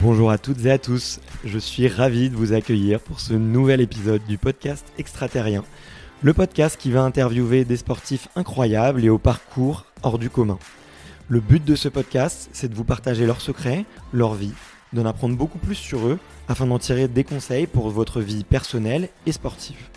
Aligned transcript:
Bonjour 0.00 0.32
à 0.32 0.38
toutes 0.38 0.64
et 0.66 0.72
à 0.72 0.78
tous, 0.78 1.20
je 1.44 1.58
suis 1.58 1.86
ravi 1.86 2.28
de 2.28 2.34
vous 2.34 2.52
accueillir 2.52 2.98
pour 2.98 3.20
ce 3.20 3.32
nouvel 3.32 3.80
épisode 3.80 4.22
du 4.26 4.38
podcast 4.38 4.84
Extraterrien, 4.98 5.62
le 6.20 6.34
podcast 6.34 6.76
qui 6.76 6.90
va 6.90 7.02
interviewer 7.02 7.64
des 7.64 7.76
sportifs 7.76 8.26
incroyables 8.34 9.04
et 9.04 9.08
au 9.08 9.18
parcours 9.18 9.84
hors 10.02 10.18
du 10.18 10.30
commun. 10.30 10.58
Le 11.28 11.38
but 11.38 11.64
de 11.64 11.76
ce 11.76 11.88
podcast, 11.88 12.50
c'est 12.52 12.68
de 12.68 12.74
vous 12.74 12.82
partager 12.82 13.24
leurs 13.24 13.40
secrets, 13.40 13.84
leur 14.12 14.34
vie, 14.34 14.52
d'en 14.92 15.06
apprendre 15.06 15.36
beaucoup 15.36 15.58
plus 15.58 15.76
sur 15.76 16.08
eux 16.08 16.18
afin 16.48 16.66
d'en 16.66 16.80
tirer 16.80 17.06
des 17.06 17.24
conseils 17.24 17.68
pour 17.68 17.88
votre 17.88 18.20
vie 18.20 18.42
personnelle 18.42 19.08
et 19.26 19.32
sportive. 19.32 19.88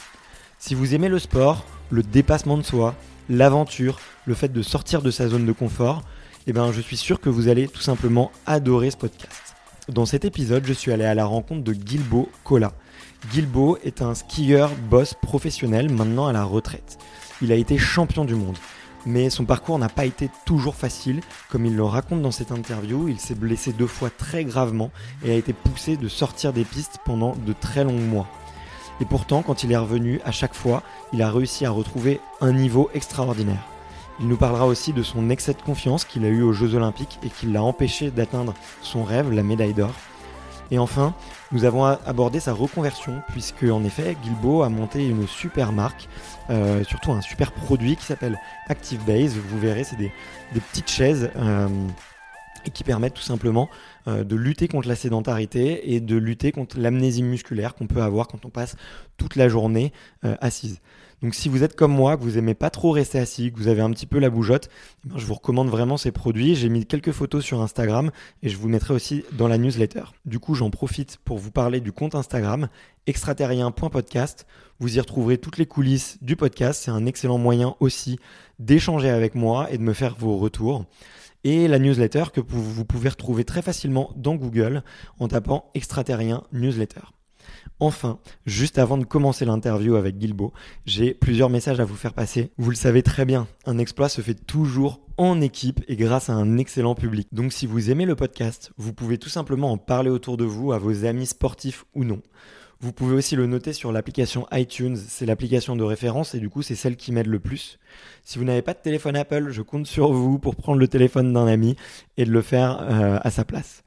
Si 0.59 0.75
vous 0.75 0.93
aimez 0.93 1.09
le 1.09 1.19
sport, 1.19 1.65
le 1.89 2.03
dépassement 2.03 2.57
de 2.57 2.63
soi, 2.63 2.93
l'aventure, 3.29 3.99
le 4.25 4.35
fait 4.35 4.53
de 4.53 4.61
sortir 4.61 5.01
de 5.01 5.09
sa 5.09 5.27
zone 5.27 5.47
de 5.47 5.51
confort, 5.53 6.03
eh 6.45 6.53
ben, 6.53 6.71
je 6.71 6.81
suis 6.81 6.97
sûr 6.97 7.19
que 7.19 7.29
vous 7.29 7.47
allez 7.47 7.67
tout 7.67 7.81
simplement 7.81 8.31
adorer 8.45 8.91
ce 8.91 8.97
podcast. 8.97 9.46
Dans 9.89 10.05
cet 10.05 10.25
épisode, 10.25 10.65
je 10.65 10.73
suis 10.73 10.91
allé 10.91 11.05
à 11.05 11.15
la 11.15 11.23
rencontre 11.23 11.63
de 11.63 11.73
Gilbo 11.73 12.27
Kola. 12.43 12.73
Gilbo 13.31 13.77
est 13.85 14.01
un 14.01 14.15
skieur 14.15 14.71
boss 14.89 15.13
professionnel 15.13 15.89
maintenant 15.89 16.27
à 16.27 16.33
la 16.33 16.43
retraite. 16.43 16.97
Il 17.41 17.53
a 17.53 17.55
été 17.55 17.77
champion 17.77 18.25
du 18.25 18.35
monde. 18.35 18.57
Mais 19.05 19.29
son 19.29 19.45
parcours 19.45 19.79
n'a 19.79 19.87
pas 19.87 20.03
été 20.03 20.29
toujours 20.45 20.75
facile. 20.75 21.21
Comme 21.49 21.65
il 21.65 21.73
le 21.73 21.85
raconte 21.85 22.21
dans 22.21 22.31
cette 22.31 22.51
interview, 22.51 23.07
il 23.07 23.17
s'est 23.17 23.33
blessé 23.33 23.71
deux 23.71 23.87
fois 23.87 24.09
très 24.09 24.43
gravement 24.43 24.91
et 25.23 25.31
a 25.31 25.35
été 25.35 25.53
poussé 25.53 25.95
de 25.95 26.09
sortir 26.09 26.51
des 26.51 26.65
pistes 26.65 26.97
pendant 27.05 27.33
de 27.37 27.53
très 27.53 27.85
longs 27.85 27.93
mois. 27.93 28.27
Et 28.99 29.05
pourtant, 29.05 29.41
quand 29.41 29.63
il 29.63 29.71
est 29.71 29.77
revenu, 29.77 30.19
à 30.25 30.33
chaque 30.33 30.55
fois, 30.55 30.83
il 31.13 31.21
a 31.21 31.31
réussi 31.31 31.65
à 31.65 31.71
retrouver 31.71 32.19
un 32.41 32.51
niveau 32.51 32.89
extraordinaire. 32.93 33.63
Il 34.19 34.27
nous 34.27 34.37
parlera 34.37 34.65
aussi 34.65 34.93
de 34.93 35.03
son 35.03 35.29
excès 35.29 35.53
de 35.53 35.61
confiance 35.61 36.03
qu'il 36.03 36.25
a 36.25 36.29
eu 36.29 36.41
aux 36.41 36.53
Jeux 36.53 36.73
Olympiques 36.73 37.19
et 37.23 37.29
qui 37.29 37.45
l'a 37.45 37.61
empêché 37.61 38.09
d'atteindre 38.09 38.55
son 38.81 39.03
rêve, 39.03 39.31
la 39.31 39.43
médaille 39.43 39.75
d'or. 39.75 39.93
Et 40.71 40.79
enfin, 40.79 41.13
nous 41.51 41.63
avons 41.63 41.85
abordé 41.85 42.39
sa 42.39 42.51
reconversion, 42.51 43.21
puisque 43.29 43.63
en 43.63 43.83
effet, 43.83 44.17
Gilbo 44.23 44.63
a 44.63 44.69
monté 44.69 45.07
une 45.07 45.27
super 45.27 45.71
marque, 45.71 46.09
euh, 46.49 46.83
surtout 46.83 47.11
un 47.11 47.21
super 47.21 47.51
produit 47.51 47.95
qui 47.95 48.03
s'appelle 48.03 48.39
Active 48.67 49.05
Base. 49.05 49.35
Vous 49.35 49.59
verrez, 49.59 49.83
c'est 49.83 49.95
des, 49.95 50.11
petites 50.53 50.89
chaises 50.89 51.29
euh, 51.37 51.69
qui 52.73 52.83
permettent 52.83 53.13
tout 53.13 53.21
simplement 53.21 53.69
euh, 54.07 54.23
de 54.23 54.35
lutter 54.35 54.67
contre 54.67 54.89
la 54.89 54.95
sédentarité 54.95 55.93
et 55.93 56.01
de 56.01 56.17
lutter 56.17 56.51
contre 56.51 56.79
l'amnésie 56.79 57.23
musculaire 57.23 57.75
qu'on 57.75 57.87
peut 57.87 58.01
avoir 58.01 58.27
quand 58.27 58.43
on 58.45 58.49
passe 58.49 58.75
toute 59.15 59.35
la 59.35 59.47
journée 59.47 59.93
assise. 60.41 60.81
Donc 61.23 61.33
si 61.33 61.49
vous 61.49 61.63
êtes 61.63 61.75
comme 61.75 61.91
moi, 61.91 62.15
que 62.15 62.21
vous 62.21 62.37
aimez 62.37 62.53
pas 62.53 62.69
trop 62.69 62.91
rester 62.91 63.17
assis, 63.17 63.51
que 63.51 63.57
vous 63.57 63.67
avez 63.67 63.81
un 63.81 63.89
petit 63.89 64.05
peu 64.05 64.19
la 64.19 64.29
bougeotte, 64.29 64.69
eh 65.05 65.19
je 65.19 65.25
vous 65.25 65.33
recommande 65.33 65.67
vraiment 65.67 65.97
ces 65.97 66.11
produits. 66.11 66.55
J'ai 66.55 66.69
mis 66.69 66.85
quelques 66.85 67.11
photos 67.11 67.43
sur 67.43 67.61
Instagram 67.61 68.11
et 68.43 68.49
je 68.49 68.57
vous 68.57 68.69
mettrai 68.69 68.93
aussi 68.93 69.23
dans 69.31 69.47
la 69.47 69.57
newsletter. 69.57 70.03
Du 70.25 70.37
coup, 70.37 70.53
j'en 70.53 70.69
profite 70.69 71.17
pour 71.25 71.39
vous 71.39 71.51
parler 71.51 71.81
du 71.81 71.91
compte 71.91 72.13
Instagram 72.13 72.69
extraterrien.podcast. 73.07 74.45
Vous 74.79 74.97
y 74.97 74.99
retrouverez 74.99 75.39
toutes 75.39 75.57
les 75.57 75.65
coulisses 75.65 76.17
du 76.21 76.35
podcast. 76.35 76.83
C'est 76.83 76.91
un 76.91 77.07
excellent 77.07 77.39
moyen 77.39 77.75
aussi 77.79 78.19
d'échanger 78.59 79.09
avec 79.09 79.33
moi 79.33 79.71
et 79.71 79.77
de 79.79 79.83
me 79.83 79.93
faire 79.93 80.15
vos 80.19 80.37
retours 80.37 80.85
et 81.43 81.67
la 81.67 81.79
newsletter 81.79 82.25
que 82.33 82.41
vous 82.41 82.83
pouvez 82.83 83.09
retrouver 83.09 83.45
très 83.45 83.61
facilement 83.61 84.11
dans 84.15 84.35
Google 84.35 84.83
en 85.19 85.27
tapant 85.27 85.71
extraterrien 85.75 86.43
newsletter. 86.51 87.16
Enfin, 87.79 88.17
juste 88.47 88.79
avant 88.79 88.97
de 88.97 89.05
commencer 89.05 89.45
l'interview 89.45 89.95
avec 89.95 90.19
Gilbo, 90.19 90.51
j'ai 90.87 91.13
plusieurs 91.13 91.51
messages 91.51 91.79
à 91.79 91.85
vous 91.85 91.95
faire 91.95 92.13
passer. 92.13 92.51
Vous 92.57 92.71
le 92.71 92.75
savez 92.75 93.03
très 93.03 93.23
bien, 93.23 93.47
un 93.65 93.77
exploit 93.77 94.09
se 94.09 94.21
fait 94.21 94.33
toujours 94.33 94.99
en 95.17 95.41
équipe 95.41 95.83
et 95.87 95.95
grâce 95.95 96.29
à 96.29 96.33
un 96.33 96.57
excellent 96.57 96.95
public. 96.95 97.27
Donc 97.31 97.53
si 97.53 97.67
vous 97.67 97.91
aimez 97.91 98.05
le 98.05 98.15
podcast, 98.15 98.71
vous 98.77 98.93
pouvez 98.93 99.19
tout 99.19 99.29
simplement 99.29 99.71
en 99.71 99.77
parler 99.77 100.09
autour 100.09 100.37
de 100.37 100.43
vous 100.43 100.71
à 100.71 100.79
vos 100.79 101.05
amis 101.05 101.27
sportifs 101.27 101.85
ou 101.93 102.03
non. 102.03 102.21
Vous 102.79 102.93
pouvez 102.93 103.15
aussi 103.15 103.35
le 103.35 103.47
noter 103.47 103.73
sur 103.73 103.91
l'application 103.91 104.47
iTunes, 104.51 104.97
c'est 104.97 105.25
l'application 105.25 105.75
de 105.75 105.83
référence 105.83 106.35
et 106.35 106.39
du 106.39 106.49
coup 106.49 106.61
c'est 106.63 106.75
celle 106.75 106.95
qui 106.95 107.11
m'aide 107.11 107.27
le 107.27 107.39
plus. 107.39 107.79
Si 108.23 108.39
vous 108.39 108.45
n'avez 108.45 108.61
pas 108.61 108.73
de 108.73 108.79
téléphone 108.79 109.15
Apple, 109.15 109.49
je 109.49 109.61
compte 109.61 109.87
sur 109.87 110.11
vous 110.11 110.39
pour 110.39 110.55
prendre 110.55 110.79
le 110.79 110.87
téléphone 110.87 111.33
d'un 111.33 111.47
ami 111.47 111.75
et 112.17 112.25
de 112.25 112.31
le 112.31 112.41
faire 112.41 112.79
euh, 112.81 113.19
à 113.21 113.31
sa 113.31 113.45
place. 113.45 113.83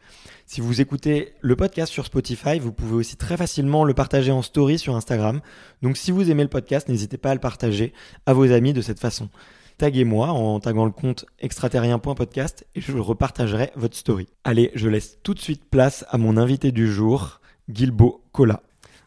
Si 0.52 0.60
vous 0.60 0.80
écoutez 0.80 1.32
le 1.42 1.54
podcast 1.54 1.92
sur 1.92 2.06
Spotify, 2.06 2.58
vous 2.58 2.72
pouvez 2.72 2.94
aussi 2.94 3.16
très 3.16 3.36
facilement 3.36 3.84
le 3.84 3.94
partager 3.94 4.32
en 4.32 4.42
story 4.42 4.80
sur 4.80 4.96
Instagram. 4.96 5.42
Donc 5.80 5.96
si 5.96 6.10
vous 6.10 6.28
aimez 6.28 6.42
le 6.42 6.48
podcast, 6.48 6.88
n'hésitez 6.88 7.18
pas 7.18 7.30
à 7.30 7.34
le 7.34 7.40
partager 7.40 7.92
à 8.26 8.32
vos 8.32 8.50
amis 8.50 8.72
de 8.72 8.80
cette 8.80 8.98
façon. 8.98 9.28
Taguez-moi 9.78 10.30
en 10.30 10.58
taguant 10.58 10.86
le 10.86 10.90
compte 10.90 11.24
extraterrien.podcast 11.38 12.66
et 12.74 12.80
je 12.80 12.98
repartagerai 12.98 13.70
votre 13.76 13.96
story. 13.96 14.26
Allez, 14.42 14.72
je 14.74 14.88
laisse 14.88 15.18
tout 15.22 15.34
de 15.34 15.38
suite 15.38 15.70
place 15.70 16.04
à 16.10 16.18
mon 16.18 16.36
invité 16.36 16.72
du 16.72 16.90
jour, 16.90 17.40
Gilbo 17.72 18.24
Cola. 18.32 18.60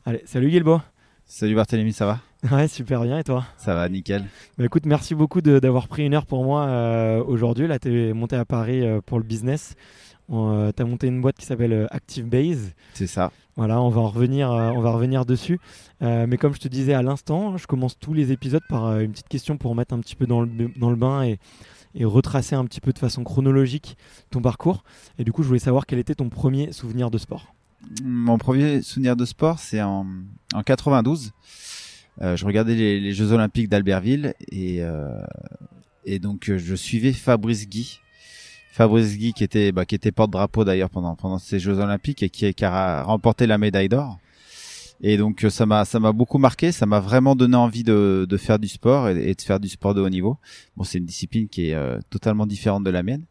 Allez, 0.06 0.22
salut 0.24 0.50
Gilbo. 0.50 0.80
Salut 1.26 1.56
Barthélémy, 1.56 1.92
ça 1.92 2.06
va? 2.06 2.20
Ouais, 2.52 2.68
super 2.70 3.02
bien. 3.02 3.20
Et 3.20 3.24
toi? 3.24 3.46
Ça 3.58 3.74
va, 3.74 3.88
nickel. 3.90 4.24
Bah, 4.58 4.66
écoute, 4.66 4.86
merci 4.86 5.16
beaucoup 5.16 5.42
d'avoir 5.42 5.88
pris 5.88 6.06
une 6.06 6.14
heure 6.14 6.26
pour 6.26 6.44
moi 6.44 6.68
euh, 6.68 7.24
aujourd'hui. 7.24 7.68
Là, 7.68 7.80
tu 7.80 8.10
es 8.10 8.14
monté 8.14 8.36
à 8.36 8.46
Paris 8.46 8.86
euh, 8.86 9.02
pour 9.06 9.18
le 9.18 9.24
business. 9.24 9.76
Euh, 10.32 10.72
tu 10.76 10.82
as 10.82 10.86
monté 10.86 11.08
une 11.08 11.22
boîte 11.22 11.38
qui 11.38 11.46
s'appelle 11.46 11.74
euh, 11.74 11.88
Active 11.92 12.26
Base. 12.26 12.74
C'est 12.94 13.08
ça. 13.08 13.32
Voilà, 13.56 13.82
on 13.82 13.90
va 13.90 14.02
en 14.02 14.08
revenir, 14.08 14.52
euh, 14.52 14.72
on 14.72 14.82
va 14.82 14.92
revenir 14.92 15.26
dessus. 15.26 15.60
Euh, 16.02 16.26
mais 16.28 16.38
comme 16.38 16.54
je 16.56 16.60
te 16.60 16.68
disais 16.68 16.94
à 16.94 17.02
l'instant, 17.04 17.58
je 17.58 17.68
commence 17.68 18.00
tous 18.00 18.14
les 18.14 18.32
épisodes 18.32 18.64
par 18.68 19.00
une 19.00 19.12
petite 19.12 19.28
question 19.28 19.58
pour 19.58 19.76
mettre 19.76 19.94
un 19.94 20.00
petit 20.00 20.16
peu 20.16 20.26
dans 20.26 20.42
le, 20.42 20.50
dans 20.76 20.90
le 20.90 20.96
bain 20.96 21.24
et, 21.24 21.38
et 21.94 22.06
retracer 22.06 22.56
un 22.56 22.66
petit 22.66 22.82
peu 22.82 22.94
de 22.94 23.00
façon 23.00 23.24
chronologique 23.24 23.98
ton 24.32 24.42
parcours. 24.42 24.84
Et 25.20 25.24
du 25.24 25.32
coup, 25.32 25.44
je 25.44 25.48
voulais 25.48 25.60
savoir 25.60 25.86
quel 25.86 26.00
était 26.00 26.16
ton 26.16 26.30
premier 26.30 26.72
souvenir 26.72 27.12
de 27.12 27.18
sport. 27.18 27.54
Mon 28.04 28.38
premier 28.38 28.82
souvenir 28.82 29.16
de 29.16 29.26
sport, 29.26 29.60
c'est 29.60 29.82
en, 29.82 30.08
en 30.54 30.64
92. 30.64 31.32
Euh, 32.22 32.36
je 32.36 32.46
regardais 32.46 32.76
les, 32.76 33.00
les 33.00 33.14
Jeux 33.14 33.34
Olympiques 33.34 33.70
d'Albertville 33.70 34.34
et, 34.52 34.82
et 36.06 36.20
donc 36.20 36.52
je 36.56 36.76
suivais 36.76 37.14
Fabrice 37.14 37.68
Guy. 37.68 38.00
Fabrice 38.74 39.16
Guy 39.20 39.34
qui 39.34 39.44
était, 39.44 39.72
bah, 39.72 39.86
qui 39.86 39.94
était 39.94 40.12
porte-drapeau 40.12 40.64
d'ailleurs 40.66 40.90
pendant, 40.90 41.16
pendant 41.16 41.38
ces 41.38 41.60
Jeux 41.60 41.78
Olympiques 41.78 42.24
et 42.24 42.30
qui, 42.32 42.52
qui 42.56 42.66
a 42.66 43.04
remporté 43.04 43.46
la 43.46 43.60
médaille 43.60 43.88
d'or. 43.88 44.18
Et 45.02 45.16
donc 45.16 45.44
euh, 45.44 45.52
ça 45.52 45.68
m'a 45.68 45.86
ça 45.86 46.00
m'a 46.00 46.12
beaucoup 46.12 46.40
marqué, 46.40 46.72
ça 46.72 46.88
m'a 46.88 47.00
vraiment 47.00 47.36
donné 47.36 47.56
envie 47.56 47.84
de, 47.84 48.26
de 48.28 48.38
faire 48.38 48.58
du 48.58 48.68
sport 48.68 49.10
et, 49.10 49.30
et 49.30 49.36
de 49.36 49.42
faire 49.42 49.60
du 49.60 49.70
sport 49.70 49.94
de 49.94 50.02
haut 50.02 50.10
niveau. 50.10 50.38
Bon, 50.76 50.84
c'est 50.84 50.98
une 50.98 51.06
discipline 51.06 51.48
qui 51.50 51.70
est 51.70 51.76
euh, 51.76 52.00
totalement 52.10 52.48
différente 52.48 52.84
de 52.84 52.90
la 52.90 53.04
mienne. 53.04 53.26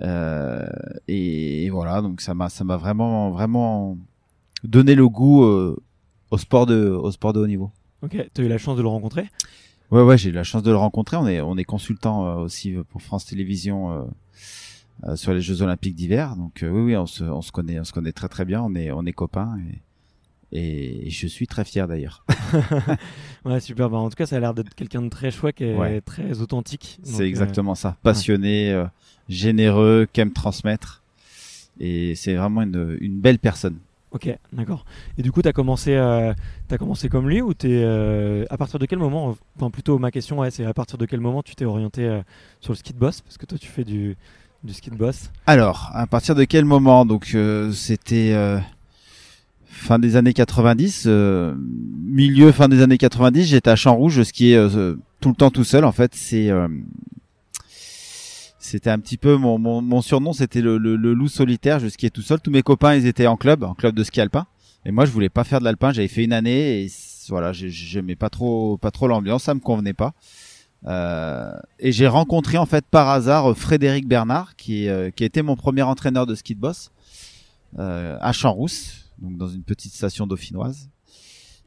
Euh, 0.00 0.66
et, 1.06 1.66
et 1.66 1.70
voilà, 1.70 2.00
donc 2.00 2.22
ça 2.22 2.32
m'a 2.32 2.48
ça 2.48 2.64
m'a 2.64 2.78
vraiment 2.78 3.30
vraiment 3.30 3.98
donné 4.64 4.94
le 4.94 5.06
goût 5.06 5.44
euh, 5.44 5.76
au 6.30 6.38
sport 6.38 6.64
de 6.64 6.88
au 6.88 7.10
sport 7.10 7.34
de 7.34 7.40
haut 7.40 7.46
niveau. 7.46 7.70
Ok, 8.02 8.16
tu 8.32 8.40
as 8.40 8.44
eu 8.44 8.48
la 8.48 8.58
chance 8.58 8.78
de 8.78 8.82
le 8.82 8.88
rencontrer? 8.88 9.28
Ouais 9.90 10.02
ouais, 10.02 10.16
j'ai 10.16 10.30
eu 10.30 10.32
la 10.32 10.44
chance 10.44 10.62
de 10.62 10.70
le 10.70 10.78
rencontrer. 10.78 11.18
On 11.18 11.26
est 11.26 11.42
on 11.42 11.58
est 11.58 11.64
consultant 11.64 12.26
euh, 12.26 12.34
aussi 12.36 12.74
pour 12.90 13.02
France 13.02 13.26
Télévisions 13.26 14.08
euh, 15.04 15.16
sur 15.16 15.32
les 15.32 15.40
Jeux 15.40 15.62
Olympiques 15.62 15.94
d'hiver. 15.94 16.36
Donc 16.36 16.62
euh, 16.62 16.70
oui 16.70 16.80
oui, 16.82 16.96
on 16.96 17.06
se 17.06 17.24
on 17.24 17.42
se 17.42 17.52
connaît 17.52 17.80
on 17.80 17.84
se 17.84 17.92
connaît 17.92 18.12
très 18.12 18.28
très 18.28 18.44
bien. 18.44 18.62
On 18.62 18.74
est 18.74 18.90
on 18.92 19.04
est 19.06 19.12
copains 19.12 19.56
et 19.70 19.80
et 20.54 21.08
je 21.08 21.26
suis 21.26 21.46
très 21.46 21.64
fier 21.64 21.88
d'ailleurs. 21.88 22.24
Ouais, 23.44 23.58
super. 23.58 23.88
Bah, 23.90 23.96
en 23.98 24.08
tout 24.08 24.14
cas, 24.16 24.26
ça 24.26 24.36
a 24.36 24.40
l'air 24.40 24.54
d'être 24.54 24.74
quelqu'un 24.74 25.02
de 25.02 25.08
très 25.08 25.30
chouette 25.30 25.60
et 25.60 25.74
Ouais. 25.74 26.00
très 26.02 26.40
authentique. 26.40 27.00
C'est 27.02 27.22
euh, 27.22 27.26
exactement 27.26 27.74
ça. 27.74 27.96
Passionné, 28.02 28.84
généreux, 29.28 30.06
qui 30.12 30.20
aime 30.20 30.32
transmettre. 30.32 31.02
Et 31.80 32.14
c'est 32.14 32.34
vraiment 32.34 32.62
une, 32.62 32.96
une 33.00 33.18
belle 33.18 33.38
personne. 33.38 33.78
Ok, 34.12 34.28
d'accord. 34.52 34.84
Et 35.16 35.22
du 35.22 35.32
coup, 35.32 35.40
tu 35.40 35.48
as 35.48 35.54
commencé, 35.54 35.94
euh, 35.94 36.34
t'as 36.68 36.76
commencé 36.76 37.08
comme 37.08 37.28
lui 37.30 37.40
ou 37.40 37.54
t'es 37.54 37.80
euh, 37.82 38.44
à 38.50 38.58
partir 38.58 38.78
de 38.78 38.84
quel 38.84 38.98
moment 38.98 39.34
Enfin, 39.56 39.70
plutôt 39.70 39.98
ma 39.98 40.10
question, 40.10 40.38
ouais, 40.40 40.50
c'est 40.50 40.66
à 40.66 40.74
partir 40.74 40.98
de 40.98 41.06
quel 41.06 41.20
moment 41.20 41.42
tu 41.42 41.54
t'es 41.54 41.64
orienté 41.64 42.06
euh, 42.06 42.20
sur 42.60 42.72
le 42.74 42.76
ski 42.76 42.92
de 42.92 42.98
boss? 42.98 43.22
Parce 43.22 43.38
que 43.38 43.46
toi, 43.46 43.56
tu 43.56 43.68
fais 43.68 43.84
du, 43.84 44.16
du 44.64 44.72
ski 44.72 44.90
de 44.90 44.96
boss. 44.96 45.30
Alors, 45.46 45.90
à 45.92 46.06
partir 46.06 46.34
de 46.34 46.44
quel 46.44 46.64
moment? 46.64 47.04
Donc, 47.04 47.32
euh, 47.34 47.72
c'était 47.72 48.32
euh, 48.32 48.58
fin 49.82 49.98
des 49.98 50.16
années 50.16 50.32
90. 50.32 51.04
euh, 51.06 51.54
milieu 52.04 52.52
fin 52.52 52.68
des 52.68 52.82
années 52.82 52.98
90, 52.98 53.44
j'étais 53.44 53.70
à 53.70 53.76
Champ-Rouge, 53.76 54.14
je 54.14 54.22
skiais 54.22 54.56
euh, 54.56 54.94
tout 55.20 55.30
le 55.30 55.34
temps 55.34 55.50
tout 55.50 55.64
seul. 55.64 55.84
En 55.84 55.92
fait, 55.92 56.14
c'était 56.14 56.50
un 58.90 58.98
petit 58.98 59.16
peu 59.16 59.36
mon, 59.36 60.02
surnom, 60.02 60.32
c'était 60.32 60.60
le, 60.60 60.76
loup 60.78 61.28
solitaire. 61.28 61.80
Je 61.80 61.88
skiais 61.88 62.10
tout 62.10 62.22
seul. 62.22 62.40
Tous 62.40 62.50
mes 62.50 62.62
copains, 62.62 62.94
ils 62.94 63.06
étaient 63.06 63.26
en 63.26 63.36
club, 63.36 63.64
en 63.64 63.74
club 63.74 63.94
de 63.94 64.04
ski 64.04 64.20
alpin. 64.20 64.46
Et 64.84 64.92
moi, 64.92 65.04
je 65.04 65.10
voulais 65.10 65.28
pas 65.28 65.44
faire 65.44 65.60
de 65.60 65.64
l'alpin. 65.64 65.92
J'avais 65.92 66.08
fait 66.08 66.24
une 66.24 66.32
année 66.32 66.82
et 66.82 66.90
voilà, 67.28 67.52
j'aimais 67.52 68.16
pas 68.16 68.30
trop, 68.30 68.76
pas 68.76 68.90
trop 68.90 69.06
l'ambiance, 69.08 69.44
ça 69.44 69.54
me 69.54 69.60
convenait 69.60 69.92
pas. 69.92 70.12
Euh, 70.86 71.52
et 71.78 71.92
j'ai 71.92 72.08
rencontré 72.08 72.58
en 72.58 72.66
fait 72.66 72.84
par 72.84 73.08
hasard 73.08 73.56
Frédéric 73.56 74.08
Bernard, 74.08 74.56
qui, 74.56 74.88
euh, 74.88 75.10
qui 75.10 75.22
était 75.24 75.42
mon 75.42 75.54
premier 75.54 75.82
entraîneur 75.82 76.26
de 76.26 76.34
ski 76.34 76.54
de 76.54 76.60
boss 76.60 76.90
euh, 77.78 78.18
à 78.20 78.32
Champs-Rousse, 78.32 79.12
donc 79.18 79.36
dans 79.36 79.48
une 79.48 79.62
petite 79.62 79.92
station 79.92 80.26
dauphinoise, 80.26 80.90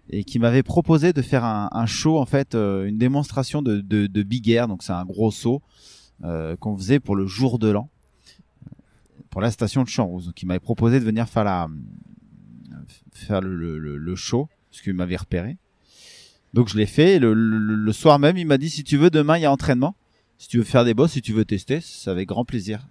et 0.09 0.23
qui 0.25 0.38
m'avait 0.38 0.63
proposé 0.63 1.13
de 1.13 1.21
faire 1.21 1.45
un, 1.45 1.69
un 1.71 1.85
show 1.85 2.19
en 2.19 2.25
fait, 2.25 2.56
euh, 2.56 2.85
une 2.85 2.97
démonstration 2.97 3.62
de, 3.62 3.79
de, 3.79 4.07
de 4.07 4.23
big 4.23 4.50
air, 4.50 4.67
donc 4.67 4.83
c'est 4.83 4.91
un 4.91 5.06
gros 5.06 5.31
saut 5.31 5.62
euh, 6.23 6.56
qu'on 6.57 6.77
faisait 6.77 7.00
pour 7.00 7.15
le 7.15 7.25
jour 7.25 7.57
de 7.57 7.69
l'an, 7.69 7.89
pour 9.29 9.41
la 9.41 9.50
station 9.51 9.83
de 9.83 9.88
Champs-Rousse. 9.88 10.25
Donc 10.25 10.41
il 10.41 10.45
m'avait 10.45 10.59
proposé 10.59 11.00
de 11.00 11.06
venir 11.06 11.27
faire 11.29 11.45
la 11.45 11.67
faire 13.13 13.39
le, 13.39 13.79
le, 13.79 13.97
le 13.97 14.15
show, 14.15 14.50
parce 14.69 14.81
qu'il 14.81 14.94
m'avait 14.94 15.15
repéré. 15.15 15.57
Donc 16.55 16.69
je 16.69 16.77
l'ai 16.77 16.85
fait. 16.85 17.19
Le, 17.19 17.33
le, 17.33 17.91
soir 17.91 18.17
même, 18.17 18.37
il 18.37 18.47
m'a 18.47 18.57
dit 18.57 18.69
si 18.69 18.85
tu 18.85 18.95
veux, 18.95 19.09
demain 19.09 19.37
il 19.37 19.41
y 19.41 19.45
a 19.45 19.51
entraînement. 19.51 19.93
Si 20.37 20.47
tu 20.47 20.57
veux 20.57 20.63
faire 20.63 20.85
des 20.85 20.93
bosses, 20.93 21.11
si 21.11 21.21
tu 21.21 21.33
veux 21.33 21.43
tester, 21.43 21.81
c'est 21.81 22.09
avec 22.09 22.29
grand 22.29 22.45
plaisir. 22.45 22.87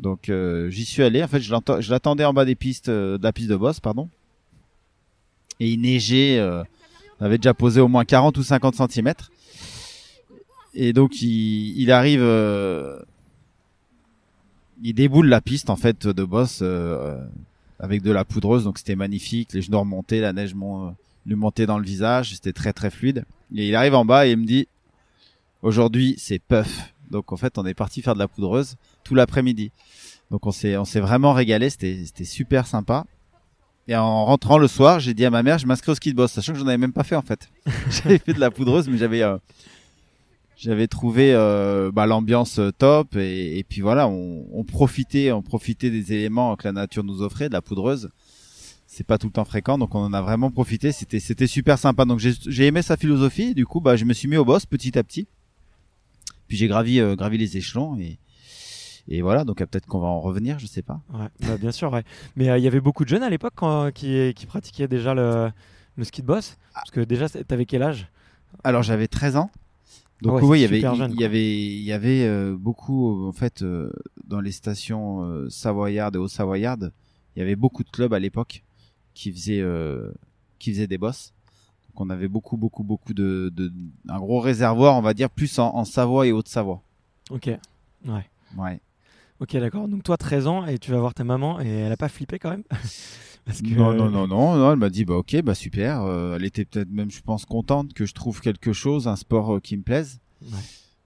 Donc 0.00 0.28
euh, 0.28 0.68
j'y 0.70 0.84
suis 0.84 1.04
allé. 1.04 1.22
En 1.22 1.28
fait, 1.28 1.40
je 1.40 1.90
l'attendais 1.90 2.24
en 2.24 2.34
bas 2.34 2.44
des 2.44 2.56
pistes, 2.56 2.88
euh, 2.88 3.16
de 3.16 3.22
la 3.22 3.32
piste 3.32 3.48
de 3.48 3.54
boss, 3.54 3.78
pardon. 3.78 4.08
Et 5.60 5.70
il 5.70 5.80
neigeait. 5.80 6.36
Euh, 6.38 6.64
on 7.20 7.26
avait 7.26 7.38
déjà 7.38 7.54
posé 7.54 7.80
au 7.80 7.86
moins 7.86 8.04
40 8.04 8.36
ou 8.38 8.42
50 8.42 8.90
cm. 8.90 9.14
Et 10.74 10.92
donc 10.92 11.22
il, 11.22 11.80
il 11.80 11.92
arrive. 11.92 12.22
Euh, 12.22 12.98
il 14.82 14.94
déboule 14.94 15.28
la 15.28 15.40
piste 15.40 15.70
en 15.70 15.76
fait 15.76 16.08
de 16.08 16.24
boss 16.24 16.58
euh, 16.60 17.16
avec 17.78 18.02
de 18.02 18.10
la 18.10 18.24
poudreuse. 18.24 18.64
Donc 18.64 18.78
c'était 18.78 18.96
magnifique. 18.96 19.52
Les 19.52 19.62
genoux 19.62 19.78
remontés, 19.78 20.20
la 20.20 20.32
neige 20.32 20.54
mon, 20.54 20.96
lui 21.26 21.34
montait 21.34 21.66
dans 21.66 21.78
le 21.78 21.84
visage. 21.84 22.34
C'était 22.34 22.52
très 22.52 22.72
très 22.72 22.90
fluide. 22.90 23.24
Et 23.54 23.68
il 23.68 23.74
arrive 23.74 23.94
en 23.94 24.04
bas 24.04 24.26
et 24.26 24.32
il 24.32 24.36
me 24.36 24.46
dit 24.46 24.68
aujourd'hui 25.62 26.14
c'est 26.18 26.38
puff. 26.38 26.94
Donc 27.10 27.32
en 27.32 27.36
fait 27.36 27.58
on 27.58 27.66
est 27.66 27.74
parti 27.74 28.02
faire 28.02 28.14
de 28.14 28.18
la 28.18 28.28
poudreuse 28.28 28.76
tout 29.04 29.14
l'après-midi. 29.14 29.70
Donc 30.30 30.46
on 30.46 30.52
s'est 30.52 30.76
on 30.76 30.84
s'est 30.84 31.00
vraiment 31.00 31.32
régalé. 31.32 31.70
C'était 31.70 32.02
c'était 32.04 32.24
super 32.24 32.66
sympa. 32.66 33.04
Et 33.88 33.94
en 33.94 34.24
rentrant 34.24 34.58
le 34.58 34.66
soir, 34.66 34.98
j'ai 34.98 35.14
dit 35.14 35.24
à 35.24 35.30
ma 35.30 35.44
mère, 35.44 35.58
je 35.58 35.66
m'inscris 35.66 35.92
au 35.92 35.94
ski 35.94 36.10
de 36.10 36.16
boss, 36.16 36.32
sachant 36.32 36.52
que 36.52 36.58
j'en 36.58 36.66
avais 36.66 36.76
même 36.76 36.92
pas 36.92 37.04
fait 37.04 37.14
en 37.14 37.22
fait. 37.22 37.48
j'avais 37.90 38.18
fait 38.18 38.32
de 38.32 38.40
la 38.40 38.50
poudreuse, 38.50 38.88
mais 38.88 38.98
j'avais 38.98 39.22
euh, 39.22 39.38
j'avais 40.56 40.88
trouvé 40.88 41.32
euh, 41.34 41.92
bah, 41.92 42.06
l'ambiance 42.06 42.60
top 42.78 43.14
et, 43.14 43.58
et, 43.58 43.62
puis 43.62 43.82
voilà, 43.82 44.08
on, 44.08 44.46
on, 44.52 44.64
profitait, 44.64 45.30
on 45.30 45.42
profitait 45.42 45.90
des 45.90 46.14
éléments 46.14 46.56
que 46.56 46.66
la 46.66 46.72
nature 46.72 47.04
nous 47.04 47.22
offrait, 47.22 47.48
de 47.48 47.52
la 47.52 47.62
poudreuse. 47.62 48.10
C'est 48.96 49.04
pas 49.04 49.18
tout 49.18 49.26
le 49.26 49.32
temps 49.32 49.44
fréquent, 49.44 49.76
donc 49.76 49.94
on 49.94 50.00
en 50.00 50.12
a 50.12 50.22
vraiment 50.22 50.50
profité. 50.50 50.90
C'était 50.92 51.20
c'était 51.20 51.46
super 51.46 51.78
sympa. 51.78 52.04
Donc 52.04 52.18
j'ai 52.18 52.66
aimé 52.66 52.82
sa 52.82 52.96
philosophie. 52.96 53.54
du 53.54 53.66
coup, 53.66 53.80
bah 53.80 53.96
je 53.96 54.04
me 54.04 54.14
suis 54.14 54.28
mis 54.28 54.36
au 54.36 54.44
boss 54.44 54.64
petit 54.64 54.98
à 54.98 55.04
petit. 55.04 55.26
Puis 56.48 56.56
j'ai 56.56 56.68
gravi 56.68 57.00
euh, 57.00 57.14
gravi 57.14 57.36
les 57.38 57.56
échelons 57.56 57.98
et 57.98 58.18
et 59.08 59.22
voilà, 59.22 59.44
donc 59.44 59.60
euh, 59.60 59.66
peut-être 59.66 59.86
qu'on 59.86 60.00
va 60.00 60.08
en 60.08 60.20
revenir, 60.20 60.58
je 60.58 60.66
sais 60.66 60.82
pas. 60.82 61.00
Ouais, 61.12 61.28
bah, 61.46 61.56
bien 61.58 61.70
sûr, 61.70 61.92
ouais. 61.92 62.02
Mais 62.34 62.48
euh, 62.48 62.58
il 62.58 62.64
y 62.64 62.66
avait 62.66 62.80
beaucoup 62.80 63.04
de 63.04 63.08
jeunes 63.08 63.22
à 63.22 63.30
l'époque 63.30 63.54
qui, 63.94 64.32
qui 64.34 64.46
pratiquaient 64.46 64.88
déjà 64.88 65.14
le, 65.14 65.50
le 65.96 66.04
ski 66.04 66.22
de 66.22 66.26
boss 66.26 66.56
Parce 66.74 66.90
que 66.90 67.00
déjà, 67.00 67.28
t'avais 67.28 67.66
quel 67.66 67.82
âge? 67.82 68.08
Alors 68.64 68.82
j'avais 68.82 69.06
13 69.06 69.36
ans. 69.36 69.50
Donc 70.22 70.40
oui, 70.42 70.60
il 70.60 70.62
y 70.62 70.64
avait, 70.64 70.78
il 70.80 71.20
y 71.20 71.24
avait, 71.24 71.54
il 71.54 71.82
y 71.82 71.92
avait 71.92 72.26
euh, 72.26 72.56
beaucoup 72.58 73.26
en 73.26 73.32
fait 73.32 73.62
euh, 73.62 73.92
dans 74.26 74.40
les 74.40 74.52
stations 74.52 75.22
euh, 75.24 75.50
savoyardes 75.50 76.16
et 76.16 76.18
haut 76.18 76.28
savoyardes, 76.28 76.92
il 77.34 77.40
y 77.40 77.42
avait 77.42 77.56
beaucoup 77.56 77.84
de 77.84 77.90
clubs 77.90 78.14
à 78.14 78.18
l'époque 78.18 78.64
qui 79.16 79.32
faisaient, 79.32 79.64
qui 80.58 80.72
faisaient 80.72 80.86
des 80.86 80.98
bosses. 80.98 81.32
Donc 81.88 82.00
on 82.00 82.10
avait 82.10 82.28
beaucoup, 82.28 82.56
beaucoup, 82.56 82.84
beaucoup 82.84 83.14
de, 83.14 83.50
de 83.54 83.72
un 84.08 84.18
gros 84.18 84.40
réservoir, 84.40 84.96
on 84.96 85.02
va 85.02 85.14
dire 85.14 85.30
plus 85.30 85.58
en, 85.58 85.74
en 85.74 85.84
Savoie 85.84 86.26
et 86.26 86.32
Haute-Savoie. 86.32 86.82
Ok, 87.30 87.46
ouais. 87.46 88.30
Ouais. 88.56 88.80
Ok, 89.40 89.56
d'accord. 89.56 89.88
Donc 89.88 90.02
toi, 90.02 90.16
13 90.16 90.46
ans, 90.46 90.66
et 90.66 90.78
tu 90.78 90.90
vas 90.90 90.98
voir 90.98 91.14
ta 91.14 91.24
maman, 91.24 91.60
et 91.60 91.68
elle 91.68 91.92
a 91.92 91.96
pas 91.96 92.08
flippé 92.08 92.38
quand 92.38 92.50
même? 92.50 92.64
Parce 93.44 93.62
que, 93.62 93.74
non, 93.74 93.94
non, 93.94 94.10
non, 94.10 94.26
non, 94.26 94.56
non, 94.56 94.72
elle 94.72 94.78
m'a 94.78 94.90
dit, 94.90 95.04
bah 95.04 95.14
ok, 95.14 95.40
bah 95.42 95.54
super. 95.54 96.02
Euh, 96.02 96.36
elle 96.36 96.44
était 96.44 96.64
peut-être 96.64 96.90
même, 96.90 97.10
je 97.10 97.20
pense, 97.20 97.44
contente 97.44 97.92
que 97.92 98.04
je 98.04 98.12
trouve 98.12 98.40
quelque 98.40 98.72
chose, 98.72 99.06
un 99.06 99.14
sport 99.14 99.56
euh, 99.56 99.60
qui 99.60 99.76
me 99.76 99.82
plaise. 99.82 100.18
Ouais. 100.42 100.58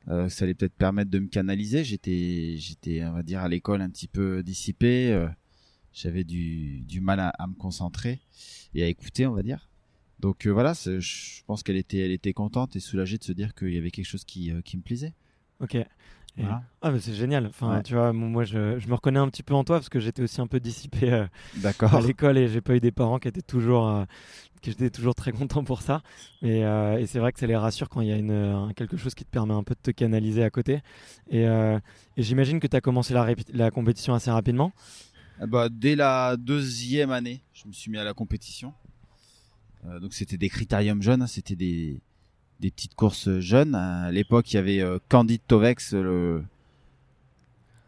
Euh, 0.08 0.28
ça 0.30 0.44
allait 0.44 0.54
peut-être 0.54 0.74
permettre 0.74 1.10
de 1.10 1.18
me 1.18 1.28
canaliser. 1.28 1.84
J'étais, 1.84 2.54
j'étais, 2.56 3.04
on 3.04 3.12
va 3.12 3.22
dire, 3.22 3.40
à 3.40 3.48
l'école 3.48 3.82
un 3.82 3.90
petit 3.90 4.08
peu 4.08 4.42
dissipé. 4.42 5.28
Euh, 5.90 5.94
J'avais 5.94 6.24
du, 6.24 6.80
du 6.80 7.00
mal 7.00 7.20
à, 7.20 7.28
à, 7.28 7.46
me 7.46 7.54
concentrer 7.54 8.20
et 8.74 8.82
à 8.82 8.86
écouter, 8.86 9.26
on 9.26 9.32
va 9.32 9.42
dire. 9.42 9.68
Donc 10.18 10.46
euh, 10.46 10.50
voilà, 10.50 10.74
je 10.74 11.42
pense 11.46 11.62
qu'elle 11.62 11.76
était, 11.76 11.98
elle 11.98 12.12
était 12.12 12.32
contente 12.32 12.76
et 12.76 12.80
soulagée 12.80 13.18
de 13.18 13.24
se 13.24 13.32
dire 13.32 13.54
qu'il 13.54 13.72
y 13.72 13.78
avait 13.78 13.90
quelque 13.90 14.06
chose 14.06 14.24
qui, 14.24 14.52
qui 14.64 14.76
me 14.76 14.82
plaisait. 14.82 15.14
Ok. 15.60 15.76
Voilà. 16.36 16.62
Ah 16.82 16.90
mais 16.90 17.00
c'est 17.00 17.14
génial. 17.14 17.46
Enfin, 17.46 17.76
ouais. 17.76 17.82
tu 17.82 17.94
vois, 17.94 18.12
moi 18.12 18.44
je, 18.44 18.78
je, 18.78 18.88
me 18.88 18.94
reconnais 18.94 19.18
un 19.18 19.28
petit 19.28 19.42
peu 19.42 19.54
en 19.54 19.64
toi 19.64 19.76
parce 19.76 19.88
que 19.88 20.00
j'étais 20.00 20.22
aussi 20.22 20.40
un 20.40 20.46
peu 20.46 20.60
dissipé 20.60 21.12
euh, 21.12 21.26
à 21.80 22.00
l'école 22.00 22.38
et 22.38 22.48
j'ai 22.48 22.60
pas 22.60 22.74
eu 22.76 22.80
des 22.80 22.92
parents 22.92 23.18
qui 23.18 23.28
étaient 23.28 23.42
toujours 23.42 23.88
euh, 23.88 24.04
qui 24.62 24.70
étaient 24.70 24.90
toujours 24.90 25.14
très 25.14 25.32
contents 25.32 25.64
pour 25.64 25.82
ça. 25.82 26.02
Et, 26.42 26.64
euh, 26.64 26.98
et 26.98 27.06
c'est 27.06 27.18
vrai 27.18 27.32
que 27.32 27.40
ça 27.40 27.46
les 27.46 27.56
rassure 27.56 27.88
quand 27.88 28.00
il 28.00 28.08
y 28.08 28.12
a 28.12 28.16
une, 28.16 28.30
un, 28.30 28.72
quelque 28.74 28.96
chose 28.96 29.14
qui 29.14 29.24
te 29.24 29.30
permet 29.30 29.54
un 29.54 29.62
peu 29.62 29.74
de 29.74 29.80
te 29.82 29.90
canaliser 29.90 30.42
à 30.42 30.50
côté. 30.50 30.80
Et, 31.30 31.42
et 31.42 32.22
j'imagine 32.22 32.60
que 32.60 32.66
tu 32.66 32.76
as 32.76 32.80
commencé 32.80 33.14
la, 33.14 33.26
la, 33.52 33.70
compétition 33.70 34.14
assez 34.14 34.30
rapidement. 34.30 34.72
Bah, 35.48 35.68
dès 35.70 35.96
la 35.96 36.36
deuxième 36.36 37.10
année, 37.10 37.42
je 37.52 37.66
me 37.66 37.72
suis 37.72 37.90
mis 37.90 37.98
à 37.98 38.04
la 38.04 38.14
compétition. 38.14 38.72
donc 40.00 40.12
c'était 40.12 40.36
des 40.36 40.48
critériums 40.48 41.02
jeunes, 41.02 41.22
hein, 41.22 41.26
c'était 41.26 41.56
des 41.56 42.00
des 42.60 42.70
petites 42.70 42.94
courses 42.94 43.40
jeunes. 43.40 43.74
À 43.74 44.10
l'époque, 44.12 44.52
il 44.52 44.56
y 44.56 44.58
avait 44.58 44.80
euh, 44.80 44.98
Candide 45.08 45.40
Tovex, 45.46 45.94
le, 45.94 46.44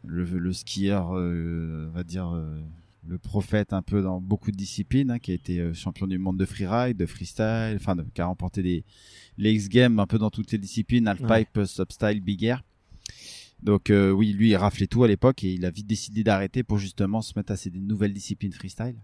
le, 0.04 0.24
le 0.24 0.52
skieur, 0.52 1.16
euh, 1.16 1.88
on 1.90 1.94
va 1.94 2.04
dire, 2.04 2.34
euh, 2.34 2.58
le 3.06 3.18
prophète 3.18 3.72
un 3.72 3.82
peu 3.82 4.02
dans 4.02 4.20
beaucoup 4.20 4.50
de 4.50 4.56
disciplines, 4.56 5.10
hein, 5.10 5.18
qui 5.18 5.32
a 5.32 5.34
été 5.34 5.58
euh, 5.60 5.74
champion 5.74 6.06
du 6.06 6.18
monde 6.18 6.38
de 6.38 6.44
freeride, 6.44 6.96
de 6.96 7.06
freestyle, 7.06 7.76
enfin, 7.76 7.96
de, 7.96 8.04
qui 8.14 8.20
a 8.20 8.26
remporté 8.26 8.62
des, 8.62 8.84
les 9.38 9.52
X-Games 9.52 9.98
un 9.98 10.06
peu 10.06 10.18
dans 10.18 10.30
toutes 10.30 10.52
les 10.52 10.58
disciplines, 10.58 11.06
halfpipe, 11.06 11.56
ouais. 11.56 11.66
substyle, 11.66 12.20
big 12.20 12.44
air. 12.44 12.62
Donc 13.62 13.90
euh, 13.90 14.10
oui, 14.10 14.32
lui, 14.32 14.50
il 14.50 14.56
raflait 14.56 14.86
tout 14.86 15.04
à 15.04 15.08
l'époque 15.08 15.44
et 15.44 15.52
il 15.52 15.64
a 15.64 15.70
vite 15.70 15.86
décidé 15.86 16.24
d'arrêter 16.24 16.62
pour 16.62 16.78
justement 16.78 17.22
se 17.22 17.32
mettre 17.36 17.52
à 17.52 17.56
ces 17.56 17.70
nouvelles 17.70 18.12
disciplines 18.12 18.52
freestyle. 18.52 18.96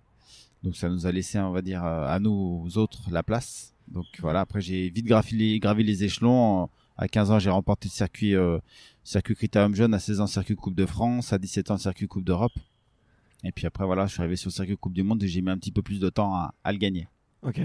Donc 0.62 0.76
ça 0.76 0.88
nous 0.88 1.06
a 1.06 1.12
laissé, 1.12 1.38
on 1.38 1.52
va 1.52 1.62
dire, 1.62 1.84
à 1.84 2.18
nous 2.18 2.66
autres 2.76 3.10
la 3.10 3.22
place. 3.22 3.74
Donc 3.86 4.06
voilà, 4.20 4.40
après 4.40 4.60
j'ai 4.60 4.90
vite 4.90 5.06
gravi 5.06 5.36
les, 5.36 5.82
les 5.84 6.04
échelons. 6.04 6.68
À 6.96 7.06
15 7.06 7.30
ans, 7.30 7.38
j'ai 7.38 7.50
remporté 7.50 7.86
le 7.88 7.92
circuit, 7.92 8.34
euh, 8.34 8.58
circuit 9.04 9.36
Critérium 9.36 9.72
Jeune, 9.72 9.94
à 9.94 10.00
16 10.00 10.20
ans, 10.20 10.26
circuit 10.26 10.56
Coupe 10.56 10.74
de 10.74 10.84
France, 10.84 11.32
à 11.32 11.38
17 11.38 11.70
ans, 11.70 11.78
circuit 11.78 12.08
Coupe 12.08 12.24
d'Europe. 12.24 12.58
Et 13.44 13.52
puis 13.52 13.66
après, 13.66 13.86
voilà, 13.86 14.06
je 14.06 14.12
suis 14.14 14.20
arrivé 14.20 14.34
sur 14.34 14.48
le 14.48 14.54
circuit 14.54 14.76
Coupe 14.76 14.94
du 14.94 15.04
Monde 15.04 15.22
et 15.22 15.28
j'ai 15.28 15.40
mis 15.40 15.50
un 15.50 15.58
petit 15.58 15.70
peu 15.70 15.80
plus 15.80 16.00
de 16.00 16.08
temps 16.08 16.34
à, 16.34 16.54
à 16.64 16.72
le 16.72 16.78
gagner. 16.78 17.06
Ok. 17.42 17.60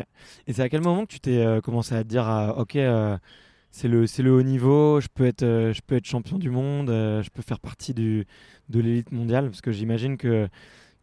Et 0.45 0.53
c'est 0.53 0.61
à 0.61 0.69
quel 0.69 0.81
moment 0.81 1.07
que 1.07 1.13
tu 1.13 1.19
t'es 1.19 1.39
euh, 1.39 1.61
commencé 1.61 1.95
à 1.95 2.03
te 2.03 2.09
dire, 2.09 2.29
euh, 2.29 2.51
ok, 2.53 2.75
c'est 3.75 3.87
le, 3.87 4.31
haut 4.31 4.43
niveau, 4.43 5.01
je 5.01 5.07
peux 5.11 5.25
être, 5.25 5.43
être 5.43 6.05
champion 6.05 6.37
du 6.37 6.51
monde, 6.51 6.89
je 6.89 7.29
peux 7.31 7.41
faire 7.41 7.59
partie 7.59 7.95
de 7.95 8.25
l'élite 8.69 9.11
mondiale 9.11 9.49
Parce 9.49 9.61
que 9.61 9.71
j'imagine 9.71 10.15
que 10.15 10.47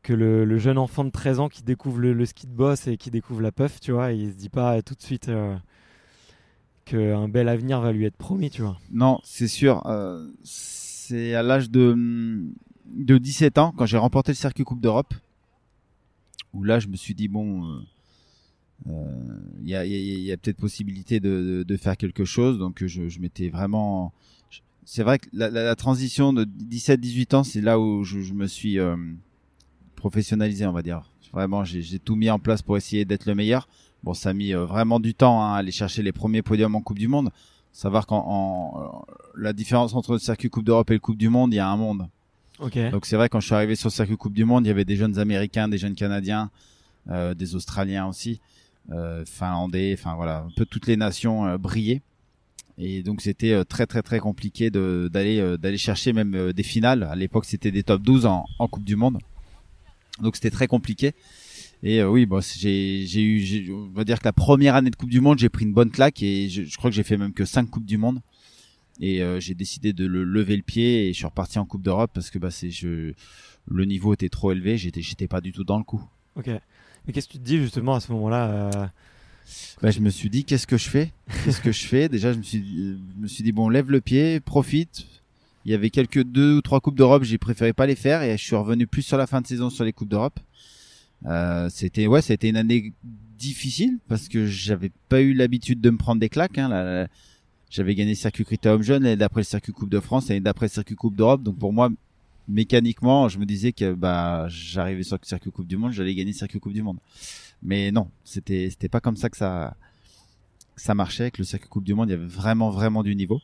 le, 0.09 0.59
jeune 0.59 0.79
enfant 0.79 1.05
de 1.05 1.11
13 1.11 1.41
ans 1.41 1.49
qui 1.49 1.63
découvre 1.63 1.99
le, 1.99 2.27
ski 2.27 2.47
de 2.47 2.53
boss 2.53 2.87
et 2.87 2.97
qui 2.97 3.11
découvre 3.11 3.41
la 3.41 3.53
puff, 3.53 3.81
tu 3.81 3.93
vois, 3.93 4.13
il 4.13 4.31
se 4.31 4.37
dit 4.37 4.49
pas 4.49 4.81
tout 4.83 4.95
de 4.95 5.03
suite 5.03 5.29
euh, 5.29 5.57
qu'un 6.85 7.29
bel 7.29 7.49
avenir 7.49 7.81
va 7.81 7.93
lui 7.93 8.05
être 8.05 8.17
promis, 8.17 8.51
tu 8.51 8.63
vois. 8.63 8.79
Non, 8.91 9.19
c'est 9.25 9.49
sûr. 9.49 9.85
Euh, 9.87 10.29
c'est 10.45 11.35
à 11.35 11.43
l'âge 11.43 11.71
de, 11.71 11.97
de 12.87 13.19
17 13.19 13.59
ans, 13.59 13.75
quand 13.77 13.87
j'ai 13.87 13.99
remporté 13.99 14.33
le 14.33 14.37
circuit 14.37 14.65
Coupe 14.65 14.81
d'Europe, 14.81 15.13
où 16.53 16.63
là, 16.63 16.79
je 16.79 16.89
me 16.89 16.97
suis 16.97 17.15
dit, 17.15 17.29
bon, 17.29 17.83
il 18.87 18.93
euh, 18.93 19.05
y 19.63 19.75
a, 19.75 19.85
y 19.85 19.95
a, 19.95 20.19
y 20.19 20.33
a 20.33 20.37
peut-être 20.37 20.57
possibilité 20.57 21.21
de, 21.21 21.29
de, 21.29 21.63
de, 21.63 21.77
faire 21.77 21.97
quelque 21.97 22.25
chose. 22.25 22.59
Donc, 22.59 22.85
je, 22.85 23.09
je 23.09 23.21
m'étais 23.21 23.49
vraiment... 23.49 24.13
C'est 24.85 25.03
vrai 25.03 25.19
que 25.19 25.29
la, 25.33 25.51
la, 25.51 25.63
la 25.63 25.77
transition 25.77 26.33
de 26.33 26.45
17-18 26.45 27.37
ans, 27.37 27.45
c'est 27.45 27.61
là 27.61 27.79
où 27.79 28.03
je, 28.05 28.21
je 28.21 28.33
me 28.33 28.47
suis 28.47 28.79
professionnalisé, 29.97 30.67
on 30.67 30.73
va 30.73 30.83
dire. 30.83 31.11
Vraiment, 31.33 31.65
j'ai 31.65 31.99
tout 32.01 32.17
mis 32.17 32.29
en 32.31 32.39
place 32.41 32.63
pour 32.63 32.77
essayer 32.77 33.05
d'être 33.05 33.27
le 33.27 33.35
meilleur. 33.35 33.69
Bon, 34.03 34.15
ça 34.15 34.31
a 34.31 34.33
mis 34.33 34.55
euh, 34.55 34.65
vraiment 34.65 34.99
du 34.99 35.15
temps 35.15 35.43
hein, 35.43 35.55
à 35.55 35.59
aller 35.59 35.73
chercher 35.73 36.03
les 36.03 36.13
premiers 36.13 36.43
podiums 36.43 36.75
en 36.75 36.81
Coupe 36.81 36.99
du 36.99 37.07
Monde. 37.07 37.31
Savoir 37.73 38.07
qu'en 38.07 39.05
la 39.37 39.53
différence 39.53 39.95
entre 39.95 40.15
le 40.15 40.19
circuit 40.19 40.51
Coupe 40.51 40.65
d'Europe 40.65 40.91
et 40.91 40.95
le 40.95 41.01
Coupe 41.01 41.19
du 41.19 41.29
Monde, 41.29 41.53
il 41.53 41.57
y 41.57 41.61
a 41.61 41.69
un 41.69 41.77
monde. 41.77 42.09
Okay. 42.59 42.91
Donc 42.91 43.07
c'est 43.07 43.15
vrai 43.15 43.29
quand 43.29 43.39
je 43.39 43.47
suis 43.47 43.55
arrivé 43.55 43.77
sur 43.77 43.89
le 43.89 43.93
circuit 43.93 44.17
Coupe 44.17 44.33
du 44.33 44.45
Monde, 44.45 44.67
il 44.67 44.69
y 44.69 44.73
avait 44.73 44.85
des 44.85 44.97
jeunes 44.97 45.19
Américains, 45.19 45.69
des 45.69 45.79
jeunes 45.79 45.95
Canadiens, 45.95 46.51
euh, 47.11 47.33
des 47.33 47.55
Australiens 47.55 48.09
aussi. 48.09 48.41
Finlandais, 49.27 49.97
enfin 49.99 50.15
voilà, 50.17 50.41
un 50.41 50.51
peu 50.57 50.67
toutes 50.67 50.87
les 50.87 50.97
nations 50.97 51.57
brillaient. 51.57 52.03
Et 52.79 53.03
donc 53.03 53.21
c'était 53.21 53.65
très 53.65 53.87
très 53.87 54.03
très 54.03 54.21
compliqué 54.21 54.71
d'aller 54.71 55.57
d'aller 55.59 55.79
chercher 55.79 56.13
même 56.13 56.53
des 56.53 56.63
finales. 56.63 57.03
À 57.05 57.15
l'époque 57.15 57.45
c'était 57.45 57.71
des 57.71 57.83
top 57.83 58.03
12 58.03 58.27
en, 58.27 58.47
en 58.59 58.69
Coupe 58.69 58.85
du 58.85 58.97
Monde. 58.97 59.19
Donc 60.21 60.37
c'était 60.37 60.51
très 60.51 60.67
compliqué. 60.67 61.13
Et 61.83 62.03
oui, 62.03 62.27
bon, 62.27 62.43
j'ai 62.43 63.23
eu, 63.23 63.73
on 63.73 63.89
va 63.95 64.05
dire 64.05 64.19
que 64.19 64.25
la 64.27 64.35
première 64.35 64.75
année 64.75 64.91
de 64.91 64.97
Coupe 64.97 65.09
du 65.09 65.21
Monde, 65.21 65.39
j'ai 65.39 65.49
pris 65.49 65.65
une 65.65 65.73
bonne 65.73 65.91
claque 65.91 66.23
et 66.23 66.49
je, 66.51 66.63
je 66.65 66.77
crois 66.77 66.91
que 66.91 66.97
j'ai 66.97 67.03
fait 67.03 67.17
même 67.17 67.33
que 67.33 67.47
cinq 67.47 67.71
Coupes 67.71 67.87
du 67.87 67.97
Monde 67.97 68.21
et 69.01 69.23
euh, 69.23 69.41
j'ai 69.41 69.55
décidé 69.55 69.93
de 69.93 70.07
le 70.07 70.25
lever 70.25 70.57
le 70.57 70.63
pied 70.63 71.09
et 71.09 71.13
je 71.13 71.19
suis 71.19 71.27
reparti 71.27 71.59
en 71.59 71.65
Coupe 71.65 71.83
d'Europe 71.83 72.11
parce 72.13 72.31
que 72.31 72.39
bah 72.39 72.51
c'est 72.51 72.71
le 72.83 73.85
niveau 73.85 74.13
était 74.13 74.29
trop 74.29 74.53
élevé, 74.53 74.77
j'étais 74.77 75.01
j'étais 75.01 75.27
pas 75.27 75.41
du 75.41 75.53
tout 75.53 75.65
dans 75.65 75.79
le 75.79 75.85
coup. 75.85 76.03
Ok. 76.37 76.51
Mais 77.07 77.13
qu'est-ce 77.13 77.27
que 77.29 77.33
tu 77.33 77.39
te 77.39 77.45
dis 77.45 77.59
justement 77.59 77.95
à 77.95 78.01
ce 78.01 78.13
moment-là 78.13 78.51
euh... 78.51 78.87
bah, 79.83 79.91
je 79.91 80.01
me 80.01 80.11
suis 80.11 80.31
dit 80.31 80.45
qu'est-ce 80.45 80.67
que 80.67 80.79
je 80.79 80.89
fais? 80.89 81.13
Qu'est-ce 81.45 81.61
que 81.61 81.73
je 81.73 81.87
fais? 81.87 82.09
Déjà 82.09 82.33
je 82.33 82.39
me 82.39 82.43
suis 82.43 82.63
je 82.63 83.23
me 83.23 83.27
suis 83.27 83.43
dit 83.43 83.53
bon 83.53 83.69
lève 83.69 83.91
le 83.91 84.01
pied, 84.01 84.41
profite. 84.41 85.07
Il 85.65 85.73
y 85.73 85.75
avait 85.75 85.91
quelques 85.91 86.23
deux 86.23 86.57
ou 86.57 86.63
trois 86.63 86.81
coupes 86.81 86.97
d'Europe, 86.97 87.23
j'ai 87.23 87.37
préféré 87.37 87.73
pas 87.73 87.87
les 87.87 87.97
faire 87.97 88.23
et 88.23 88.37
je 88.39 88.43
suis 88.43 88.57
revenu 88.57 88.87
plus 88.87 89.03
sur 89.03 89.19
la 89.19 89.27
fin 89.27 89.41
de 89.41 89.47
saison 89.47 89.69
sur 89.69 89.85
les 89.85 89.93
coupes 89.93 90.09
d'Europe. 90.09 90.41
Euh, 91.27 91.69
c'était 91.71 92.07
ouais, 92.07 92.23
c'était 92.23 92.49
une 92.49 92.57
année 92.57 92.93
difficile 93.37 93.99
parce 94.09 94.29
que 94.29 94.47
j'avais 94.47 94.91
pas 95.09 95.21
eu 95.21 95.35
l'habitude 95.35 95.81
de 95.81 95.91
me 95.91 95.99
prendre 95.99 96.21
des 96.21 96.29
claques. 96.29 96.59
Hein, 96.59 97.07
j'avais 97.71 97.95
gagné 97.95 98.11
le 98.11 98.17
circuit 98.17 98.45
Critérium 98.45 98.83
Jeune 98.83 99.07
et 99.07 99.17
d'après 99.17 99.41
le 99.41 99.45
circuit 99.45 99.73
Coupe 99.73 99.91
de 99.91 100.01
France 100.01 100.31
et 100.31 100.41
d'après 100.41 100.67
le 100.67 100.71
circuit 100.71 100.97
Coupe 100.97 101.15
d'Europe. 101.15 101.43
Donc 101.43 101.59
pour 101.59 101.73
moi, 101.73 101.91
mécaniquement, 102.51 103.29
je 103.29 103.39
me 103.39 103.47
disais 103.47 103.73
que 103.73 103.95
bah 103.95 104.47
j'arrivais 104.49 105.03
sur 105.03 105.17
le 105.21 105.27
circuit 105.27 105.51
Coupe 105.51 105.67
du 105.67 105.77
Monde, 105.77 105.93
j'allais 105.93 106.15
gagner 106.15 106.33
le 106.33 106.37
circuit 106.37 106.61
Coupe 106.61 106.73
du 106.73 106.83
Monde. 106.83 106.99
Mais 107.63 107.93
non, 107.93 108.11
c'était 108.25 108.69
c'était 108.71 108.89
pas 108.89 109.01
comme 109.01 109.17
ça 109.17 109.31
que 109.31 109.37
ça 109.37 109.77
ça 110.77 110.95
marchait. 110.95 111.25
Avec 111.25 111.39
le 111.39 111.45
circuit 111.45 111.69
Coupe 111.69 111.85
du 111.85 111.95
Monde, 111.95 112.09
il 112.09 112.13
y 112.13 112.15
avait 112.15 112.27
vraiment 112.27 112.71
vraiment 112.71 113.03
du 113.03 113.15
niveau. 113.15 113.41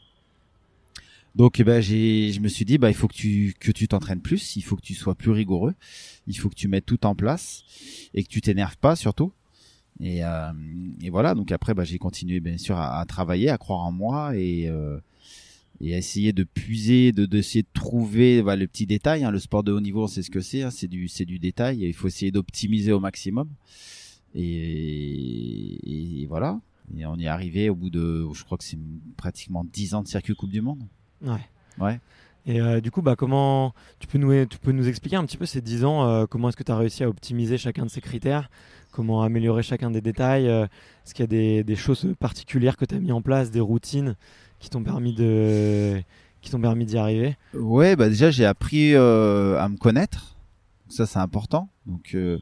Donc 1.35 1.61
ben 1.63 1.81
j'ai 1.81 2.33
je 2.33 2.41
me 2.41 2.49
suis 2.49 2.65
dit 2.65 2.79
bah 2.79 2.91
il 2.91 2.95
faut 2.95 3.09
que 3.09 3.15
tu 3.15 3.55
que 3.61 3.71
tu 3.73 3.89
t'entraînes 3.89 4.23
plus, 4.23 4.57
il 4.57 4.63
faut 4.63 4.77
que 4.77 4.83
tu 4.83 4.95
sois 4.95 5.15
plus 5.15 5.31
rigoureux, 5.31 5.75
il 6.27 6.39
faut 6.39 6.49
que 6.49 6.55
tu 6.55 6.69
mettes 6.69 6.87
tout 6.87 7.07
en 7.07 7.15
place 7.15 7.65
et 8.15 8.25
que 8.25 8.29
tu 8.29 8.41
t'énerves 8.41 8.79
pas 8.79 8.97
surtout 8.97 9.33
et, 10.01 10.25
euh, 10.25 10.53
et 11.03 11.11
voilà, 11.11 11.35
donc 11.35 11.53
après, 11.53 11.75
bah, 11.75 11.85
j'ai 11.85 11.99
continué 11.99 12.41
bien 12.41 12.59
sûr 12.59 12.79
à, 12.79 13.05
travailler, 13.07 13.49
à 13.51 13.59
croire 13.59 13.81
en 13.81 13.93
moi 13.93 14.37
et, 14.37 14.69
euh, 14.69 14.99
et 15.81 15.93
essayer 15.93 16.33
de 16.33 16.45
puiser, 16.45 17.13
de 17.13 17.27
d'essayer 17.27 17.63
de 17.63 17.69
trouver 17.73 18.43
bah, 18.43 18.57
les 18.57 18.67
petits 18.67 18.87
détails. 18.87 19.25
Hein. 19.25 19.31
Le 19.31 19.39
sport 19.39 19.63
de 19.63 19.73
haut 19.73 19.81
niveau, 19.81 20.09
c'est 20.09 20.23
ce 20.23 20.31
que 20.31 20.41
c'est, 20.41 20.63
hein. 20.63 20.71
c'est 20.71 20.89
du 20.89 21.09
c'est 21.09 21.25
du 21.25 21.39
détail. 21.39 21.83
Il 21.83 21.95
faut 21.95 22.09
essayer 22.09 22.31
d'optimiser 22.31 22.93
au 22.93 23.01
maximum. 23.01 23.49
Et, 24.35 26.21
et, 26.23 26.27
voilà. 26.27 26.61
Et 26.97 27.07
on 27.07 27.17
y 27.17 27.25
est 27.25 27.29
arrivé 27.29 27.71
au 27.71 27.75
bout 27.75 27.91
de, 27.91 28.27
je 28.35 28.45
crois 28.45 28.59
que 28.59 28.65
c'est 28.65 28.79
pratiquement 29.17 29.65
10 29.65 29.95
ans 29.95 30.03
de 30.03 30.09
circuit 30.09 30.35
Coupe 30.35 30.51
du 30.51 30.61
Monde. 30.61 30.83
Ouais. 31.23 31.41
Ouais. 31.79 31.99
Et 32.47 32.61
euh, 32.61 32.81
du 32.81 32.91
coup, 32.91 33.03
bah, 33.03 33.17
comment 33.17 33.75
tu 33.99 34.07
peux 34.07 34.19
nous, 34.19 34.45
tu 34.47 34.59
peux 34.59 34.73
nous 34.73 34.87
expliquer 34.87 35.17
un 35.17 35.25
petit 35.25 35.37
peu 35.37 35.47
ces 35.47 35.61
10 35.61 35.85
ans, 35.85 36.07
euh, 36.07 36.27
comment 36.27 36.49
est-ce 36.49 36.57
que 36.57 36.63
tu 36.63 36.71
as 36.71 36.77
réussi 36.77 37.03
à 37.03 37.09
optimiser 37.09 37.59
chacun 37.59 37.85
de 37.85 37.91
ces 37.91 38.01
critères? 38.01 38.51
Comment 38.93 39.23
améliorer 39.23 39.63
chacun 39.63 39.91
des 39.91 40.01
détails. 40.01 40.49
Euh, 40.49 40.65
est-ce 41.05 41.13
qu'il 41.13 41.23
y 41.23 41.25
a 41.25 41.29
des, 41.29 41.65
des, 41.65 41.77
choses 41.77 42.15
particulières 42.21 42.77
que 42.77 42.85
tu 42.85 42.95
as 42.95 43.01
mis 43.01 43.13
en 43.13 43.21
place, 43.21 43.51
des 43.51 43.61
routines 43.61 44.17
qui 44.59 44.71
t'ont 44.71 44.83
permis 44.83 45.15
de 45.15 46.03
qui 46.41 46.51
t'ont 46.51 46.61
permis 46.61 46.87
d'y 46.87 46.97
arriver 46.97 47.37
Ouais, 47.55 47.97
bah 47.97 48.09
déjà 48.09 48.31
j'ai 48.31 48.45
appris 48.45 48.95
euh, 48.95 49.61
à 49.61 49.69
me 49.69 49.77
connaître. 49.77 50.37
Ça 50.89 51.07
c'est 51.07 51.19
important. 51.19 51.69
Donc 51.87 52.15
euh, 52.15 52.39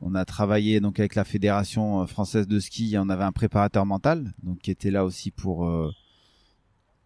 on 0.00 0.14
a 0.14 0.24
travaillé 0.24 0.80
donc 0.80 1.00
avec 1.00 1.14
la 1.14 1.24
fédération 1.24 2.06
française 2.06 2.46
de 2.46 2.60
ski, 2.60 2.94
on 2.98 3.08
avait 3.08 3.24
un 3.24 3.32
préparateur 3.32 3.86
mental 3.86 4.32
donc 4.42 4.58
qui 4.58 4.70
était 4.70 4.90
là 4.90 5.04
aussi 5.04 5.30
pour 5.30 5.60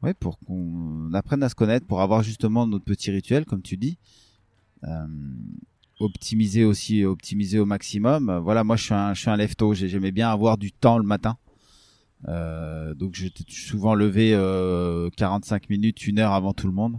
ouais, 0.02 0.14
pour 0.14 0.38
qu'on 0.40 1.12
apprenne 1.14 1.42
à 1.42 1.48
se 1.48 1.54
connaître, 1.54 1.86
pour 1.86 2.00
avoir 2.02 2.22
justement 2.22 2.66
notre 2.66 2.84
petit 2.84 3.10
rituel 3.10 3.44
comme 3.44 3.62
tu 3.62 3.76
dis 3.76 3.96
optimiser 6.00 6.64
aussi, 6.64 7.04
optimiser 7.04 7.58
au 7.58 7.66
maximum. 7.66 8.40
Voilà, 8.42 8.64
moi 8.64 8.76
je 8.76 8.84
suis 8.84 8.94
un, 8.94 9.14
je 9.14 9.20
suis 9.20 9.30
un 9.30 9.36
lefto, 9.36 9.74
j'aimais 9.74 10.12
bien 10.12 10.30
avoir 10.30 10.58
du 10.58 10.72
temps 10.72 10.98
le 10.98 11.04
matin. 11.04 11.36
Euh, 12.28 12.94
donc 12.94 13.14
j'étais 13.14 13.44
souvent 13.48 13.94
levé 13.94 14.34
euh, 14.34 15.08
45 15.16 15.70
minutes, 15.70 16.06
une 16.06 16.18
heure 16.18 16.32
avant 16.32 16.52
tout 16.52 16.66
le 16.66 16.72
monde. 16.72 16.98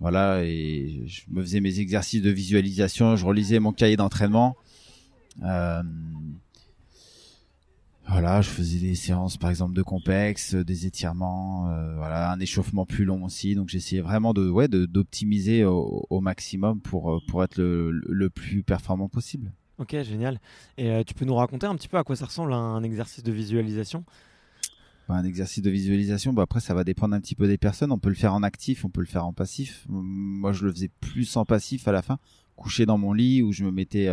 Voilà, 0.00 0.42
et 0.42 1.04
je 1.06 1.22
me 1.28 1.42
faisais 1.42 1.60
mes 1.60 1.78
exercices 1.78 2.22
de 2.22 2.30
visualisation, 2.30 3.14
je 3.14 3.24
relisais 3.24 3.60
mon 3.60 3.72
cahier 3.72 3.96
d'entraînement. 3.96 4.56
Euh, 5.44 5.82
voilà, 8.08 8.42
je 8.42 8.50
faisais 8.50 8.80
des 8.80 8.96
séances 8.96 9.36
par 9.36 9.48
exemple 9.48 9.74
de 9.74 9.82
complexe, 9.82 10.56
des 10.56 10.86
étirements, 10.86 11.70
euh, 11.70 11.94
voilà, 11.94 12.32
un 12.32 12.40
échauffement 12.40 12.84
plus 12.84 13.04
long 13.04 13.24
aussi. 13.24 13.54
Donc 13.54 13.68
j'essayais 13.68 14.02
vraiment 14.02 14.34
de 14.34 14.50
ouais 14.50 14.66
d'optimiser 14.66 15.64
au, 15.64 16.04
au, 16.10 16.20
maximum 16.20 16.80
pour 16.80 17.22
pour 17.28 17.44
être 17.44 17.56
le, 17.56 17.92
le 17.92 18.28
plus 18.28 18.64
performant 18.64 19.08
possible. 19.08 19.52
Ok, 19.78 19.96
génial. 20.02 20.40
Et 20.78 21.04
tu 21.06 21.14
peux 21.14 21.24
nous 21.24 21.36
raconter 21.36 21.66
un 21.66 21.76
petit 21.76 21.88
peu 21.88 21.96
à 21.96 22.02
quoi 22.02 22.16
ça 22.16 22.26
ressemble 22.26 22.52
un 22.52 22.82
exercice 22.82 23.22
de 23.22 23.32
visualisation? 23.32 24.04
Un 25.14 25.24
exercice 25.24 25.62
de 25.62 25.70
visualisation, 25.70 26.32
bah 26.32 26.42
après 26.42 26.60
ça 26.60 26.74
va 26.74 26.84
dépendre 26.84 27.14
un 27.14 27.20
petit 27.20 27.34
peu 27.34 27.46
des 27.46 27.58
personnes. 27.58 27.92
On 27.92 27.98
peut 27.98 28.08
le 28.08 28.14
faire 28.14 28.34
en 28.34 28.42
actif, 28.42 28.84
on 28.84 28.88
peut 28.88 29.00
le 29.00 29.06
faire 29.06 29.26
en 29.26 29.32
passif. 29.32 29.84
Moi 29.88 30.52
je 30.52 30.64
le 30.64 30.72
faisais 30.72 30.90
plus 31.00 31.36
en 31.36 31.44
passif 31.44 31.86
à 31.86 31.92
la 31.92 32.02
fin, 32.02 32.18
couché 32.56 32.86
dans 32.86 32.98
mon 32.98 33.12
lit 33.12 33.42
où 33.42 33.52
je 33.52 33.64
me 33.64 33.70
mettais 33.70 34.08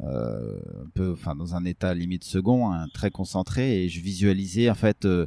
euh, 0.00 0.58
un 0.84 0.88
peu, 0.92 1.12
enfin 1.12 1.36
dans 1.36 1.54
un 1.54 1.64
état 1.64 1.94
limite 1.94 2.24
second, 2.24 2.72
hein, 2.72 2.88
très 2.92 3.10
concentré, 3.10 3.84
et 3.84 3.88
je 3.88 4.00
visualisais 4.00 4.68
en 4.68 4.74
fait 4.74 5.04
euh, 5.04 5.26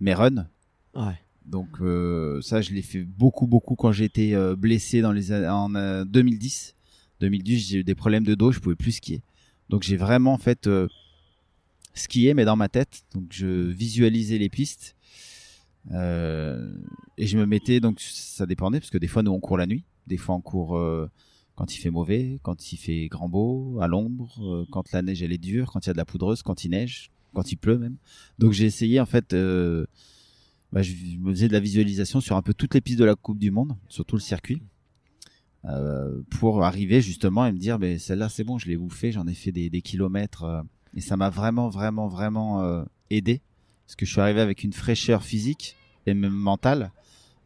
mes 0.00 0.14
runs. 0.14 0.46
Ouais. 0.94 1.18
Donc 1.44 1.80
euh, 1.80 2.40
ça, 2.40 2.60
je 2.60 2.72
l'ai 2.72 2.82
fait 2.82 3.02
beaucoup, 3.02 3.46
beaucoup 3.46 3.74
quand 3.74 3.92
j'étais 3.92 4.34
blessé 4.56 5.00
dans 5.00 5.12
les 5.12 5.32
en 5.32 5.68
2010. 6.04 6.74
2010, 7.20 7.68
j'ai 7.68 7.78
eu 7.78 7.84
des 7.84 7.94
problèmes 7.94 8.24
de 8.24 8.34
dos, 8.34 8.52
je 8.52 8.60
pouvais 8.60 8.76
plus 8.76 8.92
skier. 8.92 9.22
Donc 9.68 9.82
j'ai 9.82 9.96
vraiment 9.96 10.32
en 10.32 10.38
fait 10.38 10.68
skié, 11.96 12.34
mais 12.34 12.44
dans 12.44 12.56
ma 12.56 12.68
tête. 12.68 13.02
Donc 13.14 13.24
je 13.30 13.46
visualisais 13.46 14.38
les 14.38 14.48
pistes. 14.48 14.94
Euh, 15.92 16.72
et 17.16 17.26
je 17.26 17.38
me 17.38 17.46
mettais 17.46 17.78
donc 17.78 18.00
ça 18.00 18.44
dépendait 18.44 18.80
parce 18.80 18.90
que 18.90 18.98
des 18.98 19.06
fois 19.06 19.22
nous 19.22 19.30
on 19.30 19.38
court 19.38 19.56
la 19.56 19.66
nuit, 19.66 19.84
des 20.08 20.16
fois 20.16 20.34
on 20.34 20.40
court 20.40 20.76
euh, 20.76 21.08
quand 21.54 21.74
il 21.74 21.78
fait 21.78 21.90
mauvais, 21.90 22.38
quand 22.42 22.72
il 22.72 22.76
fait 22.76 23.06
grand 23.06 23.28
beau, 23.28 23.78
à 23.80 23.86
l'ombre, 23.86 24.34
euh, 24.40 24.66
quand 24.70 24.90
la 24.92 25.02
neige 25.02 25.22
elle 25.22 25.32
est 25.32 25.38
dure, 25.38 25.70
quand 25.72 25.86
il 25.86 25.88
y 25.88 25.90
a 25.90 25.92
de 25.92 25.98
la 25.98 26.04
poudreuse, 26.04 26.42
quand 26.42 26.64
il 26.64 26.70
neige, 26.70 27.10
quand 27.34 27.52
il 27.52 27.56
pleut 27.56 27.78
même. 27.78 27.96
Donc 28.38 28.52
j'ai 28.52 28.64
essayé 28.64 28.98
en 29.00 29.06
fait, 29.06 29.32
euh, 29.32 29.86
bah, 30.72 30.82
je 30.82 30.92
me 31.18 31.32
faisais 31.32 31.48
de 31.48 31.52
la 31.52 31.60
visualisation 31.60 32.20
sur 32.20 32.36
un 32.36 32.42
peu 32.42 32.52
toutes 32.52 32.74
les 32.74 32.80
pistes 32.80 32.98
de 32.98 33.04
la 33.04 33.14
Coupe 33.14 33.38
du 33.38 33.50
Monde, 33.50 33.76
sur 33.88 34.04
tout 34.04 34.16
le 34.16 34.20
circuit, 34.20 34.62
euh, 35.64 36.20
pour 36.30 36.64
arriver 36.64 37.00
justement 37.00 37.46
et 37.46 37.52
me 37.52 37.58
dire, 37.58 37.78
mais 37.78 37.98
celle-là 37.98 38.28
c'est 38.28 38.44
bon, 38.44 38.58
je 38.58 38.66
l'ai 38.66 38.76
bouffé, 38.76 39.12
j'en 39.12 39.26
ai 39.26 39.34
fait 39.34 39.52
des, 39.52 39.70
des 39.70 39.82
kilomètres, 39.82 40.44
euh, 40.44 40.62
et 40.96 41.00
ça 41.00 41.16
m'a 41.16 41.30
vraiment 41.30 41.68
vraiment 41.68 42.08
vraiment 42.08 42.62
euh, 42.62 42.82
aidé, 43.10 43.40
parce 43.86 43.96
que 43.96 44.06
je 44.06 44.10
suis 44.10 44.20
arrivé 44.20 44.40
avec 44.40 44.64
une 44.64 44.72
fraîcheur 44.72 45.22
physique 45.22 45.76
et 46.06 46.14
même 46.14 46.32
mentale. 46.32 46.90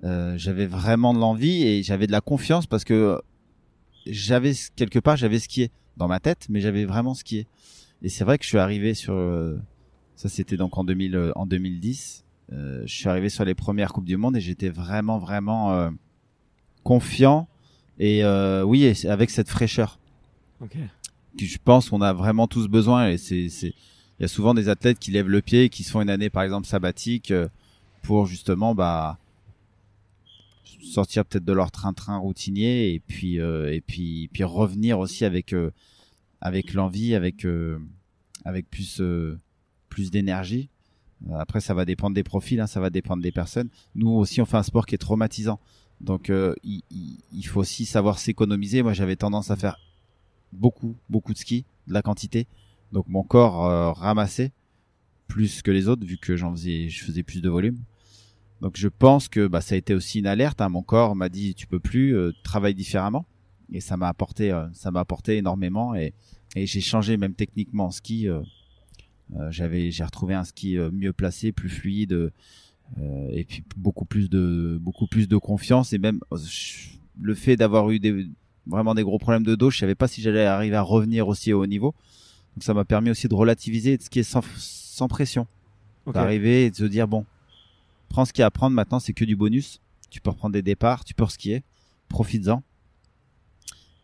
j'avais 0.02 0.66
vraiment 0.66 1.12
de 1.12 1.18
l'envie 1.18 1.62
et 1.62 1.82
j'avais 1.82 2.06
de 2.06 2.12
la 2.12 2.20
confiance 2.20 2.66
parce 2.66 2.84
que 2.84 3.20
j'avais 4.06 4.52
quelque 4.76 4.98
part 4.98 5.16
j'avais 5.16 5.38
skié 5.38 5.70
dans 5.96 6.08
ma 6.08 6.20
tête, 6.20 6.46
mais 6.48 6.60
j'avais 6.60 6.84
vraiment 6.84 7.14
skié. 7.14 7.46
Et 8.02 8.08
c'est 8.08 8.24
vrai 8.24 8.38
que 8.38 8.44
je 8.44 8.48
suis 8.48 8.58
arrivé 8.58 8.94
sur 8.94 9.14
euh, 9.14 9.58
ça 10.16 10.28
c'était 10.28 10.56
donc 10.56 10.76
en 10.78 10.84
2000 10.84 11.14
euh, 11.14 11.32
en 11.36 11.46
2010. 11.46 12.24
Euh, 12.52 12.82
je 12.84 12.94
suis 12.94 13.08
arrivé 13.08 13.28
sur 13.28 13.44
les 13.44 13.54
premières 13.54 13.92
coupes 13.92 14.06
du 14.06 14.16
monde 14.16 14.36
et 14.36 14.40
j'étais 14.40 14.70
vraiment 14.70 15.18
vraiment 15.18 15.72
euh, 15.72 15.90
confiant 16.82 17.48
et 17.98 18.24
oui 18.64 19.04
avec 19.06 19.30
cette 19.30 19.50
fraîcheur. 19.50 19.98
Ok. 21.34 21.44
je 21.44 21.58
pense 21.62 21.90
qu'on 21.90 22.00
a 22.00 22.12
vraiment 22.12 22.46
tous 22.46 22.68
besoin 22.68 23.10
et 23.10 23.18
c'est 23.18 23.46
il 23.46 24.22
y 24.22 24.24
a 24.24 24.28
souvent 24.28 24.52
des 24.52 24.68
athlètes 24.68 24.98
qui 24.98 25.10
lèvent 25.12 25.28
le 25.28 25.40
pied, 25.40 25.70
qui 25.70 25.82
se 25.82 25.90
font 25.90 26.02
une 26.02 26.10
année 26.10 26.28
par 26.28 26.42
exemple 26.42 26.66
sabbatique 26.66 27.32
pour 28.02 28.26
justement 28.26 28.74
bah 28.74 29.18
sortir 30.82 31.24
peut-être 31.24 31.44
de 31.44 31.52
leur 31.52 31.70
train-train 31.70 32.16
routinier 32.16 32.92
et 32.92 33.00
puis 33.00 33.40
euh, 33.40 33.72
et 33.72 33.80
puis 33.80 34.28
puis 34.32 34.44
revenir 34.44 34.98
aussi 34.98 35.24
avec 35.24 35.52
euh, 35.52 35.70
avec 36.40 36.74
l'envie, 36.74 37.14
avec 37.14 37.44
euh, 37.44 37.78
avec 38.44 38.68
plus 38.70 39.02
plus 39.88 40.10
d'énergie. 40.10 40.68
Après, 41.34 41.60
ça 41.60 41.74
va 41.74 41.84
dépendre 41.84 42.14
des 42.14 42.22
profils, 42.22 42.58
hein, 42.60 42.66
ça 42.66 42.80
va 42.80 42.88
dépendre 42.88 43.22
des 43.22 43.32
personnes. 43.32 43.68
Nous 43.94 44.08
aussi, 44.08 44.40
on 44.40 44.46
fait 44.46 44.56
un 44.56 44.62
sport 44.62 44.86
qui 44.86 44.94
est 44.94 44.98
traumatisant, 44.98 45.60
donc 46.00 46.32
il, 46.64 46.82
il, 46.90 47.46
faut 47.46 47.60
aussi 47.60 47.84
savoir 47.84 48.18
s'économiser. 48.18 48.82
Moi, 48.82 48.94
j'avais 48.94 49.16
tendance 49.16 49.50
à 49.50 49.56
faire 49.56 49.76
beaucoup 50.52 50.96
beaucoup 51.08 51.32
de 51.32 51.38
ski, 51.38 51.64
de 51.86 51.94
la 51.94 52.02
quantité, 52.02 52.46
donc 52.92 53.06
mon 53.08 53.22
corps 53.22 53.96
ramassait 53.96 54.52
plus 55.28 55.62
que 55.62 55.70
les 55.70 55.88
autres 55.88 56.04
vu 56.04 56.18
que 56.18 56.36
j'en 56.36 56.52
faisais 56.52 56.88
je 56.88 57.04
faisais 57.04 57.22
plus 57.22 57.40
de 57.40 57.48
volume 57.48 57.78
donc 58.60 58.76
je 58.76 58.88
pense 58.88 59.28
que 59.28 59.46
bah, 59.46 59.60
ça 59.60 59.74
a 59.74 59.78
été 59.78 59.94
aussi 59.94 60.18
une 60.18 60.26
alerte. 60.26 60.60
Hein. 60.60 60.68
Mon 60.68 60.82
corps 60.82 61.16
m'a 61.16 61.28
dit 61.28 61.54
tu 61.54 61.66
peux 61.66 61.80
plus, 61.80 62.16
euh, 62.16 62.32
travaille 62.42 62.74
différemment. 62.74 63.26
Et 63.72 63.80
ça 63.80 63.96
m'a 63.96 64.08
apporté, 64.08 64.50
euh, 64.50 64.66
ça 64.72 64.90
m'a 64.90 65.00
apporté 65.00 65.36
énormément. 65.36 65.94
Et, 65.94 66.12
et 66.56 66.66
j'ai 66.66 66.80
changé 66.80 67.16
même 67.16 67.34
techniquement 67.34 67.86
en 67.86 67.90
ski 67.90 68.28
euh, 68.28 68.42
j'avais, 69.50 69.92
j'ai 69.92 70.04
retrouvé 70.04 70.34
un 70.34 70.44
ski 70.44 70.76
mieux 70.92 71.12
placé, 71.12 71.52
plus 71.52 71.68
fluide, 71.68 72.32
et 73.30 73.44
puis 73.44 73.62
beaucoup 73.76 74.04
plus 74.04 74.28
de, 74.28 74.76
beaucoup 74.82 75.06
plus 75.06 75.28
de 75.28 75.36
confiance 75.36 75.92
et 75.92 75.98
même 75.98 76.18
le 77.20 77.34
fait 77.36 77.54
d'avoir 77.54 77.90
eu 77.90 78.00
des, 78.00 78.26
vraiment 78.66 78.94
des 78.94 79.02
gros 79.02 79.18
problèmes 79.18 79.42
de 79.42 79.54
dos, 79.54 79.70
je 79.70 79.78
savais 79.78 79.94
pas 79.94 80.08
si 80.08 80.22
j'allais 80.22 80.44
arriver 80.44 80.76
à 80.76 80.82
revenir 80.82 81.28
aussi 81.28 81.52
au 81.52 81.62
haut 81.62 81.66
niveau. 81.66 81.94
Donc 82.56 82.64
ça 82.64 82.74
m'a 82.74 82.84
permis 82.84 83.10
aussi 83.10 83.28
de 83.28 83.34
relativiser 83.34 83.96
de 83.96 84.02
ce 84.02 84.10
qui 84.10 84.20
est 84.20 84.24
sans, 84.24 84.42
sans 84.56 85.08
pression. 85.08 85.46
D'arriver 86.12 86.64
et 86.66 86.70
de 86.70 86.76
se 86.76 86.84
dire 86.84 87.06
bon, 87.06 87.24
prends 88.08 88.24
ce 88.24 88.32
qu'il 88.32 88.40
y 88.40 88.42
a 88.42 88.46
à 88.46 88.50
prendre 88.50 88.74
maintenant, 88.74 88.98
c'est 88.98 89.12
que 89.12 89.24
du 89.24 89.36
bonus. 89.36 89.80
Tu 90.10 90.20
peux 90.20 90.30
reprendre 90.30 90.52
des 90.54 90.62
départs, 90.62 91.04
tu 91.04 91.14
peux 91.14 91.26
skier, 91.26 91.62
profites-en. 92.08 92.62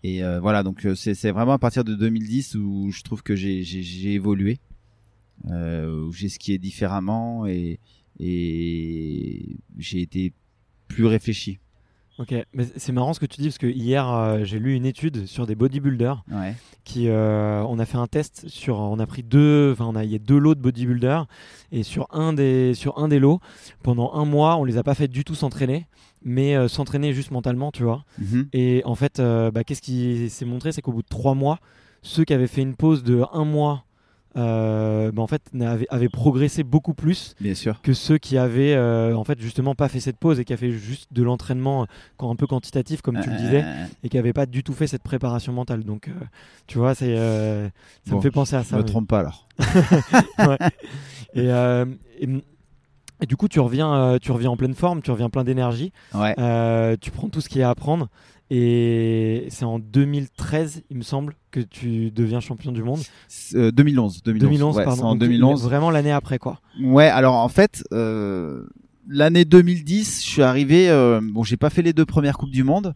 Et 0.03 0.23
euh, 0.23 0.39
voilà, 0.39 0.63
donc 0.63 0.87
euh, 0.87 0.95
c'est 0.95 1.31
vraiment 1.33 1.55
à 1.55 1.59
partir 1.59 1.83
de 1.83 1.95
2010 1.95 2.55
où 2.55 2.91
je 2.93 3.03
trouve 3.03 3.23
que 3.25 3.35
j'ai 3.35 4.13
évolué, 4.13 4.61
euh, 5.51 6.07
où 6.07 6.13
j'ai 6.13 6.29
skié 6.29 6.59
différemment 6.59 7.47
et, 7.47 7.81
et 8.21 9.57
j'ai 9.79 10.03
été 10.03 10.33
plus 10.87 11.07
réfléchi. 11.07 11.59
Ok, 12.19 12.35
mais 12.55 12.67
c'est 12.77 12.93
marrant 12.93 13.13
ce 13.13 13.21
que 13.21 13.27
tu 13.27 13.43
dis 13.43 13.49
parce 13.49 13.59
que 13.59 13.67
hier 13.67 14.09
euh, 14.11 14.41
j'ai 14.45 14.59
lu 14.59 14.75
une 14.75 14.87
étude 14.87 15.27
sur 15.27 15.47
des 15.47 15.55
bodybuilders 15.55 16.25
ouais. 16.33 16.55
qui 16.85 17.09
euh, 17.09 17.63
on 17.69 17.79
a 17.79 17.85
fait 17.85 17.99
un 17.99 18.07
test 18.07 18.49
sur 18.49 18.79
on 18.79 18.99
a 18.99 19.07
pris 19.07 19.23
deux 19.23 19.73
enfin 19.73 19.85
on 19.85 19.95
a 19.95 20.03
il 20.03 20.11
y 20.11 20.15
a 20.15 20.19
deux 20.19 20.39
lots 20.39 20.55
de 20.55 20.61
bodybuilders 20.61 21.27
et 21.73 21.83
sur 21.83 22.07
un 22.13 22.33
des 22.33 22.73
sur 22.73 22.99
un 22.99 23.09
des 23.09 23.19
lots 23.19 23.41
pendant 23.83 24.15
un 24.15 24.25
mois 24.25 24.57
on 24.57 24.65
les 24.65 24.79
a 24.79 24.83
pas 24.83 24.95
fait 24.95 25.09
du 25.09 25.25
tout 25.25 25.35
s'entraîner 25.35 25.87
mais 26.25 26.57
euh, 26.57 26.69
s'entraîner 26.69 27.13
juste 27.13 27.31
mentalement 27.33 27.71
tu 27.71 27.83
vois 27.83 28.05
Mhm. 28.19 28.49
et 28.55 28.81
en 28.87 28.95
fait 28.95 29.21
bah, 29.21 29.63
qu'est-ce 29.65 29.83
qui 29.83 30.31
s'est 30.31 30.47
montré 30.47 30.73
c'est 30.73 30.81
qu'au 30.81 30.93
bout 30.93 31.03
de 31.03 31.09
trois 31.09 31.35
mois 31.35 31.59
ceux 32.03 32.25
qui 32.25 32.33
avaient 32.33 32.47
fait 32.47 32.63
une 32.63 32.77
pause 32.77 33.03
de 33.03 33.23
un 33.33 33.45
mois 33.45 33.85
euh, 34.37 35.11
bah, 35.13 35.23
en 35.23 35.27
fait 35.27 35.43
avaient, 35.61 35.87
avaient 35.89 36.09
progressé 36.09 36.63
beaucoup 36.63 36.93
plus 36.95 37.35
Bien 37.41 37.55
sûr. 37.55 37.81
que 37.83 37.93
ceux 37.95 38.19
qui 38.19 38.37
avaient 38.37 38.75
euh, 38.75 39.15
en 39.17 39.25
fait 39.25 39.41
justement 39.41 39.75
pas 39.75 39.89
fait 39.89 40.01
cette 40.01 40.19
pause 40.19 40.39
et 40.41 40.45
qui 40.45 40.53
avaient 40.53 40.71
fait 40.71 40.77
juste 40.79 41.13
de 41.13 41.23
l'entraînement 41.23 41.87
quand 42.17 42.31
un 42.31 42.37
peu 42.37 42.47
quantitatif 42.47 43.01
comme 43.03 43.21
tu 43.21 43.31
le 43.31 43.37
disais 43.37 43.63
Euh, 43.65 43.85
et 44.05 44.09
qui 44.09 44.17
n'avaient 44.17 44.33
pas 44.33 44.47
du 44.47 44.63
tout 44.63 44.73
fait 44.75 44.87
cette 44.87 45.03
préparation 45.03 45.53
mentale 45.53 45.85
donc 45.85 46.09
euh, 46.09 46.13
tu 46.67 46.79
vois 46.79 46.95
c'est 46.95 47.17
ça 47.17 47.71
Bon, 48.11 48.17
me 48.17 48.21
fait 48.23 48.31
penser 48.31 48.57
à 48.57 48.63
Je 48.63 48.67
ça 48.69 48.77
me 48.77 48.83
mais- 48.83 48.87
trompe 48.89 49.09
pas 49.09 49.21
alors. 49.21 49.47
Ouais. 50.39 50.59
et, 51.35 51.47
et, 52.25 52.29
et 53.23 53.27
du 53.27 53.37
coup 53.37 53.49
tu 53.49 53.61
reviens 53.61 54.19
tu 54.21 54.33
reviens 54.33 54.51
en 54.51 54.57
pleine 54.57 54.75
forme 54.75 55.01
tu 55.03 55.11
reviens 55.11 55.31
plein 55.31 55.45
d'énergie 55.45 55.93
Ouais. 56.15 56.35
tu 57.01 57.11
prends 57.11 57.29
tout 57.29 57.41
ce 57.41 57.49
qu'il 57.49 57.61
y 57.61 57.65
a 57.65 57.71
à 57.71 57.75
prendre 57.75 58.09
et 58.51 59.47
c'est 59.51 59.65
en 59.65 59.79
2013 59.79 60.83
il 60.91 60.97
me 60.99 61.03
semble 61.03 61.35
que 61.51 61.61
tu 61.61 62.11
deviens 62.11 62.41
champion 62.41 62.71
du 62.73 62.83
monde 62.83 63.01
Euh, 63.55 63.71
2011. 63.73 64.23
2011. 64.23 64.41
2011 64.51 64.77
ouais, 64.77 64.85
pardon 64.85 64.97
c'est 64.97 65.03
en 65.07 65.11
Donc, 65.11 65.19
2011. 65.21 65.63
vraiment 65.65 65.91
l'année 65.91 66.13
après 66.13 66.39
quoi 66.39 66.61
Ouais, 66.81 67.07
alors 67.09 67.35
en 67.35 67.49
fait, 67.49 67.83
euh, 67.93 68.67
l'année 69.09 69.45
2010, 69.45 70.23
je 70.25 70.29
suis 70.29 70.43
arrivé. 70.43 70.89
Euh, 70.91 71.21
bon, 71.23 71.43
j'ai 71.43 71.57
pas 71.57 71.71
fait 71.71 71.83
les 71.83 71.93
deux 71.93 72.07
premières 72.07 72.39
coupes 72.39 72.51
du 72.51 72.63
monde 72.65 72.95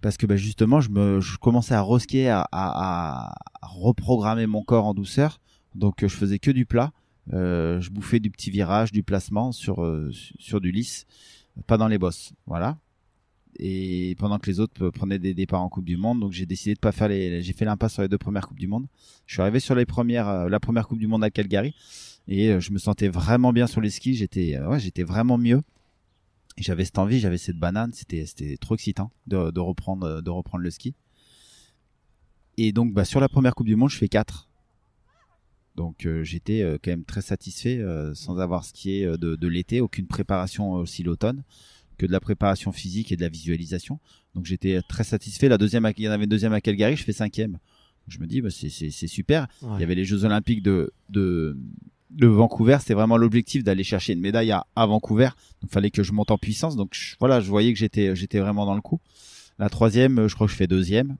parce 0.00 0.16
que 0.16 0.26
bah, 0.26 0.36
justement, 0.36 0.80
je 0.80 0.90
me, 0.90 1.20
je 1.20 1.36
commençais 1.38 1.74
à 1.74 1.82
reskier, 1.82 2.28
à, 2.28 2.40
à, 2.50 3.32
à 3.62 3.66
reprogrammer 3.66 4.46
mon 4.46 4.62
corps 4.62 4.86
en 4.86 4.94
douceur. 4.94 5.38
Donc, 5.76 6.02
euh, 6.02 6.08
je 6.08 6.16
faisais 6.16 6.38
que 6.40 6.50
du 6.50 6.66
plat. 6.66 6.90
Euh, 7.32 7.80
je 7.80 7.90
bouffais 7.90 8.18
du 8.18 8.30
petit 8.30 8.50
virage, 8.50 8.90
du 8.90 9.04
placement 9.04 9.52
sur 9.52 9.84
euh, 9.84 10.10
su- 10.10 10.34
sur 10.40 10.60
du 10.60 10.72
lisse, 10.72 11.06
pas 11.68 11.76
dans 11.78 11.86
les 11.86 11.98
bosses. 11.98 12.32
Voilà. 12.46 12.78
Et 13.58 14.16
pendant 14.18 14.38
que 14.38 14.50
les 14.50 14.60
autres 14.60 14.88
prenaient 14.90 15.18
des 15.18 15.34
départs 15.34 15.62
en 15.62 15.68
Coupe 15.68 15.84
du 15.84 15.96
Monde, 15.96 16.20
donc 16.20 16.32
j'ai 16.32 16.46
décidé 16.46 16.74
de 16.74 16.80
pas 16.80 16.92
faire 16.92 17.08
les. 17.08 17.42
J'ai 17.42 17.52
fait 17.52 17.64
l'impasse 17.64 17.94
sur 17.94 18.02
les 18.02 18.08
deux 18.08 18.18
premières 18.18 18.48
coupes 18.48 18.58
du 18.58 18.66
monde. 18.66 18.86
Je 19.26 19.34
suis 19.34 19.42
arrivé 19.42 19.60
sur 19.60 19.74
les 19.74 19.84
premières, 19.84 20.28
euh, 20.28 20.48
la 20.48 20.58
première 20.58 20.88
Coupe 20.88 20.98
du 20.98 21.06
Monde 21.06 21.22
à 21.22 21.30
Calgary 21.30 21.74
et 22.28 22.50
euh, 22.50 22.60
je 22.60 22.72
me 22.72 22.78
sentais 22.78 23.08
vraiment 23.08 23.52
bien 23.52 23.66
sur 23.66 23.80
les 23.80 23.90
skis. 23.90 24.14
J'étais 24.14 24.56
euh, 24.56 24.68
ouais 24.68 24.80
j'étais 24.80 25.02
vraiment 25.02 25.36
mieux. 25.36 25.60
J'avais 26.56 26.84
cette 26.84 26.98
envie 26.98 27.20
j'avais 27.20 27.36
cette 27.36 27.58
banane. 27.58 27.92
C'était 27.92 28.24
c'était 28.24 28.56
trop 28.56 28.74
excitant 28.74 29.10
de, 29.26 29.60
reprendre 29.60 30.22
de 30.22 30.30
reprendre 30.30 30.64
le 30.64 30.70
ski. 30.70 30.94
Et 32.56 32.72
donc 32.72 32.94
bah 32.94 33.04
sur 33.04 33.20
la 33.20 33.28
première 33.28 33.54
coupe 33.54 33.66
du 33.66 33.76
monde 33.76 33.90
je 33.90 33.98
fais 33.98 34.08
4 34.08 34.48
donc 35.74 36.06
j'étais 36.22 36.60
quand 36.84 36.90
même 36.90 37.04
très 37.04 37.22
satisfait 37.22 37.82
sans 38.12 38.38
avoir 38.38 38.62
skié 38.66 39.06
de, 39.06 39.36
de 39.36 39.48
l'été. 39.48 39.80
Aucune 39.80 40.06
préparation 40.06 40.72
aussi 40.72 41.02
l'automne 41.02 41.44
que 42.02 42.06
de 42.06 42.12
la 42.12 42.20
préparation 42.20 42.72
physique 42.72 43.12
et 43.12 43.16
de 43.16 43.22
la 43.22 43.28
visualisation 43.28 43.98
donc 44.34 44.44
j'étais 44.46 44.80
très 44.88 45.04
satisfait 45.04 45.48
la 45.48 45.58
deuxième 45.58 45.90
il 45.96 46.04
y 46.04 46.08
en 46.08 46.12
avait 46.12 46.24
une 46.24 46.30
deuxième 46.30 46.52
à 46.52 46.60
Calgary 46.60 46.96
je 46.96 47.04
fais 47.04 47.12
cinquième 47.12 47.58
je 48.08 48.18
me 48.18 48.26
dis 48.26 48.40
bah, 48.42 48.48
c'est 48.50 48.68
super 49.06 49.46
Ouais. 49.62 49.70
il 49.76 49.80
y 49.80 49.84
avait 49.84 49.94
les 49.94 50.04
Jeux 50.04 50.24
Olympiques 50.24 50.62
de, 50.62 50.92
de, 51.08 51.56
de 52.10 52.26
Vancouver. 52.26 52.76
C'était 52.80 52.94
vraiment 52.94 53.16
l'objectif 53.16 53.62
d'aller 53.62 53.84
chercher 53.84 54.12
une 54.14 54.20
médaille 54.20 54.50
à, 54.50 54.66
à 54.74 54.86
Vancouver. 54.86 55.28
Donc, 55.60 55.70
fallait 55.70 55.92
que 55.92 56.02
je 56.02 56.10
monte 56.10 56.32
en 56.32 56.36
puissance. 56.36 56.74
Donc, 56.74 56.90
je- 56.94 57.14
voilà, 57.20 57.40
je 57.40 57.48
voyais 57.48 57.72
que 57.72 57.78
j'étais, 57.78 58.16
j'étais 58.16 58.40
vraiment 58.40 58.66
dans 58.66 58.74
le 58.74 58.80
coup. 58.80 58.98
La 59.60 59.68
troisième, 59.70 60.26
je 60.26 60.34
crois 60.34 60.48
que 60.48 60.52
je 60.52 60.56
fais 60.56 60.66
deuxième. 60.66 61.16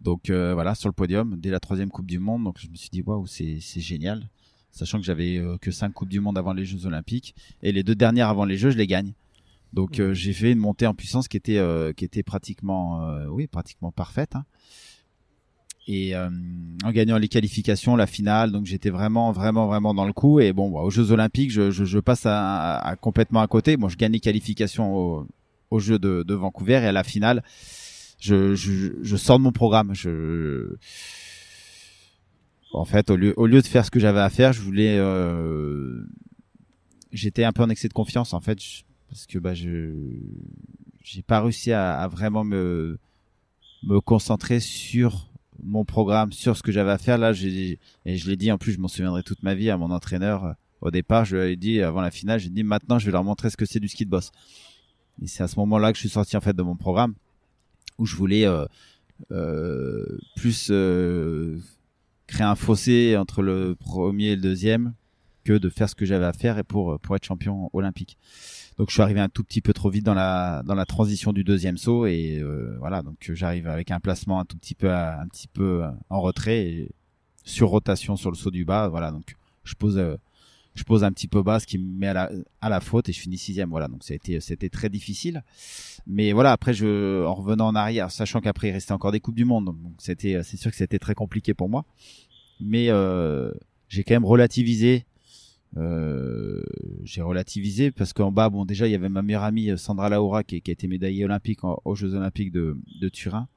Donc, 0.00 0.30
euh, 0.30 0.54
voilà, 0.54 0.74
sur 0.76 0.88
le 0.88 0.92
podium, 0.92 1.36
dès 1.36 1.50
la 1.50 1.58
troisième 1.60 1.90
Coupe 1.90 2.06
du 2.06 2.20
Monde. 2.20 2.44
Donc, 2.44 2.58
je 2.60 2.68
me 2.68 2.76
suis 2.76 2.88
dit, 2.90 3.02
waouh, 3.02 3.26
c'est 3.26 3.58
génial. 3.80 4.28
Sachant 4.70 4.98
que 4.98 5.04
j'avais 5.04 5.38
euh, 5.38 5.56
que 5.60 5.70
cinq 5.70 5.92
Coupes 5.92 6.08
du 6.08 6.20
Monde 6.20 6.38
avant 6.38 6.52
les 6.52 6.64
Jeux 6.64 6.86
Olympiques. 6.86 7.34
Et 7.62 7.72
les 7.72 7.82
deux 7.82 7.94
dernières 7.94 8.28
avant 8.28 8.44
les 8.44 8.56
Jeux, 8.58 8.70
je 8.70 8.78
les 8.78 8.86
gagne. 8.86 9.12
Donc, 9.72 10.00
euh, 10.00 10.14
j'ai 10.14 10.32
fait 10.32 10.52
une 10.52 10.58
montée 10.58 10.86
en 10.86 10.94
puissance 10.94 11.28
qui 11.28 11.36
était, 11.36 11.58
euh, 11.58 11.92
qui 11.92 12.04
était 12.04 12.22
pratiquement, 12.22 13.02
euh, 13.08 13.26
oui, 13.26 13.46
pratiquement 13.46 13.90
parfaite. 13.92 14.34
hein 14.36 14.44
et 15.90 16.14
euh, 16.14 16.28
en 16.84 16.92
gagnant 16.92 17.16
les 17.16 17.28
qualifications, 17.28 17.96
la 17.96 18.06
finale. 18.06 18.52
Donc 18.52 18.66
j'étais 18.66 18.90
vraiment, 18.90 19.32
vraiment, 19.32 19.66
vraiment 19.66 19.94
dans 19.94 20.04
le 20.04 20.12
coup. 20.12 20.38
Et 20.38 20.52
bon, 20.52 20.70
bah, 20.70 20.80
aux 20.80 20.90
Jeux 20.90 21.12
Olympiques, 21.12 21.50
je, 21.50 21.70
je, 21.70 21.84
je 21.86 21.98
passe 21.98 22.26
à, 22.26 22.74
à- 22.76 22.88
à 22.90 22.96
complètement 22.96 23.40
à 23.40 23.46
côté. 23.46 23.78
Moi, 23.78 23.88
je 23.88 23.96
gagne 23.96 24.12
les 24.12 24.20
qualifications 24.20 24.94
au- 24.94 25.26
aux 25.70 25.78
Jeux 25.80 25.98
de, 25.98 26.22
de 26.28 26.34
Vancouver 26.34 26.74
et 26.74 26.86
à 26.88 26.92
la 26.92 27.04
finale, 27.04 27.42
je, 28.20 28.54
je, 28.54 28.92
je 29.00 29.16
sors 29.16 29.38
de 29.38 29.44
mon 29.44 29.52
programme. 29.52 29.94
Je, 29.94 30.76
en 32.72 32.84
fait, 32.84 33.10
au 33.10 33.16
lieu, 33.16 33.34
au 33.36 33.46
lieu 33.46 33.60
de 33.62 33.66
faire 33.66 33.84
ce 33.84 33.90
que 33.90 34.00
j'avais 34.00 34.20
à 34.20 34.30
faire, 34.30 34.52
je 34.52 34.60
voulais, 34.60 34.96
euh, 34.98 36.02
j'étais 37.12 37.44
un 37.44 37.52
peu 37.52 37.62
en 37.62 37.70
excès 37.70 37.88
de 37.88 37.94
confiance 37.94 38.32
en 38.34 38.40
fait, 38.40 38.58
parce 39.08 39.26
que 39.26 39.38
bah 39.38 39.54
je, 39.54 39.92
j'ai 41.02 41.22
pas 41.22 41.40
réussi 41.40 41.72
à, 41.72 41.98
à 41.98 42.08
vraiment 42.08 42.44
me 42.44 42.98
me 43.84 44.00
concentrer 44.00 44.60
sur 44.60 45.30
mon 45.62 45.84
programme, 45.84 46.32
sur 46.32 46.56
ce 46.56 46.62
que 46.62 46.72
j'avais 46.72 46.90
à 46.90 46.98
faire. 46.98 47.16
Là, 47.18 47.30
et 47.32 48.16
je 48.16 48.28
l'ai 48.28 48.36
dit, 48.36 48.50
en 48.52 48.58
plus, 48.58 48.72
je 48.72 48.78
m'en 48.78 48.88
souviendrai 48.88 49.22
toute 49.22 49.42
ma 49.42 49.54
vie 49.54 49.70
à 49.70 49.76
mon 49.76 49.90
entraîneur. 49.90 50.44
euh, 50.44 50.52
Au 50.80 50.90
départ, 50.90 51.24
je 51.24 51.36
lui 51.36 51.42
avais 51.42 51.56
dit, 51.56 51.80
avant 51.80 52.00
la 52.00 52.10
finale, 52.10 52.40
j'ai 52.40 52.50
dit, 52.50 52.62
maintenant, 52.64 52.98
je 52.98 53.06
vais 53.06 53.12
leur 53.12 53.24
montrer 53.24 53.50
ce 53.50 53.56
que 53.56 53.64
c'est 53.66 53.80
du 53.80 53.88
ski 53.88 54.04
de 54.04 54.10
boss. 54.10 54.30
Et 55.22 55.26
c'est 55.26 55.42
à 55.42 55.48
ce 55.48 55.56
moment-là 55.60 55.92
que 55.92 55.96
je 55.96 56.00
suis 56.00 56.08
sorti, 56.08 56.36
en 56.36 56.40
fait, 56.40 56.54
de 56.54 56.62
mon 56.62 56.76
programme, 56.76 57.14
où 57.98 58.06
je 58.06 58.14
voulais, 58.16 58.46
euh, 58.46 58.66
euh, 59.32 60.18
plus, 60.36 60.68
euh, 60.70 61.58
créer 62.28 62.46
un 62.46 62.54
fossé 62.54 63.16
entre 63.16 63.42
le 63.42 63.74
premier 63.74 64.26
et 64.28 64.36
le 64.36 64.42
deuxième 64.42 64.94
que 65.44 65.54
de 65.54 65.68
faire 65.68 65.88
ce 65.88 65.96
que 65.96 66.04
j'avais 66.04 66.26
à 66.26 66.32
faire 66.32 66.58
et 66.58 66.62
pour, 66.62 67.00
pour 67.00 67.16
être 67.16 67.24
champion 67.24 67.70
olympique. 67.72 68.16
Donc 68.78 68.90
je 68.90 68.94
suis 68.94 69.02
arrivé 69.02 69.18
un 69.18 69.28
tout 69.28 69.42
petit 69.42 69.60
peu 69.60 69.72
trop 69.72 69.90
vite 69.90 70.04
dans 70.04 70.14
la 70.14 70.62
dans 70.64 70.76
la 70.76 70.86
transition 70.86 71.32
du 71.32 71.42
deuxième 71.42 71.78
saut 71.78 72.06
et 72.06 72.38
euh, 72.38 72.76
voilà. 72.78 73.02
Donc 73.02 73.16
j'arrive 73.34 73.66
avec 73.66 73.90
un 73.90 73.98
placement 73.98 74.38
un 74.38 74.44
tout 74.44 74.56
petit 74.56 74.76
peu 74.76 74.92
un 74.92 75.26
petit 75.26 75.48
peu 75.48 75.82
en 76.10 76.20
retrait 76.20 76.64
et 76.66 76.92
sur 77.42 77.70
rotation 77.70 78.14
sur 78.16 78.30
le 78.30 78.36
saut 78.36 78.52
du 78.52 78.64
bas. 78.64 78.86
Voilà. 78.86 79.10
Donc 79.10 79.34
je 79.64 79.74
pose 79.74 79.98
euh, 79.98 80.16
je 80.78 80.84
pose 80.84 81.04
un 81.04 81.12
petit 81.12 81.28
peu 81.28 81.42
bas 81.42 81.60
ce 81.60 81.66
qui 81.66 81.76
me 81.78 81.84
met 81.98 82.06
à 82.08 82.14
la 82.14 82.30
à 82.60 82.68
la 82.68 82.80
faute 82.80 83.08
et 83.08 83.12
je 83.12 83.20
finis 83.20 83.36
sixième 83.38 83.68
voilà. 83.70 83.88
Donc 83.88 84.02
ça 84.04 84.12
a 84.12 84.16
été 84.16 84.40
c'était 84.40 84.68
très 84.70 84.88
difficile. 84.88 85.42
Mais 86.06 86.32
voilà 86.32 86.52
après 86.52 86.72
je 86.72 87.24
en 87.26 87.34
revenant 87.34 87.66
en 87.68 87.74
arrière 87.74 88.10
sachant 88.10 88.40
qu'après 88.40 88.68
il 88.68 88.72
restait 88.72 88.92
encore 88.92 89.12
des 89.12 89.20
coupes 89.20 89.34
du 89.36 89.44
monde. 89.44 89.66
Donc 89.66 89.76
c'était 89.98 90.42
c'est 90.42 90.56
sûr 90.56 90.70
que 90.70 90.76
c'était 90.76 90.98
très 90.98 91.14
compliqué 91.14 91.52
pour 91.54 91.68
moi. 91.68 91.84
Mais 92.60 92.86
euh, 92.90 93.52
j'ai 93.88 94.04
quand 94.04 94.14
même 94.14 94.24
relativisé 94.24 95.04
euh, 95.76 96.62
j'ai 97.04 97.20
relativisé 97.22 97.90
parce 97.90 98.12
qu'en 98.14 98.32
bas, 98.32 98.48
bon, 98.48 98.64
déjà, 98.64 98.86
il 98.88 98.90
y 98.90 98.94
avait 98.94 99.08
ma 99.10 99.20
meilleure 99.22 99.42
amie 99.44 99.70
euh, 99.70 99.76
Sandra 99.76 100.08
Laura 100.08 100.42
qui, 100.42 100.60
qui 100.62 100.70
a 100.70 100.72
été 100.72 100.88
médaillée 100.88 101.24
olympique 101.24 101.62
en- 101.64 101.80
aux 101.84 101.94
Jeux 101.94 102.14
Olympiques 102.14 102.52
de, 102.52 102.76
de 103.00 103.08
Turin, 103.10 103.48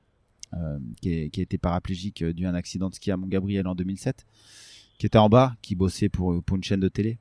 euh, 0.54 0.78
qui, 1.02 1.30
qui 1.30 1.40
a 1.40 1.44
été 1.44 1.58
paraplégique 1.58 2.22
euh, 2.22 2.34
dû 2.34 2.46
à 2.46 2.50
un 2.50 2.54
accident 2.54 2.90
de 2.90 2.96
ski 2.96 3.12
à 3.12 3.18
Mont-Gabriel 3.18 3.66
en 3.68 3.76
2007, 3.76 4.26
qui 5.02 5.08
était 5.08 5.18
en 5.18 5.30
bas, 5.30 5.56
qui 5.64 5.74
bossait 5.74 6.10
pour, 6.10 6.44
pour 6.44 6.58
une 6.58 6.64
chaîne 6.64 6.80
de 6.80 6.88
télé 6.88 7.18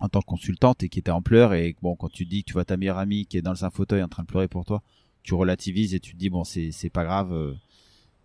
en 0.00 0.08
tant 0.08 0.20
que 0.20 0.26
consultante 0.26 0.82
et 0.82 0.88
qui 0.88 0.98
était 0.98 1.12
en 1.12 1.22
pleurs. 1.22 1.54
Et 1.54 1.76
bon, 1.80 1.94
quand 1.94 2.08
tu 2.08 2.24
dis 2.26 2.42
que 2.42 2.48
tu 2.48 2.52
vois 2.54 2.64
ta 2.64 2.76
meilleure 2.76 2.98
amie 2.98 3.26
qui 3.26 3.36
est 3.38 3.42
dans 3.42 3.64
un 3.64 3.70
fauteuil 3.70 4.02
en 4.02 4.08
train 4.08 4.24
de 4.24 4.26
pleurer 4.26 4.48
pour 4.48 4.64
toi, 4.64 4.82
tu 5.22 5.34
relativises 5.34 5.94
et 5.94 6.00
tu 6.00 6.14
te 6.14 6.16
dis, 6.18 6.30
bon, 6.30 6.42
c'est 6.42 6.72
c'est 6.72 6.90
pas 6.90 7.04
grave. 7.04 7.32
euh, 7.32 7.54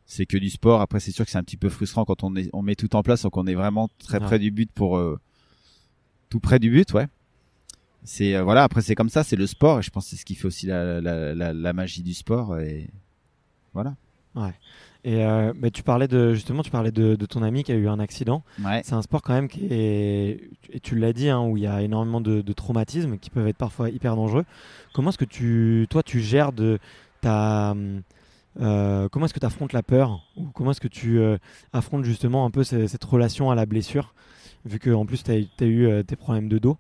c'est 0.08 0.26
que 0.26 0.36
du 0.36 0.50
sport. 0.50 0.82
Après, 0.82 1.00
c'est 1.00 1.12
sûr 1.12 1.26
que 1.26 1.30
c'est 1.32 1.38
un 1.38 1.44
petit 1.44 1.58
peu 1.58 1.70
frustrant 1.70 2.06
quand 2.06 2.24
on, 2.24 2.36
est, 2.36 2.50
on 2.54 2.64
met 2.64 2.74
tout 2.74 2.96
en 2.96 3.04
place, 3.04 3.22
donc 3.22 3.38
on 3.38 3.46
est 3.46 3.54
vraiment 3.54 3.88
très 4.00 4.18
Ouais. 4.20 4.26
près 4.26 4.40
du 4.40 4.50
but 4.50 4.72
pour 4.72 4.98
euh, 4.98 5.20
tout 6.30 6.40
près 6.40 6.58
du 6.58 6.72
but, 6.72 6.92
ouais. 6.94 7.06
C'est 8.04 8.34
euh, 8.36 8.42
voilà. 8.44 8.64
Après, 8.64 8.82
c'est 8.82 8.96
comme 8.96 9.10
ça, 9.10 9.24
c'est 9.24 9.36
le 9.36 9.46
sport, 9.46 9.78
et 9.78 9.84
je 9.84 9.92
pense 9.92 10.06
que 10.06 10.10
c'est 10.10 10.16
ce 10.16 10.26
qui 10.26 10.34
fait 10.34 10.48
aussi 10.48 10.66
la, 10.66 11.00
la, 11.02 11.36
la, 11.36 11.54
la 11.54 11.74
magie 11.74 12.02
du 12.02 12.16
sport. 12.16 12.58
Et 12.58 12.90
voilà. 13.74 13.96
Et 15.04 15.26
euh, 15.26 15.52
tu 15.74 15.82
parlais 15.82 16.08
de 16.08 16.34
justement, 16.34 16.62
tu 16.62 16.70
parlais 16.70 16.92
de, 16.92 17.16
de, 17.16 17.26
ton 17.26 17.42
ami 17.42 17.64
qui 17.64 17.72
a 17.72 17.76
eu 17.76 17.88
un 17.88 18.00
accident. 18.00 18.44
Ouais. 18.64 18.82
C'est 18.84 18.94
un 18.94 19.02
sport 19.02 19.22
quand 19.22 19.34
même 19.34 19.48
qui 19.48 19.66
est, 19.72 20.50
et 20.72 20.80
tu 20.80 20.96
l'as 20.96 21.14
dit, 21.14 21.30
hein, 21.30 21.42
où 21.42 21.58
il 21.58 21.64
y 21.64 21.68
a 21.68 21.82
énormément 21.82 22.22
de, 22.22 22.42
de, 22.42 22.54
traumatismes 22.54 23.18
qui 23.18 23.32
peuvent 23.32 23.48
être 23.48 23.58
parfois 23.58 23.90
hyper 23.90 24.16
dangereux. 24.16 24.46
Comment 24.94 25.10
est-ce 25.10 25.18
que 25.18 25.26
tu, 25.26 25.88
toi, 25.90 26.04
tu 26.04 26.20
gères 26.20 26.52
de 26.52 26.78
ta 27.22 27.76
euh, 28.60 29.08
comment 29.10 29.26
est-ce 29.26 29.34
que 29.34 29.40
tu 29.40 29.46
affrontes 29.46 29.74
la 29.74 29.82
peur? 29.82 30.28
Ou 30.36 30.48
comment 30.54 30.72
est-ce 30.72 30.82
que 30.82 30.90
tu 30.90 31.20
euh, 31.20 31.38
affrontes 31.74 32.04
justement 32.04 32.46
un 32.46 32.52
peu 32.52 32.64
cette, 32.64 32.88
cette 32.88 33.04
relation 33.04 33.50
à 33.50 33.56
la 33.56 33.66
blessure? 33.66 34.14
Vu 34.66 34.78
que 34.78 34.92
en 34.92 35.06
plus 35.06 35.24
tu 35.24 35.32
as, 35.32 35.36
as, 35.36 35.66
eu 35.66 36.04
tes 36.06 36.16
problèmes 36.16 36.50
de 36.50 36.60
dos 36.60 36.78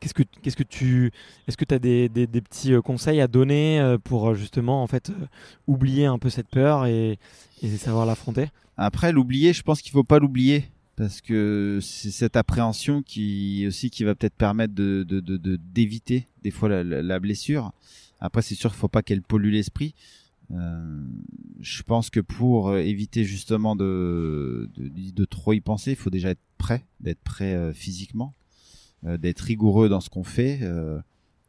Qu'est-ce 0.00 0.14
que, 0.14 0.22
qu'est-ce 0.42 0.56
que 0.56 0.62
tu, 0.62 1.10
est-ce 1.46 1.56
que 1.56 1.64
tu 1.64 1.74
as 1.74 1.78
des, 1.78 2.08
des, 2.08 2.26
petits 2.40 2.72
euh, 2.72 2.80
conseils 2.80 3.20
à 3.20 3.28
donner 3.28 3.80
euh, 3.80 3.98
pour 3.98 4.34
justement 4.34 4.82
en 4.82 4.86
fait 4.86 5.12
oublier 5.66 6.06
un 6.06 6.18
peu 6.18 6.30
cette 6.30 6.48
peur 6.48 6.86
et, 6.86 7.18
et 7.62 7.76
savoir 7.76 8.06
l'affronter? 8.06 8.48
Après 8.76 9.12
l'oublier, 9.12 9.52
je 9.52 9.62
pense 9.62 9.82
qu'il 9.82 9.92
faut 9.92 10.04
pas 10.04 10.18
l'oublier 10.18 10.70
parce 10.96 11.20
que 11.20 11.78
c'est 11.80 12.10
cette 12.10 12.36
appréhension 12.36 13.02
qui 13.02 13.64
aussi 13.66 13.90
qui 13.90 14.04
va 14.04 14.14
peut-être 14.14 14.34
permettre 14.34 14.74
de, 14.74 15.04
de, 15.04 15.20
d'éviter 15.56 16.26
des 16.42 16.50
fois 16.50 16.68
la, 16.68 17.20
blessure. 17.20 17.72
Après, 18.20 18.42
c'est 18.42 18.56
sûr 18.56 18.70
qu'il 18.70 18.78
faut 18.80 18.88
pas 18.88 19.02
qu'elle 19.02 19.22
pollue 19.22 19.52
l'esprit. 19.52 19.94
Euh, 20.50 21.02
je 21.60 21.82
pense 21.82 22.10
que 22.10 22.20
pour 22.20 22.76
éviter 22.76 23.24
justement 23.24 23.76
de, 23.76 24.68
de, 24.76 25.10
de 25.12 25.24
trop 25.24 25.52
y 25.52 25.60
penser, 25.60 25.90
il 25.90 25.96
faut 25.96 26.10
déjà 26.10 26.30
être 26.30 26.40
prêt, 26.58 26.84
d'être 27.00 27.20
prêt 27.20 27.54
euh, 27.54 27.72
physiquement, 27.72 28.34
euh, 28.34 28.37
d'être 29.02 29.40
rigoureux 29.40 29.88
dans 29.88 30.00
ce 30.00 30.10
qu'on 30.10 30.24
fait, 30.24 30.58
euh, 30.62 30.98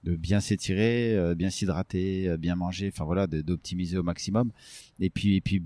de 0.04 0.16
bien 0.16 0.40
s'étirer, 0.40 1.16
euh, 1.16 1.36
bien 1.36 1.50
s'hydrater, 1.50 2.38
bien 2.38 2.56
manger, 2.56 2.92
enfin 2.94 3.06
voilà, 3.06 3.28
d'optimiser 3.28 3.98
au 3.98 4.04
maximum. 4.04 4.52
Et 5.00 5.10
puis, 5.10 5.36
et 5.36 5.42
puis 5.42 5.64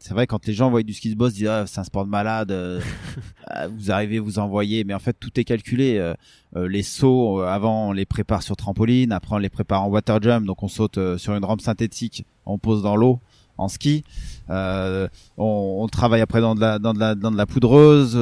c'est 0.00 0.14
vrai 0.14 0.26
quand 0.26 0.46
les 0.46 0.54
gens 0.54 0.70
voient 0.70 0.82
du 0.82 0.94
ski 0.94 1.10
de 1.10 1.14
boss 1.14 1.34
disent 1.34 1.48
ah, 1.48 1.66
c'est 1.66 1.78
un 1.78 1.84
sport 1.84 2.06
de 2.06 2.10
malade 2.10 2.50
euh, 2.50 2.80
vous 3.76 3.90
arrivez 3.90 4.18
vous 4.18 4.38
envoyez 4.38 4.82
mais 4.82 4.94
en 4.94 4.98
fait 4.98 5.14
tout 5.20 5.38
est 5.38 5.44
calculé 5.44 5.98
euh, 5.98 6.14
euh, 6.56 6.66
les 6.66 6.82
sauts 6.82 7.40
avant 7.40 7.90
on 7.90 7.92
les 7.92 8.06
prépare 8.06 8.42
sur 8.42 8.56
trampoline 8.56 9.12
après 9.12 9.36
on 9.36 9.38
les 9.38 9.50
prépare 9.50 9.82
en 9.84 9.88
water 9.88 10.20
jump 10.22 10.46
donc 10.46 10.62
on 10.62 10.68
saute 10.68 10.98
sur 11.18 11.34
une 11.34 11.44
rampe 11.44 11.60
synthétique 11.60 12.24
on 12.46 12.58
pose 12.58 12.82
dans 12.82 12.96
l'eau 12.96 13.20
en 13.58 13.68
ski 13.68 14.02
on, 14.48 15.08
on, 15.36 15.86
travaille 15.88 16.22
après 16.22 16.40
dans 16.40 16.54
de 16.54 16.62
la 16.62 16.78
dans 16.78 16.94
de 16.94 16.98
la 16.98 17.14
dans 17.14 17.30
de 17.30 17.36
la 17.36 17.44
poudreuse 17.44 18.16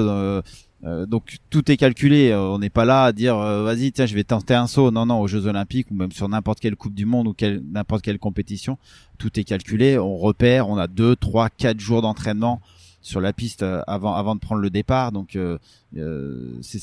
euh, 0.84 1.06
donc 1.06 1.38
tout 1.50 1.70
est 1.70 1.76
calculé. 1.76 2.30
Euh, 2.30 2.40
on 2.40 2.58
n'est 2.58 2.70
pas 2.70 2.84
là 2.84 3.04
à 3.04 3.12
dire 3.12 3.36
euh, 3.36 3.64
vas-y 3.64 3.90
tiens 3.90 4.06
je 4.06 4.14
vais 4.14 4.24
tenter 4.24 4.54
un 4.54 4.66
saut. 4.66 4.90
Non 4.90 5.06
non 5.06 5.20
aux 5.20 5.26
Jeux 5.26 5.46
Olympiques 5.46 5.90
ou 5.90 5.94
même 5.94 6.12
sur 6.12 6.28
n'importe 6.28 6.60
quelle 6.60 6.76
Coupe 6.76 6.94
du 6.94 7.06
Monde 7.06 7.28
ou 7.28 7.34
quelle, 7.34 7.62
n'importe 7.70 8.02
quelle 8.02 8.18
compétition, 8.18 8.78
tout 9.18 9.38
est 9.38 9.44
calculé. 9.44 9.98
On 9.98 10.16
repère. 10.16 10.68
On 10.68 10.76
a 10.76 10.86
deux, 10.86 11.16
trois, 11.16 11.50
quatre 11.50 11.80
jours 11.80 12.02
d'entraînement 12.02 12.60
sur 13.00 13.20
la 13.20 13.32
piste 13.32 13.64
avant 13.86 14.14
avant 14.14 14.34
de 14.34 14.40
prendre 14.40 14.60
le 14.60 14.70
départ. 14.70 15.12
Donc 15.12 15.36
c'est 16.62 16.80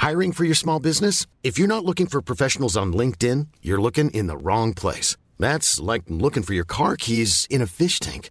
Hiring 0.00 0.32
for 0.32 0.44
your 0.44 0.54
small 0.54 0.78
business? 0.78 1.26
If 1.42 1.58
you're 1.58 1.66
not 1.66 1.84
looking 1.84 2.06
for 2.06 2.22
professionals 2.22 2.76
on 2.76 2.92
LinkedIn, 2.92 3.48
you're 3.62 3.80
looking 3.80 4.10
in 4.10 4.28
the 4.28 4.36
wrong 4.36 4.72
place. 4.72 5.16
That's 5.40 5.80
like 5.80 6.04
looking 6.08 6.44
for 6.44 6.54
your 6.54 6.64
car 6.64 6.96
keys 6.96 7.46
in 7.50 7.60
a 7.60 7.66
fish 7.66 7.98
tank. 7.98 8.30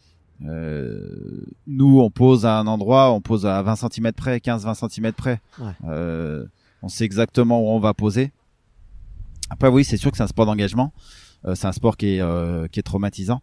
Euh, 0.45 1.45
nous, 1.67 1.99
on 1.99 2.09
pose 2.09 2.45
à 2.45 2.57
un 2.59 2.67
endroit, 2.67 3.11
on 3.11 3.21
pose 3.21 3.45
à 3.45 3.61
20 3.61 3.75
cm 3.75 4.11
près, 4.13 4.37
15-20 4.37 4.89
cm 4.89 5.13
près. 5.13 5.41
Ouais. 5.59 5.71
Euh, 5.85 6.45
on 6.81 6.87
sait 6.89 7.05
exactement 7.05 7.61
où 7.61 7.67
on 7.69 7.79
va 7.79 7.93
poser. 7.93 8.31
Après, 9.49 9.67
oui, 9.67 9.83
c'est 9.83 9.97
sûr 9.97 10.11
que 10.11 10.17
c'est 10.17 10.23
un 10.23 10.27
sport 10.27 10.45
d'engagement. 10.45 10.93
Euh, 11.45 11.55
c'est 11.55 11.67
un 11.67 11.71
sport 11.71 11.97
qui 11.97 12.15
est, 12.15 12.21
euh, 12.21 12.67
qui 12.67 12.79
est 12.79 12.83
traumatisant. 12.83 13.41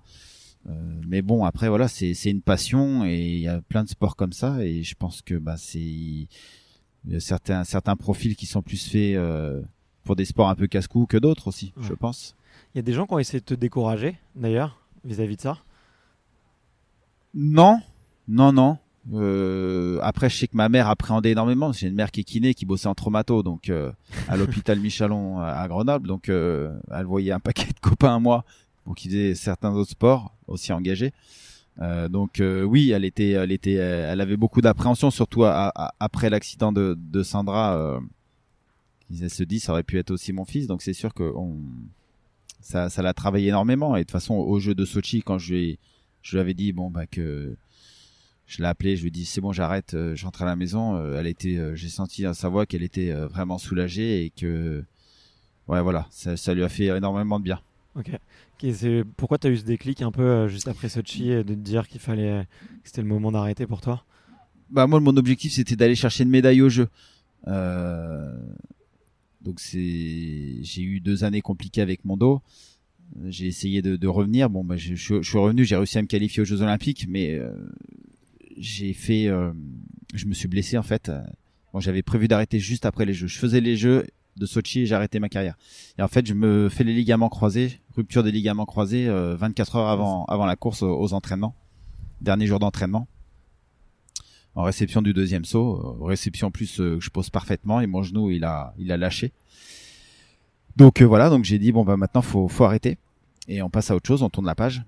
Euh, 0.69 0.73
mais 1.07 1.23
bon, 1.23 1.45
après, 1.45 1.69
voilà, 1.69 1.87
c'est 1.89 2.13
une 2.25 2.43
passion 2.43 3.05
et 3.05 3.17
il 3.19 3.41
y 3.41 3.49
a 3.49 3.61
plein 3.61 3.85
de 3.85 3.89
sports 3.89 4.17
comme 4.17 4.33
ça. 4.33 4.65
Et 4.65 4.83
je 4.83 4.95
pense 4.97 5.23
que 5.23 5.35
bah, 5.35 5.57
c'est 5.57 6.27
certains, 7.21 7.65
certains 7.65 7.97
profils 7.97 8.35
qui 8.37 8.47
sont 8.47 8.63
plus 8.63 8.89
faits 8.89 9.15
euh, 9.17 9.63
pour 10.05 10.17
des 10.17 10.25
sports 10.25 10.49
un 10.49 10.55
peu 10.55 10.67
casse-cou 10.67 11.07
que 11.07 11.17
d'autres 11.17 11.49
aussi, 11.49 11.73
Ouais. 11.77 11.85
je 11.89 11.95
pense. 11.95 12.35
Il 12.75 12.79
y 12.79 12.81
a 12.81 12.83
des 12.83 12.93
gens 12.93 13.07
qui 13.07 13.15
ont 13.15 13.19
essayé 13.19 13.41
de 13.41 13.45
te 13.45 13.55
décourager 13.55 14.19
d'ailleurs 14.35 14.81
vis-à-vis 15.05 15.37
de 15.37 15.41
ça? 15.43 15.59
Non, 17.41 17.81
non, 18.27 18.53
non. 18.53 18.79
Euh, 19.15 20.01
après, 20.03 20.29
je 20.29 20.37
sais 20.37 20.49
que 20.49 20.57
ma 20.57 20.69
mère 20.69 20.89
appréhendait 20.89 21.31
énormément. 21.31 21.71
J'ai 21.73 21.87
une 21.87 21.95
mère 21.95 22.11
qui 22.11 22.21
est 22.21 22.25
kiné, 22.25 22.53
qui 22.53 22.67
bossait 22.67 22.89
en 22.89 22.97
traumato, 22.97 23.45
donc 23.45 23.71
euh, 23.71 23.93
à 24.27 24.37
l'hôpital 24.37 24.81
Michalon 24.81 25.39
à 25.39 25.67
Grenoble. 25.69 26.09
Donc, 26.09 26.29
euh, 26.29 26.77
elle 26.91 27.07
voyait 27.07 27.31
un 27.31 27.39
paquet 27.39 27.69
de 27.69 27.79
copains 27.81 28.17
à 28.17 28.19
moi, 28.19 28.45
pour 28.85 28.97
qui 28.97 29.09
faisaient 29.09 29.37
certains 29.37 29.73
autres 29.73 29.93
sports 29.93 30.35
aussi 30.49 30.73
engagés. 30.73 31.13
Euh, 31.81 32.09
donc 32.09 32.41
euh, 32.41 32.65
oui, 32.65 32.91
elle 32.91 33.05
était, 33.05 33.31
elle 33.31 33.53
était, 33.53 33.75
elle 33.75 34.21
avait 34.21 34.37
beaucoup 34.37 34.61
d'appréhension, 34.61 35.13
surtout 35.13 35.45
à, 35.45 35.71
à, 35.75 35.95
après 36.01 36.29
l'accident 36.29 36.73
de, 36.73 36.99
de 36.99 37.23
Sandra. 37.23 37.77
Euh, 37.77 38.01
elle 39.23 39.31
se 39.31 39.45
dit, 39.45 39.61
ça 39.61 39.73
aurait 39.73 39.85
pu 39.85 39.97
être 39.99 40.11
aussi 40.11 40.33
mon 40.33 40.45
fils. 40.45 40.67
Donc 40.67 40.83
c'est 40.83 40.93
sûr 40.93 41.15
que 41.15 41.33
on, 41.37 41.57
ça, 42.61 42.91
ça 42.91 43.01
l'a 43.01 43.15
travaillé 43.15 43.49
énormément. 43.49 43.95
Et 43.95 44.01
de 44.01 44.05
toute 44.05 44.11
façon, 44.11 44.35
au 44.35 44.59
jeu 44.59 44.75
de 44.75 44.85
Sochi, 44.85 45.23
quand 45.23 45.39
je 45.39 45.55
lui 45.55 45.71
ai 45.71 45.79
je 46.29 46.37
lui 46.37 46.41
avais 46.41 46.53
dit 46.53 46.73
bon 46.73 46.91
bah 46.91 47.07
que 47.07 47.57
je 48.47 48.59
l'ai 48.59 48.69
appelé, 48.69 48.97
je 48.97 49.03
lui 49.03 49.09
ai 49.09 49.11
dit 49.11 49.25
c'est 49.25 49.41
bon 49.41 49.53
j'arrête, 49.53 49.95
euh, 49.95 50.15
j'entre 50.15 50.43
à 50.43 50.45
la 50.45 50.57
maison. 50.57 50.97
Euh, 50.97 51.19
elle 51.19 51.27
était, 51.27 51.57
euh, 51.57 51.75
j'ai 51.75 51.89
senti 51.89 52.27
à 52.27 52.35
sa 52.35 52.51
voix 52.51 52.67
qu'elle 52.67 52.83
était 52.83 53.13
vraiment 53.13 53.57
soulagée 53.57 54.27
et 54.27 54.31
que 54.31 54.85
ouais 55.69 55.81
voilà, 55.81 56.07
ça, 56.11 56.37
ça 56.37 56.53
lui 56.53 56.63
a 56.63 56.69
fait 56.69 56.87
énormément 56.87 57.39
de 57.39 57.45
bien. 57.45 57.61
Ok. 57.97 58.11
Pourquoi 59.17 59.39
tu 59.39 59.47
as 59.47 59.51
eu 59.51 59.57
ce 59.57 59.65
déclic 59.65 60.03
un 60.03 60.13
peu 60.13 60.49
juste 60.49 60.69
après 60.69 60.91
Sochi 60.91 61.29
de 61.29 61.43
te 61.43 61.53
dire 61.53 61.89
qu'il 61.89 62.01
fallait, 62.01 62.47
que 62.83 62.89
c'était 62.89 63.03
le 63.03 63.09
moment 63.09 63.33
d'arrêter 63.33 63.67
pour 63.67 63.81
toi? 63.81 64.05
Bah 64.69 64.87
moi 64.87 65.01
mon 65.01 65.17
objectif 65.17 65.55
c'était 65.55 65.77
d'aller 65.77 65.95
chercher 65.95 66.25
une 66.25 66.31
médaille 66.31 66.61
au 66.61 66.69
jeu. 66.69 66.89
Euh, 67.47 68.37
donc 69.41 69.61
c'est, 69.61 70.59
j'ai 70.61 70.83
eu 70.83 71.01
deux 71.01 71.25
années 71.25 71.41
compliquées 71.41 71.81
avec 71.81 72.05
mon 72.05 72.19
dos. 72.19 72.43
J'ai 73.27 73.47
essayé 73.47 73.83
de, 73.83 73.97
de 73.97 74.07
revenir. 74.09 74.49
Bon, 74.51 74.65
bah, 74.65 74.77
je, 74.77 74.95
je- 74.95 75.23
je 75.23 75.29
suis 75.29 75.39
revenu, 75.39 75.65
j'ai 75.65 75.77
réussi 75.77 75.99
à 75.99 76.03
me 76.03 76.07
qualifier 76.07 76.43
aux 76.43 76.45
Jeux 76.47 76.63
Olympiques, 76.63 77.07
mais 77.09 77.35
euh, 77.35 77.51
j'ai 78.57 78.93
fait, 78.93 79.27
euh, 79.29 79.53
je 80.15 80.27
me 80.27 80.35
suis 80.35 80.49
blessé 80.49 80.79
en 80.79 80.83
fait. 80.83 81.09
Euh, 81.09 81.21
Bon, 81.75 81.81
j'avais 81.81 82.01
prévu 82.03 82.29
d'arrêter 82.29 82.59
juste 82.61 82.87
après 82.87 83.05
les 83.05 83.13
Jeux. 83.13 83.27
Je 83.27 83.39
faisais 83.39 83.61
les 83.61 83.77
Jeux 83.77 84.07
de 84.39 84.47
Sochi 84.47 84.81
et 84.81 84.87
j'ai 84.87 84.95
arrêté 84.95 85.21
ma 85.21 85.29
carrière. 85.29 85.59
Et 85.99 86.03
en 86.03 86.09
fait, 86.09 86.27
je 86.27 86.33
me 86.33 86.71
fais 86.71 86.83
les 86.83 86.95
ligaments 86.95 87.29
croisés, 87.29 87.79
rupture 87.95 88.23
des 88.23 88.33
ligaments 88.33 88.65
croisés, 88.65 89.07
euh, 89.07 89.37
24 89.37 89.77
heures 89.77 89.89
avant 89.89 90.25
avant 90.27 90.47
la 90.47 90.57
course 90.57 90.83
aux, 90.83 90.99
aux 90.99 91.13
entraînements, 91.13 91.55
dernier 92.23 92.47
jour 92.47 92.59
d'entraînement. 92.59 93.07
En 94.55 94.63
réception 94.63 95.03
du 95.03 95.13
deuxième 95.13 95.45
saut, 95.45 95.99
euh, 96.01 96.05
réception 96.07 96.51
plus 96.51 96.81
euh, 96.81 96.97
que 96.97 97.05
je 97.05 97.11
pose 97.11 97.29
parfaitement 97.29 97.81
et 97.83 97.87
mon 97.87 98.03
genou 98.03 98.31
il 98.31 98.45
a 98.45 98.75
il 98.79 98.91
a 98.91 98.97
lâché. 98.97 99.33
Donc 100.79 101.03
euh, 101.03 101.05
voilà, 101.05 101.29
donc 101.29 101.43
j'ai 101.43 101.59
dit 101.59 101.73
bon 101.73 101.85
bah 101.85 101.97
maintenant 101.97 102.23
faut 102.23 102.47
faut 102.47 102.63
arrêter 102.63 102.99
et 103.49 103.63
on 103.63 103.69
passe 103.69 103.91
à 103.91 103.97
autre 103.97 104.07
chose, 104.07 104.23
on 104.23 104.31
tourne 104.31 104.47
la 104.47 104.55
page. 104.55 104.85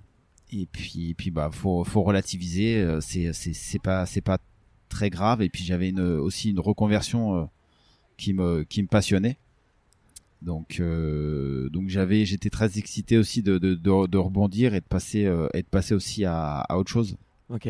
Et 0.53 0.67
puis 0.71 1.11
et 1.11 1.15
puis 1.15 1.33
bah 1.33 1.51
faut 1.53 1.83
faut 1.83 2.03
relativiser, 2.03 2.77
euh, 2.77 3.01
c'est 3.01 3.33
c'est 3.33 3.53
c'est 3.53 3.81
pas 3.81 4.07
c'est 4.07 4.21
pas 4.21 4.39
très 4.89 5.11
grave 5.11 5.43
et 5.43 5.49
puis 5.49 5.65
j'avais 5.65 5.89
une 5.89 6.01
aussi 6.01 6.51
une 6.51 6.61
reconversion 6.61 7.35
euh, 7.35 7.45
qui 8.17 8.33
me 8.33 8.63
qui 8.63 8.83
me 8.83 8.87
passionnait. 8.87 9.37
Donc 10.43 10.81
donc 10.81 11.89
j'avais 11.89 12.25
j'étais 12.25 12.51
très 12.51 12.79
excité 12.79 13.19
aussi 13.19 13.43
de 13.43 13.59
de, 13.59 13.75
de, 13.75 14.17
rebondir 14.17 14.75
et 14.75 14.81
de 14.81 14.87
passer 14.87 15.29
et 15.55 15.63
de 15.63 15.69
passer 15.69 15.93
aussi 15.93 16.25
à, 16.25 16.61
à 16.61 16.79
autre 16.79 16.91
chose. 16.91 17.17
Ok. 17.51 17.67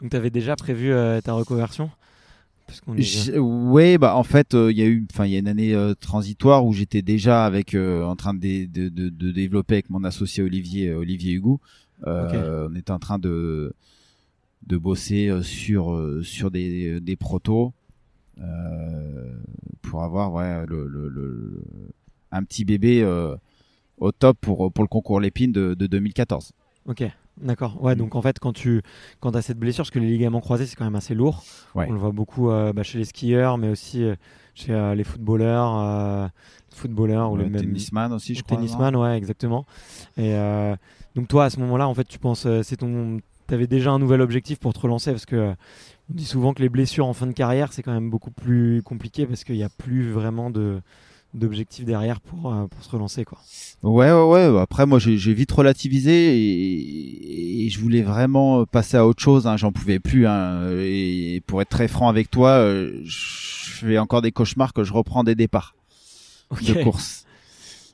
Donc 0.00 0.10
tu 0.10 0.16
avais 0.16 0.30
déjà 0.30 0.54
prévu 0.56 0.92
ta 1.24 1.32
reconversion? 1.32 1.90
Est- 3.02 3.38
Ouais, 3.38 3.98
bah 3.98 4.16
en 4.16 4.22
fait, 4.22 4.54
euh, 4.54 4.70
il 4.72 4.78
y 4.78 4.82
a 4.82 4.86
eu, 4.86 5.06
enfin, 5.12 5.26
il 5.26 5.32
y 5.32 5.36
a 5.36 5.38
une 5.38 5.48
année 5.48 5.74
euh, 5.74 5.94
transitoire 5.94 6.64
où 6.64 6.72
j'étais 6.72 7.02
déjà 7.02 7.44
avec, 7.44 7.74
euh, 7.74 8.04
en 8.04 8.16
train 8.16 8.34
de, 8.34 8.66
de, 8.66 8.88
de, 8.88 9.08
de 9.08 9.30
développer 9.30 9.74
avec 9.74 9.90
mon 9.90 10.04
associé 10.04 10.42
Olivier, 10.42 10.92
Olivier 10.92 11.32
Hugo. 11.34 11.60
On 12.70 12.74
était 12.76 12.90
en 12.92 12.98
train 12.98 13.18
de 13.18 13.72
de 14.66 14.76
bosser 14.76 15.30
sur 15.42 16.20
sur 16.22 16.50
des 16.50 17.00
des 17.00 17.16
protos 17.16 17.72
pour 19.82 20.02
avoir 20.02 20.32
ouais 20.32 20.64
le, 20.66 20.86
le, 20.86 21.08
le- 21.08 21.62
un 22.30 22.42
petit 22.44 22.64
bébé 22.64 23.04
au 23.98 24.12
top 24.12 24.38
pour 24.40 24.72
pour 24.72 24.84
le 24.84 24.88
concours 24.88 25.20
Lépine 25.20 25.52
de, 25.52 25.74
de 25.74 25.86
2014. 25.86 26.52
Ok. 26.86 27.04
D'accord. 27.40 27.82
Ouais, 27.82 27.94
Mm. 27.94 27.98
donc 27.98 28.14
en 28.14 28.22
fait, 28.22 28.38
quand 28.38 28.52
tu 28.52 28.82
quand 29.20 29.34
as 29.36 29.42
cette 29.42 29.58
blessure, 29.58 29.82
parce 29.84 29.90
que 29.90 29.98
les 29.98 30.08
ligaments 30.08 30.40
croisés, 30.40 30.66
c'est 30.66 30.76
quand 30.76 30.84
même 30.84 30.94
assez 30.96 31.14
lourd. 31.14 31.42
Ouais. 31.74 31.86
On 31.88 31.92
le 31.92 31.98
voit 31.98 32.12
beaucoup 32.12 32.50
euh, 32.50 32.72
bah, 32.72 32.82
chez 32.82 32.98
les 32.98 33.04
skieurs, 33.04 33.56
mais 33.58 33.68
aussi 33.70 34.04
euh, 34.04 34.14
chez 34.54 34.72
euh, 34.72 34.94
les 34.94 35.04
footballeurs, 35.04 36.30
footballeurs 36.74 37.32
ou 37.32 37.36
Le 37.36 37.44
le 37.44 37.50
même 37.50 37.62
tennisman 37.62 38.12
aussi, 38.12 38.34
je 38.34 38.40
le 38.40 38.44
crois. 38.44 38.56
tennisman, 38.58 38.94
ouais, 38.96 39.16
exactement. 39.16 39.64
Et 40.16 40.34
donc 41.14 41.28
toi, 41.28 41.44
à 41.46 41.50
ce 41.50 41.58
moment-là, 41.60 41.88
en 41.88 41.94
fait, 41.94 42.04
tu 42.04 42.18
penses, 42.18 42.46
c'est 42.62 42.76
ton, 42.76 43.20
t'avais 43.46 43.66
déjà 43.66 43.90
un 43.90 43.98
nouvel 43.98 44.20
objectif 44.20 44.58
pour 44.58 44.72
te 44.72 44.80
relancer, 44.80 45.10
parce 45.10 45.26
que 45.26 45.54
on 46.10 46.14
dit 46.14 46.24
souvent 46.24 46.52
que 46.52 46.60
les 46.62 46.68
blessures 46.68 47.06
en 47.06 47.12
fin 47.14 47.26
de 47.26 47.32
carrière, 47.32 47.72
c'est 47.72 47.82
quand 47.82 47.92
même 47.92 48.10
beaucoup 48.10 48.30
plus 48.30 48.82
compliqué 48.82 49.24
parce 49.26 49.44
qu'il 49.44 49.54
n'y 49.56 49.62
a 49.62 49.68
plus 49.70 50.10
vraiment 50.10 50.50
de 50.50 50.80
d'objectif 51.34 51.84
derrière 51.84 52.20
pour, 52.20 52.52
euh, 52.52 52.66
pour 52.66 52.84
se 52.84 52.90
relancer, 52.90 53.24
quoi. 53.24 53.38
Ouais, 53.82 54.12
ouais, 54.12 54.48
ouais. 54.48 54.60
Après, 54.60 54.86
moi, 54.86 54.98
j'ai 54.98 55.34
vite 55.34 55.50
relativisé 55.52 56.36
et, 56.38 57.64
et 57.64 57.68
je 57.70 57.80
voulais 57.80 58.02
vraiment 58.02 58.64
passer 58.66 58.96
à 58.96 59.06
autre 59.06 59.22
chose. 59.22 59.46
Hein. 59.46 59.56
J'en 59.56 59.72
pouvais 59.72 59.98
plus. 59.98 60.26
Hein. 60.26 60.70
Et 60.78 61.42
pour 61.46 61.62
être 61.62 61.70
très 61.70 61.88
franc 61.88 62.08
avec 62.08 62.30
toi, 62.30 62.50
euh, 62.50 63.00
je 63.04 63.16
fais 63.86 63.98
encore 63.98 64.22
des 64.22 64.32
cauchemars 64.32 64.72
que 64.72 64.84
je 64.84 64.92
reprends 64.92 65.24
des 65.24 65.34
départs 65.34 65.74
Ok. 66.50 66.64
de 66.64 66.82
course. 66.82 67.24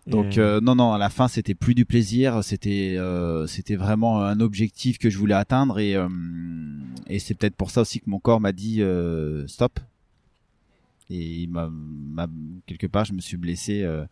Donc 0.08 0.38
euh, 0.38 0.60
non, 0.62 0.74
non, 0.74 0.92
à 0.94 0.98
la 0.98 1.10
fin, 1.10 1.28
c'était 1.28 1.54
plus 1.54 1.74
du 1.74 1.84
plaisir. 1.84 2.42
C'était, 2.42 2.96
euh, 2.96 3.46
c'était 3.46 3.76
vraiment 3.76 4.22
un 4.22 4.40
objectif 4.40 4.98
que 4.98 5.10
je 5.10 5.18
voulais 5.18 5.34
atteindre 5.34 5.78
et 5.78 5.96
euh, 5.96 6.08
et 7.08 7.18
c'est 7.18 7.34
peut-être 7.34 7.56
pour 7.56 7.70
ça 7.70 7.82
aussi 7.82 8.00
que 8.00 8.08
mon 8.08 8.18
corps 8.18 8.40
m'a 8.40 8.52
dit 8.52 8.80
euh, 8.82 9.46
stop. 9.46 9.78
Et 11.10 11.42
il 11.42 11.48
m'a, 11.50 11.70
quelque 12.66 12.86
part, 12.86 13.04
je 13.04 13.12
me 13.14 13.20
suis 13.20 13.36
blessé. 13.36 13.82
euh, 13.82 14.04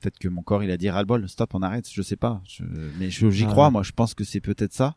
Peut-être 0.00 0.18
que 0.18 0.28
mon 0.28 0.42
corps 0.42 0.62
il 0.62 0.70
a 0.70 0.76
dit 0.76 0.90
ras-le-bol, 0.90 1.28
stop, 1.28 1.54
on 1.54 1.62
arrête, 1.62 1.88
je 1.90 2.02
sais 2.02 2.16
pas. 2.16 2.42
Je- 2.46 2.62
mais 2.98 3.10
j'y 3.10 3.44
Ah 3.44 3.46
crois, 3.46 3.70
moi, 3.70 3.82
je 3.82 3.92
pense 3.92 4.14
que 4.14 4.24
c'est 4.24 4.40
peut-être 4.40 4.72
ça. 4.74 4.94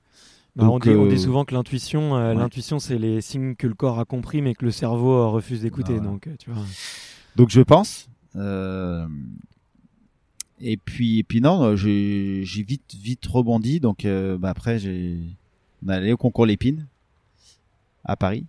Bah, 0.56 0.70
on, 0.70 0.78
dit, 0.80 0.90
on 0.90 1.06
euh, 1.06 1.10
dit 1.10 1.20
souvent 1.20 1.46
que 1.46 1.54
l'intuition, 1.54 2.16
euh, 2.18 2.34
ouais. 2.34 2.36
l'intuition, 2.40 2.80
c'est 2.80 2.98
les 2.98 3.22
signes 3.22 3.56
que 3.56 3.66
le 3.68 3.76
corps 3.76 4.00
a 4.00 4.06
compris, 4.06 4.42
mais 4.42 4.56
que 4.56 4.66
le 4.66 4.72
cerveau 4.72 5.14
euh, 5.14 5.28
refuse 5.28 5.62
d'écouter. 5.62 5.94
Ah 5.98 6.02
ouais. 6.02 6.06
Donc, 6.06 6.30
tu 6.38 6.52
vois. 6.52 6.64
Donc 7.36 7.50
je 7.50 7.62
pense. 7.62 8.10
euh, 8.36 9.08
et 10.60 10.76
puis, 10.76 11.20
et 11.20 11.24
puis 11.24 11.40
non, 11.40 11.76
j'ai 11.78 12.42
j'ai 12.44 12.64
vite, 12.64 12.94
vite 12.96 13.26
rebondi. 13.26 13.80
Donc 13.80 14.06
bah, 14.06 14.50
après, 14.50 14.80
j'ai 14.80 15.18
on 15.86 15.90
est 15.90 15.94
allé 15.96 16.12
au 16.12 16.18
concours 16.18 16.46
Lépine 16.46 16.88
à 18.04 18.18
Paris 18.18 18.46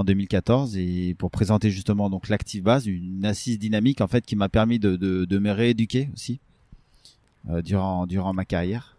en 0.00 0.04
2014 0.04 0.76
et 0.76 1.14
pour 1.18 1.30
présenter 1.30 1.70
justement 1.70 2.08
donc 2.10 2.28
l'active 2.28 2.62
base, 2.62 2.86
une 2.86 3.24
assise 3.24 3.58
dynamique 3.58 4.00
en 4.00 4.08
fait 4.08 4.24
qui 4.24 4.34
m'a 4.34 4.48
permis 4.48 4.78
de, 4.78 4.96
de, 4.96 5.38
me 5.38 5.50
rééduquer 5.50 6.08
aussi 6.14 6.40
euh, 7.50 7.62
durant 7.62 8.06
durant 8.06 8.32
ma 8.32 8.44
carrière. 8.44 8.96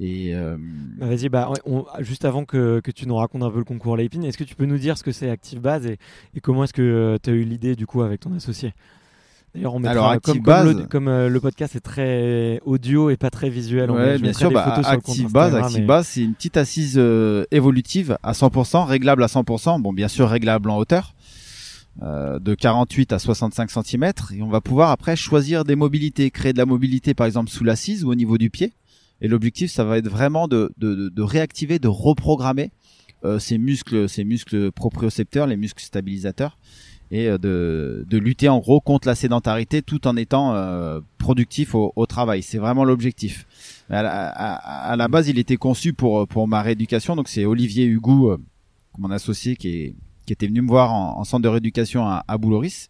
Et 0.00 0.36
euh, 0.36 0.56
Vas-y, 0.98 1.28
bah, 1.28 1.52
juste 1.98 2.24
avant 2.24 2.44
que, 2.44 2.80
que 2.80 2.92
tu 2.92 3.08
nous 3.08 3.16
racontes 3.16 3.42
un 3.42 3.50
peu 3.50 3.58
le 3.58 3.64
concours 3.64 3.96
Lépine, 3.96 4.22
est-ce 4.24 4.38
que 4.38 4.44
tu 4.44 4.54
peux 4.54 4.66
nous 4.66 4.78
dire 4.78 4.96
ce 4.96 5.02
que 5.02 5.10
c'est 5.10 5.28
Active 5.28 5.60
Base 5.60 5.84
et, 5.86 5.98
et 6.34 6.40
comment 6.40 6.62
est-ce 6.62 6.72
que 6.72 7.18
tu 7.20 7.30
as 7.30 7.32
eu 7.32 7.42
l'idée 7.42 7.74
du 7.74 7.86
coup 7.86 8.02
avec 8.02 8.20
ton 8.20 8.32
associé? 8.32 8.72
D'ailleurs, 9.54 9.74
on 9.74 9.80
mettra, 9.80 10.10
Alors, 10.10 10.20
comme, 10.22 10.42
comme, 10.42 10.64
le, 10.66 10.74
Base- 10.74 10.86
comme, 10.88 11.08
euh, 11.08 11.28
le 11.28 11.40
podcast 11.40 11.74
est 11.74 11.80
très 11.80 12.60
audio 12.64 13.10
et 13.10 13.16
pas 13.16 13.30
très 13.30 13.50
visuel, 13.50 13.90
on 13.90 13.94
Ouais, 13.96 14.18
bien 14.18 14.32
sûr. 14.32 14.50
Bah, 14.52 14.64
photos 14.64 14.84
sur 14.86 14.94
le 14.94 15.00
compte 15.00 15.08
Active 15.16 15.32
Base, 15.32 15.44
Instagram 15.46 15.64
Active 15.66 15.82
et- 15.82 15.86
Base, 15.86 16.06
c'est 16.06 16.22
une 16.22 16.34
petite 16.34 16.56
assise 16.56 16.94
euh, 16.98 17.44
évolutive 17.50 18.16
à 18.22 18.32
100%, 18.32 18.84
réglable 18.86 19.24
à 19.24 19.26
100%. 19.26 19.80
Bon, 19.80 19.92
bien 19.92 20.08
sûr, 20.08 20.28
réglable 20.28 20.70
en 20.70 20.76
hauteur. 20.78 21.14
euh, 22.02 22.38
de 22.38 22.54
48 22.54 23.12
à 23.12 23.18
65 23.18 23.68
cm 23.70 24.12
et 24.32 24.40
on 24.42 24.48
va 24.48 24.60
pouvoir 24.60 24.90
après 24.90 25.16
choisir 25.16 25.64
des 25.64 25.74
mobilités, 25.74 26.30
créer 26.30 26.52
de 26.52 26.58
la 26.58 26.64
mobilité 26.64 27.12
par 27.14 27.26
exemple 27.26 27.50
sous 27.50 27.64
l'assise 27.64 28.04
ou 28.04 28.10
au 28.10 28.14
niveau 28.14 28.38
du 28.38 28.48
pied. 28.48 28.72
Et 29.20 29.28
l'objectif, 29.28 29.70
ça 29.72 29.82
va 29.84 29.98
être 29.98 30.08
vraiment 30.08 30.46
de, 30.48 30.72
de, 30.78 30.94
de- 30.94 31.08
de 31.08 31.22
réactiver, 31.22 31.78
de 31.80 31.88
reprogrammer 31.88 32.70
euh, 33.24 33.38
ces 33.40 33.58
muscles, 33.58 34.08
ces 34.08 34.24
muscles 34.24 34.70
propriocepteurs, 34.70 35.46
les 35.48 35.56
muscles 35.58 35.82
stabilisateurs, 35.82 36.56
et 37.10 37.26
euh, 37.28 37.38
de, 37.38 38.04
de 38.08 38.18
lutter 38.18 38.48
en 38.48 38.58
gros 38.58 38.80
contre 38.80 39.08
la 39.08 39.14
sédentarité 39.14 39.82
tout 39.82 40.06
en 40.06 40.16
étant 40.16 40.54
euh, 40.54 41.00
productif 41.18 41.74
au, 41.74 41.92
au 41.96 42.06
travail. 42.06 42.42
C'est 42.42 42.58
vraiment 42.58 42.84
l'objectif. 42.84 43.46
À, 43.88 44.02
la- 44.02 44.28
à- 44.28 44.90
à 44.92 44.96
la 44.96 45.08
base, 45.08 45.28
il 45.28 45.38
était 45.38 45.56
conçu 45.56 45.92
pour 45.92 46.26
pour 46.28 46.46
ma 46.48 46.62
rééducation. 46.62 47.16
Donc 47.16 47.28
c'est 47.28 47.44
Olivier 47.44 47.86
Hugou, 47.86 48.30
euh, 48.30 48.38
mon 48.98 49.10
associé, 49.10 49.56
qui 49.56 49.68
est 49.68 49.94
qui 50.26 50.32
était 50.32 50.46
venu 50.46 50.62
me 50.62 50.68
voir 50.68 50.92
en, 50.92 51.18
en 51.18 51.24
centre 51.24 51.42
de 51.42 51.48
rééducation 51.48 52.06
à, 52.06 52.24
à 52.28 52.38
Bouloris. 52.38 52.88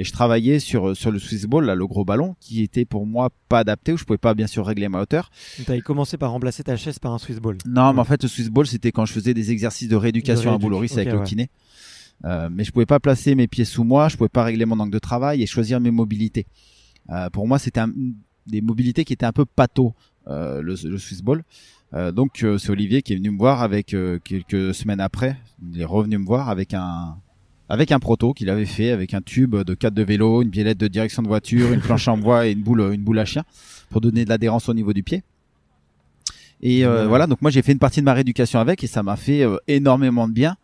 Et 0.00 0.04
je 0.04 0.12
travaillais 0.12 0.60
sur 0.60 0.96
sur 0.96 1.10
le 1.10 1.18
Swiss 1.18 1.46
Ball, 1.46 1.64
là, 1.64 1.74
le 1.74 1.84
gros 1.84 2.04
ballon, 2.04 2.36
qui 2.38 2.62
était 2.62 2.84
pour 2.84 3.04
moi 3.04 3.30
pas 3.48 3.58
adapté, 3.58 3.92
où 3.92 3.96
je 3.96 4.04
pouvais 4.04 4.16
pas 4.16 4.32
bien 4.34 4.46
sûr 4.46 4.64
régler 4.64 4.88
ma 4.88 5.00
hauteur. 5.00 5.32
Tu 5.66 5.72
as 5.72 5.80
commencé 5.80 6.16
par 6.16 6.30
remplacer 6.30 6.62
ta 6.62 6.76
chaise 6.76 7.00
par 7.00 7.12
un 7.12 7.18
Swiss 7.18 7.38
Ball. 7.40 7.56
Non, 7.66 7.92
mais 7.92 7.98
en 8.00 8.04
fait, 8.04 8.22
le 8.22 8.28
Swiss 8.28 8.48
Ball, 8.48 8.68
c'était 8.68 8.92
quand 8.92 9.06
je 9.06 9.12
faisais 9.12 9.34
des 9.34 9.50
exercices 9.50 9.88
de 9.88 9.96
rééducation 9.96 10.50
De 10.50 10.54
à 10.54 10.58
Bouloris 10.58 10.92
avec 10.92 11.08
le 11.12 11.18
kiné. 11.24 11.50
Euh, 12.24 12.48
mais 12.50 12.64
je 12.64 12.72
pouvais 12.72 12.86
pas 12.86 12.98
placer 13.00 13.34
mes 13.34 13.46
pieds 13.46 13.64
sous 13.64 13.84
moi, 13.84 14.08
je 14.08 14.16
pouvais 14.16 14.28
pas 14.28 14.44
régler 14.44 14.64
mon 14.66 14.78
angle 14.80 14.92
de 14.92 14.98
travail 14.98 15.42
et 15.42 15.46
choisir 15.46 15.80
mes 15.80 15.90
mobilités. 15.90 16.46
Euh, 17.10 17.30
pour 17.30 17.46
moi, 17.46 17.58
c'était 17.58 17.80
un- 17.80 17.92
des 18.46 18.60
mobilités 18.60 19.04
qui 19.04 19.12
étaient 19.12 19.26
un 19.26 19.32
peu 19.32 19.44
pâteaux, 19.44 19.94
euh, 20.26 20.60
le, 20.62 20.74
le 20.84 20.98
Swiss 20.98 21.22
Ball. 21.22 21.42
Euh, 21.94 22.12
donc 22.12 22.42
euh, 22.42 22.58
c'est 22.58 22.70
Olivier 22.70 23.00
qui 23.02 23.14
est 23.14 23.16
venu 23.16 23.30
me 23.30 23.38
voir 23.38 23.62
avec 23.62 23.94
euh, 23.94 24.18
quelques 24.22 24.74
semaines 24.74 25.00
après, 25.00 25.36
il 25.72 25.80
est 25.80 25.84
revenu 25.86 26.18
me 26.18 26.24
voir 26.26 26.50
avec 26.50 26.74
un 26.74 27.16
avec 27.70 27.92
un 27.92 27.98
proto 27.98 28.32
qu'il 28.34 28.48
avait 28.50 28.66
fait 28.66 28.90
avec 28.90 29.14
un 29.14 29.20
tube 29.22 29.54
de 29.56 29.74
cadre 29.74 29.96
de 29.96 30.02
vélo, 30.02 30.42
une 30.42 30.48
biellette 30.50 30.78
de 30.78 30.88
direction 30.88 31.22
de 31.22 31.28
voiture, 31.28 31.72
une 31.72 31.80
planche 31.80 32.08
en 32.08 32.18
bois 32.18 32.46
et 32.46 32.52
une 32.52 32.62
boule 32.62 32.80
une 32.92 33.02
boule 33.02 33.18
à 33.18 33.24
chien 33.24 33.44
pour 33.90 34.00
donner 34.02 34.24
de 34.24 34.28
l'adhérence 34.28 34.68
au 34.68 34.74
niveau 34.74 34.92
du 34.92 35.02
pied. 35.02 35.22
Et 36.60 36.84
euh, 36.84 37.06
voilà, 37.06 37.26
donc 37.26 37.40
moi 37.40 37.50
j'ai 37.50 37.62
fait 37.62 37.72
une 37.72 37.78
partie 37.78 38.00
de 38.00 38.04
ma 38.04 38.12
rééducation 38.14 38.58
avec 38.58 38.82
et 38.82 38.86
ça 38.86 39.02
m'a 39.02 39.16
fait 39.16 39.42
euh, 39.42 39.56
énormément 39.68 40.26
de 40.28 40.32
bien. 40.32 40.56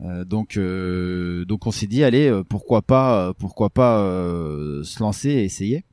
Euh, 0.00 0.24
donc 0.24 0.56
euh, 0.56 1.44
donc 1.44 1.66
on 1.66 1.70
s'est 1.70 1.86
dit 1.86 2.02
allez 2.02 2.28
euh, 2.28 2.42
pourquoi 2.42 2.82
pas 2.82 3.28
euh, 3.28 3.32
pourquoi 3.32 3.70
pas 3.70 4.00
euh, 4.00 4.82
se 4.82 5.00
lancer 5.00 5.28
et 5.30 5.44
essayer. 5.44 5.84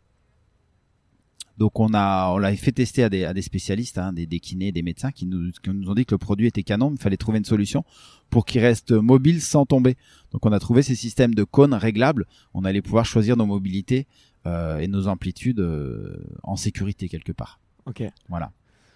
Donc 1.58 1.80
on 1.80 1.94
a 1.94 2.32
on 2.32 2.38
l'a 2.40 2.56
fait 2.56 2.72
tester 2.72 3.04
à 3.04 3.10
des 3.10 3.24
à 3.26 3.34
des 3.34 3.44
spécialistes, 3.44 4.00
hein, 4.00 4.14
des, 4.14 4.26
des 4.26 4.40
kinés, 4.40 4.72
des 4.72 4.82
médecins 4.82 5.12
qui 5.12 5.28
nous 5.28 5.52
qui 5.52 5.70
nous 5.70 5.90
ont 5.90 5.94
dit 5.94 6.06
que 6.06 6.16
le 6.16 6.18
produit 6.18 6.48
était 6.48 6.64
canon, 6.64 6.90
mais 6.90 6.96
il 6.96 7.02
fallait 7.02 7.18
trouver 7.18 7.38
une 7.38 7.46
solution 7.46 7.84
pour 8.32 8.46
qu'il 8.46 8.62
reste 8.62 8.92
mobile 8.92 9.42
sans 9.42 9.66
tomber. 9.66 9.96
Donc 10.32 10.46
on 10.46 10.52
a 10.52 10.60
trouvé 10.60 10.82
ces 10.82 10.96
systèmes 10.96 11.36
de 11.36 11.44
cônes 11.44 11.76
réglables. 11.76 12.26
On 12.56 12.66
allait 12.66 12.82
pouvoir 12.82 13.06
choisir 13.06 13.38
nos 13.38 13.46
mobilités 13.46 14.08
euh, 14.48 14.80
et 14.80 14.88
nos 14.88 15.08
amplitudes 15.08 15.60
euh, 15.60 16.18
en 16.42 16.56
sécurité 16.56 17.08
quelque 17.10 17.32
part. 17.32 17.60
Ok, 17.86 18.04
Voilà. 18.30 18.52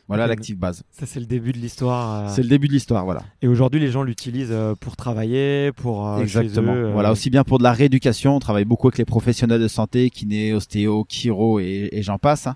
Voilà 0.07 0.27
l'active 0.27 0.57
base. 0.57 0.83
ça 0.91 1.05
c'est 1.05 1.19
le 1.19 1.25
début 1.25 1.51
de 1.51 1.57
l'histoire. 1.57 2.27
euh, 2.27 2.29
C'est 2.33 2.43
le 2.43 2.47
début 2.49 2.67
de 2.67 2.73
l'histoire, 2.73 3.05
voilà. 3.05 3.23
Et 3.41 3.47
aujourd'hui, 3.47 3.79
les 3.79 3.89
gens 3.89 4.03
l'utilisent 4.03 4.51
euh, 4.51 4.75
pour 4.79 4.95
travailler, 4.95 5.71
pour 5.71 6.07
euh, 6.07 6.17
chez 6.17 6.23
Exactement. 6.23 6.75
eux, 6.75 6.85
euh, 6.85 6.91
Voilà, 6.91 7.11
aussi 7.11 7.29
bien 7.31 7.43
pour 7.43 7.57
de 7.57 7.63
la 7.63 7.71
rééducation, 7.73 8.35
on 8.35 8.39
travaille 8.39 8.65
beaucoup 8.65 8.87
avec 8.87 8.99
les 8.99 9.05
professionnels 9.05 9.61
de 9.61 9.67
santé, 9.67 10.09
kiné, 10.11 10.53
ostéo, 10.53 11.05
chiro 11.09 11.59
et, 11.59 11.89
et 11.91 12.03
j'en 12.03 12.19
passe. 12.19 12.45
hein. 12.47 12.55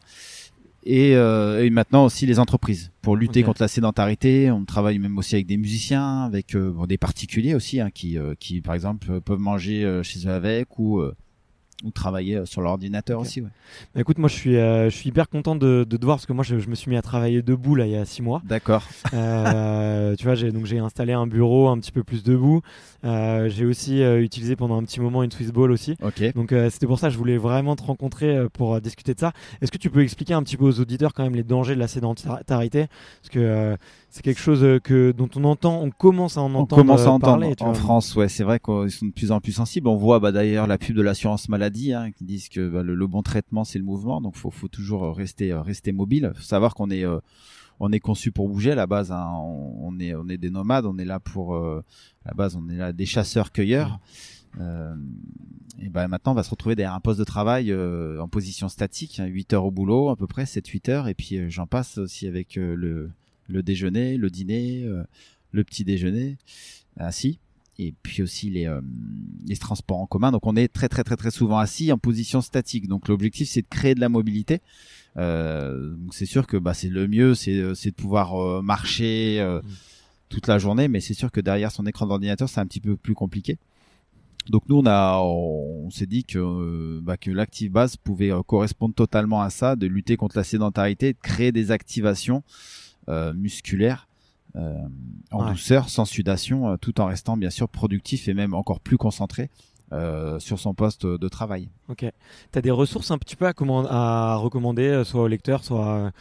Et, 0.84 1.16
euh, 1.16 1.64
et 1.64 1.70
maintenant 1.72 2.06
aussi 2.06 2.26
les 2.26 2.40
entreprises 2.40 2.92
pour 3.02 3.16
lutter 3.18 3.44
contre 3.44 3.62
la 3.62 3.68
sédentarité. 3.68 4.50
On 4.50 4.64
travaille 4.64 4.98
même 4.98 5.18
aussi 5.18 5.36
avec 5.36 5.46
des 5.46 5.58
musiciens, 5.58 6.22
avec 6.24 6.56
euh, 6.56 6.72
bon, 6.72 6.86
des 6.86 6.98
particuliers 6.98 7.54
aussi, 7.54 7.82
hein, 7.82 7.90
qui, 7.94 8.18
euh, 8.18 8.34
qui 8.40 8.62
par 8.62 8.76
exemple 8.76 9.20
peuvent 9.22 9.40
manger 9.40 10.00
chez 10.04 10.26
eux 10.28 10.32
avec 10.32 10.80
ou 10.80 11.00
euh, 11.00 11.14
ou 11.84 11.92
travailler 11.92 12.36
euh, 12.36 12.46
sur 12.46 12.62
l'ordinateur 12.62 13.20
aussi. 13.22 13.42
Ouais. 13.42 13.48
Bah, 13.96 14.02
écoute, 14.02 14.18
moi 14.18 14.28
je 14.30 14.36
suis, 14.36 14.58
euh, 14.58 14.90
je 14.90 14.96
suis 14.96 15.10
hyper 15.10 15.30
content 15.30 15.56
de, 15.56 15.86
de 15.90 15.98
te 15.98 16.04
voir 16.06 16.18
parce 16.18 16.26
que 16.26 16.34
moi 16.34 16.44
je, 16.44 16.60
je 16.60 16.68
me 16.70 16.76
suis 16.76 16.90
mis 16.90 16.98
à 16.98 17.02
travailler 17.02 17.42
debout 17.42 17.76
là 17.76 17.86
il 17.86 17.92
y 17.94 17.96
a 17.96 18.06
six 18.06 18.22
mois. 18.22 18.42
D'accord. 18.46 18.84
Euh, 19.14 20.16
tu 20.18 20.26
vois, 20.26 20.36
j'ai 20.36 20.52
donc 20.52 20.66
j'ai 20.66 20.80
installé 20.80 21.14
un 21.14 21.28
bureau 21.28 21.70
un 21.70 21.78
petit 21.80 21.92
peu 21.92 22.04
plus 22.04 22.24
debout. 22.24 22.62
Euh, 23.06 23.48
j'ai 23.50 23.66
aussi 23.66 24.02
utilisé 24.02 24.56
pendant 24.58 24.78
un 24.78 24.84
petit 24.84 25.00
moment 25.00 25.24
une 25.24 25.32
Swiss 25.32 25.52
Ball 25.52 25.72
aussi. 25.72 25.96
Ok. 26.04 26.34
Donc 26.36 26.54
c'était 26.70 26.88
pour 26.88 27.00
ça 27.00 27.08
que 27.08 27.14
je 27.14 27.18
voulais 27.18 27.38
vraiment 27.38 27.76
te 27.76 27.84
rencontrer 27.84 28.38
pour 28.54 28.82
discuter 28.82 29.14
de 29.14 29.20
ça. 29.20 29.32
Est-ce 29.62 29.72
que 29.72 29.78
tu 29.78 29.90
peux 29.90 30.02
expliquer 30.04 30.34
un 30.34 30.44
petit 30.44 30.58
peu 30.58 30.66
aux 30.66 30.80
auditeurs 30.80 31.14
quand 31.14 31.24
même 31.24 31.36
les 31.36 31.44
dangers 31.44 31.76
de 31.76 31.80
la 31.80 31.88
sédentarité? 31.88 32.88
Parce 33.22 33.30
que 33.32 33.78
c'est 34.10 34.24
quelque 34.24 34.42
chose 34.42 34.66
que 34.84 35.12
dont 35.12 35.30
on 35.36 35.44
entend, 35.44 35.82
on 35.82 35.92
commence 35.92 36.38
à 36.38 36.42
en 36.42 36.54
On 36.56 36.60
entendre 36.62 36.82
commence 36.82 37.02
à 37.02 37.12
entendre 37.12 37.40
parler. 37.40 37.56
en. 37.62 37.74
France, 37.74 38.16
ouais, 38.16 38.28
c'est 38.28 38.44
vrai 38.44 38.60
qu'ils 38.60 38.92
sont 38.92 39.06
de 39.06 39.12
plus 39.12 39.32
en 39.32 39.40
plus 39.40 39.52
sensibles. 39.54 39.88
On 39.88 39.96
voit 39.96 40.20
bah, 40.20 40.32
d'ailleurs 40.32 40.68
la 40.68 40.78
pub 40.78 40.96
de 40.96 41.02
l'assurance 41.02 41.48
maladie 41.48 41.69
hein, 41.94 42.12
qui 42.12 42.24
disent 42.24 42.50
que 42.50 42.70
bah, 42.70 42.84
le, 42.84 42.96
le 42.96 43.08
bon 43.08 43.22
traitement 43.22 43.64
c'est 43.64 43.80
le 43.80 43.86
mouvement, 43.86 44.22
donc 44.22 44.36
faut 44.36 44.52
faut 44.52 44.68
toujours 44.68 45.04
euh, 45.04 45.12
rester 45.12 45.52
euh, 45.52 45.62
rester 45.62 45.92
mobile. 45.92 46.32
Faut 46.36 46.42
savoir 46.44 46.74
qu'on 46.76 46.90
est 46.90 47.06
euh, 47.06 47.20
on 47.80 47.92
est 47.92 48.00
conçu 48.00 48.32
pour 48.32 48.50
bouger 48.50 48.72
à 48.72 48.76
la 48.76 48.88
base. 48.88 49.12
hein. 49.12 49.30
On, 49.34 49.76
on 49.88 50.00
est 50.00 50.14
on 50.16 50.28
est 50.30 50.38
des 50.38 50.50
nomades, 50.50 50.86
on 50.86 50.98
est 50.98 51.06
là 51.06 51.20
pour 51.20 51.56
euh, 51.56 51.84
à 52.26 52.30
la 52.30 52.34
base 52.36 52.56
on 52.56 52.68
est 52.70 52.78
là 52.78 52.92
des 52.94 53.06
chasseurs 53.06 53.52
cueilleurs. 53.52 54.00
Euh, 54.60 54.96
et 55.80 55.90
ben 55.90 56.08
maintenant 56.08 56.32
on 56.32 56.36
va 56.36 56.44
se 56.44 56.50
retrouver 56.50 56.76
derrière 56.76 56.96
un 56.96 57.00
poste 57.00 57.20
de 57.20 57.24
travail 57.24 57.74
en 57.74 58.28
position 58.28 58.68
statique, 58.68 59.20
hein, 59.20 59.26
8 59.28 59.54
heures 59.54 59.66
au 59.66 59.72
boulot 59.72 60.10
à 60.10 60.16
peu 60.16 60.28
près, 60.28 60.44
7-8 60.46 60.90
heures, 60.92 61.08
et 61.08 61.14
puis 61.14 61.50
j'en 61.50 61.68
passe 61.68 61.98
aussi 62.00 62.28
avec 62.28 62.56
le, 62.56 63.12
le 63.48 63.64
déjeuner, 63.64 64.18
le 64.18 64.30
dîner, 64.30 64.86
le 65.52 65.64
petit 65.64 65.86
déjeuner, 65.86 66.38
ainsi. 66.98 67.40
Et 67.80 67.94
puis 68.04 68.22
aussi 68.22 68.50
les, 68.50 68.70
les 69.48 69.58
transports 69.58 70.00
en 70.00 70.06
commun. 70.06 70.32
Donc 70.32 70.46
on 70.46 70.56
est 70.56 70.68
très 70.68 70.90
très 70.90 71.04
très 71.04 71.16
très 71.16 71.32
souvent 71.32 71.58
assis 71.58 71.92
en 71.92 71.98
position 71.98 72.42
statique. 72.42 72.88
Donc 72.88 73.08
l'objectif 73.08 73.50
c'est 73.50 73.62
de 73.62 73.68
créer 73.70 73.96
de 73.96 74.02
la 74.02 74.10
mobilité. 74.10 74.62
Euh, 75.18 75.96
c'est 76.12 76.26
sûr 76.26 76.46
que 76.46 76.58
bah, 76.58 76.74
c'est 76.74 76.90
le 76.90 77.08
mieux, 77.08 77.34
c'est 77.34 77.56
de 77.56 77.92
pouvoir 77.92 78.62
marcher 78.62 79.42
mm. 79.42 79.66
toute 80.28 80.48
la 80.48 80.60
journée, 80.60 80.90
mais 80.90 81.00
c'est 81.00 81.14
sûr 81.14 81.32
que 81.32 81.40
derrière 81.40 81.72
son 81.72 81.86
écran 81.86 82.06
d'ordinateur 82.06 82.50
c'est 82.50 82.60
un 82.60 82.68
petit 82.68 82.82
peu 82.82 82.98
plus 82.98 83.16
compliqué. 83.16 83.58
Donc 84.50 84.64
nous 84.68 84.78
on 84.78 84.86
a 84.86 85.20
on, 85.22 85.90
s'est 85.90 86.06
dit 86.06 86.26
que 86.26 87.00
bah, 87.00 87.16
que 87.16 87.32
l'active 87.32 87.72
base 87.72 87.96
pouvait 87.96 88.32
correspondre 88.46 88.94
totalement 88.94 89.42
à 89.42 89.50
ça, 89.50 89.78
de 89.78 89.88
lutter 89.88 90.18
contre 90.18 90.38
la 90.38 90.44
sédentarité, 90.44 91.14
de 91.14 91.20
créer 91.22 91.54
des 91.54 91.72
activations 91.72 92.44
musculaires 93.36 94.09
euh, 94.56 94.76
en 95.32 95.52
douceur, 95.52 95.90
sans 95.90 96.06
sudation, 96.06 96.70
euh, 96.70 96.78
tout 96.78 97.00
en 97.02 97.06
restant 97.06 97.38
bien 97.38 97.52
sûr 97.52 97.70
productif 97.70 98.28
et 98.28 98.34
même 98.34 98.54
encore 98.54 98.80
plus 98.80 98.98
concentré 98.98 99.50
euh, 99.92 100.40
sur 100.40 100.60
son 100.60 100.74
poste 100.74 101.06
de 101.06 101.28
travail. 101.28 101.70
Ok. 101.88 102.06
Tu 102.52 102.60
as 102.60 102.62
des 102.62 102.72
ressources 102.72 103.12
un 103.12 103.18
petit 103.18 103.36
peu 103.36 103.46
à, 103.46 103.54
à 103.90 104.36
recommander, 104.38 105.04
soit 105.06 105.22
aux 105.22 105.28
lecteurs, 105.28 105.64
soit 105.64 106.12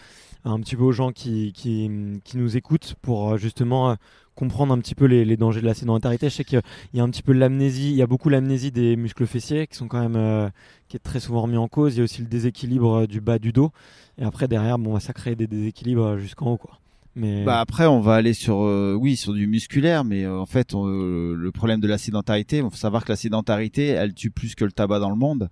un 0.44 0.60
petit 0.60 0.76
peu 0.76 0.82
aux 0.82 0.92
gens 0.92 1.10
qui, 1.10 1.52
qui, 1.52 1.90
qui 2.24 2.36
nous 2.36 2.56
écoutent 2.56 2.96
pour 3.00 3.38
justement 3.38 3.96
comprendre 4.34 4.72
un 4.72 4.78
petit 4.78 4.94
peu 4.94 5.06
les, 5.06 5.24
les, 5.24 5.36
dangers 5.36 5.60
de 5.60 5.66
la 5.66 5.74
sédentarité? 5.74 6.28
Je 6.28 6.34
sais 6.34 6.44
qu'il 6.44 6.60
y 6.94 7.00
a 7.00 7.02
un 7.02 7.10
petit 7.10 7.22
peu 7.22 7.32
l'amnésie, 7.32 7.90
il 7.90 7.96
y 7.96 8.02
a 8.02 8.06
beaucoup 8.06 8.28
l'amnésie 8.28 8.70
des 8.70 8.94
muscles 8.96 9.26
fessiers 9.26 9.66
qui 9.66 9.76
sont 9.76 9.88
quand 9.88 10.06
même 10.06 10.50
qui 10.86 10.96
est 10.96 11.00
très 11.00 11.20
souvent 11.20 11.42
remis 11.42 11.56
en 11.56 11.68
cause. 11.68 11.94
Il 11.94 11.98
y 11.98 12.00
a 12.02 12.04
aussi 12.04 12.20
le 12.20 12.28
déséquilibre 12.28 13.06
du 13.06 13.20
bas 13.20 13.38
du 13.38 13.52
dos. 13.52 13.72
Et 14.18 14.24
après 14.24 14.48
derrière, 14.48 14.78
bon, 14.78 14.98
ça 15.00 15.12
crée 15.12 15.34
des 15.34 15.46
déséquilibres 15.46 16.18
jusqu'en 16.18 16.52
haut, 16.52 16.58
quoi. 16.58 16.78
Bah 17.18 17.60
après, 17.60 17.86
on 17.86 18.00
va 18.00 18.14
aller 18.14 18.32
sur, 18.32 18.62
euh, 18.62 18.94
oui, 18.98 19.16
sur 19.16 19.32
du 19.32 19.46
musculaire, 19.46 20.04
mais 20.04 20.24
euh, 20.24 20.38
en 20.38 20.46
fait, 20.46 20.74
euh, 20.74 21.34
le 21.34 21.52
problème 21.52 21.80
de 21.80 21.88
la 21.88 21.98
sédentarité, 21.98 22.58
il 22.58 22.62
faut 22.62 22.76
savoir 22.76 23.04
que 23.04 23.10
la 23.10 23.16
sédentarité, 23.16 23.88
elle 23.88 24.14
tue 24.14 24.30
plus 24.30 24.54
que 24.54 24.64
le 24.64 24.72
tabac 24.72 25.00
dans 25.00 25.10
le 25.10 25.16
monde. 25.16 25.48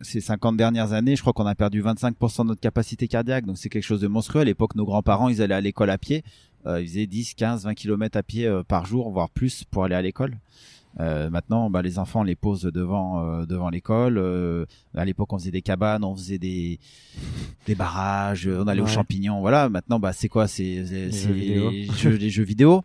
ces 0.00 0.20
50 0.20 0.56
dernières 0.56 0.92
années, 0.92 1.16
je 1.16 1.20
crois 1.20 1.32
qu'on 1.32 1.46
a 1.46 1.54
perdu 1.54 1.82
25% 1.82 2.42
de 2.42 2.48
notre 2.48 2.60
capacité 2.60 3.08
cardiaque, 3.08 3.46
donc 3.46 3.58
c'est 3.58 3.68
quelque 3.68 3.82
chose 3.82 4.00
de 4.00 4.08
monstrueux. 4.08 4.42
À 4.42 4.44
l'époque, 4.44 4.74
nos 4.74 4.84
grands-parents, 4.84 5.28
ils 5.28 5.42
allaient 5.42 5.54
à 5.54 5.60
l'école 5.60 5.90
à 5.90 5.98
pied, 5.98 6.22
ils 6.66 6.86
faisaient 6.86 7.06
10, 7.06 7.34
15, 7.34 7.64
20 7.64 7.74
km 7.74 8.16
à 8.16 8.22
pied 8.22 8.60
par 8.68 8.86
jour, 8.86 9.10
voire 9.10 9.30
plus, 9.30 9.64
pour 9.64 9.84
aller 9.84 9.94
à 9.94 10.02
l'école. 10.02 10.36
Euh, 10.98 11.28
maintenant, 11.28 11.68
bah, 11.68 11.82
les 11.82 11.98
enfants 11.98 12.22
les 12.22 12.36
posent 12.36 12.62
devant 12.62 13.22
euh, 13.22 13.46
devant 13.46 13.68
l'école. 13.68 14.18
Euh, 14.18 14.64
à 14.94 15.04
l'époque, 15.04 15.32
on 15.32 15.38
faisait 15.38 15.50
des 15.50 15.62
cabanes, 15.62 16.04
on 16.04 16.14
faisait 16.16 16.38
des 16.38 16.78
des 17.66 17.74
barrages, 17.74 18.48
on 18.48 18.66
allait 18.66 18.80
aux 18.80 18.86
champignons. 18.86 19.40
Voilà. 19.40 19.68
Maintenant, 19.68 19.98
bah, 19.98 20.12
c'est 20.12 20.28
quoi? 20.28 20.48
C'est 20.48 20.62
les, 20.62 21.88
jeux, 21.96 22.16
les 22.16 22.30
jeux 22.30 22.44
vidéo. 22.44 22.82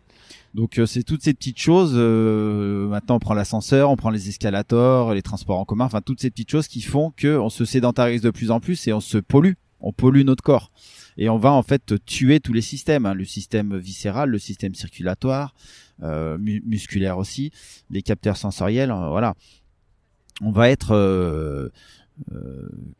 Donc 0.54 0.78
c'est 0.84 1.02
toutes 1.02 1.22
ces 1.22 1.32
petites 1.32 1.58
choses. 1.58 1.94
maintenant, 1.94 3.16
on 3.16 3.20
prend 3.20 3.34
l'ascenseur, 3.34 3.90
on 3.90 3.96
prend 3.96 4.10
les 4.10 4.28
escalators, 4.28 5.14
les 5.14 5.22
transports 5.22 5.58
en 5.58 5.64
commun. 5.64 5.86
Enfin, 5.86 6.02
toutes 6.02 6.20
ces 6.20 6.30
petites 6.30 6.50
choses 6.50 6.68
qui 6.68 6.82
font 6.82 7.12
que 7.16 7.38
on 7.38 7.48
se 7.48 7.64
sédentarise 7.64 8.20
de 8.20 8.30
plus 8.30 8.50
en 8.50 8.60
plus 8.60 8.86
et 8.86 8.92
on 8.92 9.00
se 9.00 9.18
pollue. 9.18 9.54
On 9.80 9.92
pollue 9.92 10.22
notre 10.22 10.44
corps 10.44 10.70
et 11.16 11.28
on 11.28 11.38
va 11.38 11.52
en 11.52 11.62
fait 11.62 11.94
tuer 12.04 12.40
tous 12.40 12.52
les 12.52 12.60
systèmes, 12.60 13.06
hein. 13.06 13.14
le 13.14 13.24
système 13.24 13.76
viscéral, 13.76 14.30
le 14.30 14.38
système 14.38 14.74
circulatoire, 14.74 15.54
euh, 16.02 16.38
musculaire 16.38 17.18
aussi, 17.18 17.52
les 17.90 18.02
capteurs 18.02 18.36
sensoriels, 18.36 18.90
euh, 18.90 19.08
voilà. 19.08 19.34
On 20.40 20.50
va 20.50 20.70
être 20.70 20.92
euh, 20.94 21.68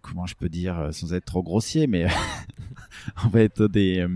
comment 0.03 0.27
je 0.27 0.35
peux 0.35 0.49
dire 0.49 0.91
sans 0.93 1.13
être 1.15 1.25
trop 1.25 1.43
grossier, 1.43 1.87
mais 1.87 2.07
on 3.25 3.29
va 3.29 3.41
être 3.41 3.67
des 3.67 4.07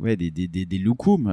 ouais 0.00 0.16
des 0.16 0.30
des 0.30 0.48
des, 0.48 0.66
des 0.66 0.78
loukoums 0.78 1.30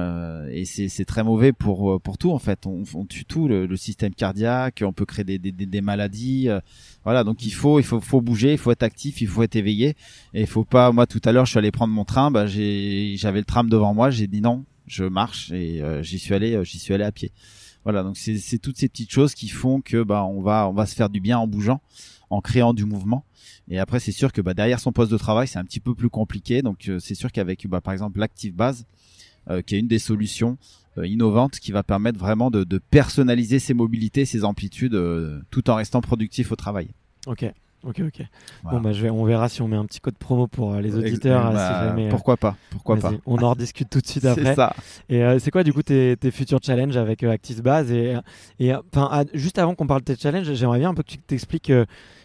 et 0.50 0.64
c'est 0.64 0.88
c'est 0.88 1.04
très 1.04 1.24
mauvais 1.24 1.52
pour 1.52 2.00
pour 2.00 2.18
tout 2.18 2.30
en 2.30 2.38
fait. 2.38 2.66
On, 2.66 2.84
on 2.94 3.04
tue 3.04 3.24
tout 3.24 3.48
le, 3.48 3.76
système 3.76 4.14
cardiaque 4.14 4.82
on 4.84 4.92
peut 4.92 5.06
créer 5.06 5.24
des 5.24 5.38
des, 5.38 5.52
des 5.52 5.80
maladies 5.80 6.48
voilà. 7.04 7.24
Donc 7.24 7.44
il 7.44 7.52
faut 7.52 7.80
il 7.80 7.84
faut 7.84 8.00
faut 8.00 8.20
bouger 8.20 8.52
il 8.52 8.58
faut 8.58 8.70
être 8.70 8.82
actif 8.82 9.20
il 9.20 9.28
faut 9.28 9.42
être 9.42 9.56
éveillé. 9.56 9.96
Et 10.34 10.42
il 10.42 10.46
faut 10.46 10.64
pas 10.64 10.92
moi 10.92 11.06
tout 11.06 11.22
à 11.24 11.32
l'heure 11.32 11.46
je 11.46 11.50
suis 11.50 11.58
allé 11.58 11.70
prendre 11.70 11.92
mon 11.92 12.04
train 12.04 12.30
bah 12.30 12.46
j'ai 12.46 13.14
j'avais 13.16 13.40
le 13.40 13.44
tram 13.44 13.68
devant 13.68 13.94
moi 13.94 14.10
j'ai 14.10 14.26
dit 14.26 14.40
non 14.40 14.64
je 14.88 15.04
marche 15.04 15.52
et 15.52 15.82
euh, 15.82 16.02
j'y 16.02 16.18
suis 16.18 16.34
allé, 16.34 16.54
euh, 16.54 16.64
j'y 16.64 16.78
suis 16.78 16.94
allé 16.94 17.04
à 17.04 17.12
pied. 17.12 17.30
Voilà, 17.84 18.02
donc 18.02 18.16
c'est 18.16 18.58
toutes 18.58 18.76
ces 18.76 18.88
petites 18.88 19.10
choses 19.10 19.34
qui 19.34 19.48
font 19.48 19.80
que 19.80 20.02
bah 20.02 20.24
on 20.24 20.42
va 20.42 20.68
on 20.68 20.74
va 20.74 20.84
se 20.84 20.94
faire 20.94 21.08
du 21.08 21.20
bien 21.20 21.38
en 21.38 21.46
bougeant, 21.46 21.80
en 22.30 22.40
créant 22.40 22.74
du 22.74 22.84
mouvement. 22.84 23.24
Et 23.68 23.78
après 23.78 24.00
c'est 24.00 24.12
sûr 24.12 24.32
que 24.32 24.40
bah 24.40 24.54
derrière 24.54 24.80
son 24.80 24.92
poste 24.92 25.12
de 25.12 25.18
travail 25.18 25.48
c'est 25.48 25.58
un 25.58 25.64
petit 25.64 25.80
peu 25.80 25.94
plus 25.94 26.10
compliqué. 26.10 26.62
Donc 26.62 26.88
euh, 26.88 26.98
c'est 26.98 27.14
sûr 27.14 27.32
qu'avec 27.32 27.66
bah, 27.66 27.80
par 27.80 27.92
exemple 27.92 28.18
l'active 28.18 28.54
base, 28.54 28.86
qui 29.66 29.76
est 29.76 29.78
une 29.78 29.88
des 29.88 29.98
solutions 29.98 30.58
innovantes 31.02 31.58
qui 31.58 31.72
va 31.72 31.82
permettre 31.82 32.18
vraiment 32.18 32.50
de, 32.50 32.64
de 32.64 32.76
personnaliser 32.76 33.58
ses 33.58 33.72
mobilités, 33.72 34.26
ses 34.26 34.44
amplitudes, 34.44 34.94
tout 35.50 35.70
en 35.70 35.76
restant 35.76 36.02
productif 36.02 36.52
au 36.52 36.56
travail. 36.56 36.88
Ok. 37.26 37.50
Ok, 37.84 38.00
ok. 38.00 38.26
Bon, 38.64 38.80
bah, 38.80 38.92
je 38.92 39.02
vais, 39.02 39.10
on 39.10 39.24
verra 39.24 39.48
si 39.48 39.62
on 39.62 39.68
met 39.68 39.76
un 39.76 39.84
petit 39.86 40.00
code 40.00 40.16
promo 40.16 40.48
pour 40.48 40.74
euh, 40.74 40.80
les 40.80 40.96
auditeurs. 40.96 41.52
Bah, 41.52 41.94
euh, 41.96 42.10
pourquoi 42.10 42.36
pas 42.36 42.56
Pourquoi 42.70 42.96
pas 42.96 43.12
On 43.24 43.38
en 43.38 43.50
rediscute 43.50 43.88
tout 43.88 44.00
de 44.00 44.06
suite 44.06 44.24
après. 44.24 44.56
ça. 44.56 44.74
Et 45.08 45.22
euh, 45.22 45.38
c'est 45.38 45.52
quoi, 45.52 45.62
du 45.62 45.72
coup, 45.72 45.82
tes, 45.82 46.16
tes 46.16 46.32
futurs 46.32 46.58
challenges 46.60 46.96
avec 46.96 47.22
Actis 47.22 47.62
Base 47.62 47.92
Et, 47.92 48.16
et 48.58 48.74
enfin, 48.74 49.24
juste 49.32 49.58
avant 49.58 49.76
qu'on 49.76 49.86
parle 49.86 50.00
de 50.00 50.12
tes 50.12 50.16
challenges, 50.16 50.52
j'aimerais 50.52 50.80
bien 50.80 50.90
un 50.90 50.94
peu 50.94 51.04
que 51.04 51.10
tu 51.12 51.18
t'expliques 51.18 51.72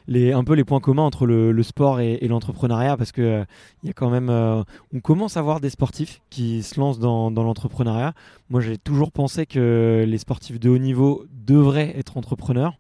les, 0.08 0.32
un 0.32 0.44
peu 0.44 0.54
les 0.54 0.64
points 0.64 0.80
communs 0.80 1.04
entre 1.04 1.26
le, 1.26 1.64
sport 1.64 2.00
et, 2.00 2.28
l'entrepreneuriat 2.28 2.98
parce 2.98 3.12
que 3.12 3.46
il 3.84 3.88
y 3.88 3.90
a 3.90 3.94
quand 3.94 4.10
même, 4.10 4.30
on 4.30 5.00
commence 5.02 5.38
à 5.38 5.42
voir 5.42 5.60
des 5.60 5.70
sportifs 5.70 6.22
qui 6.30 6.64
se 6.64 6.80
lancent 6.80 7.00
dans, 7.00 7.32
dans 7.32 7.44
l'entrepreneuriat. 7.44 8.14
Moi, 8.50 8.62
j'ai 8.62 8.78
toujours 8.78 9.12
pensé 9.12 9.46
que 9.46 10.06
les 10.08 10.18
sportifs 10.18 10.60
de 10.60 10.70
haut 10.70 10.78
niveau 10.78 11.26
devraient 11.46 11.98
être 11.98 12.18
entrepreneurs. 12.18 12.78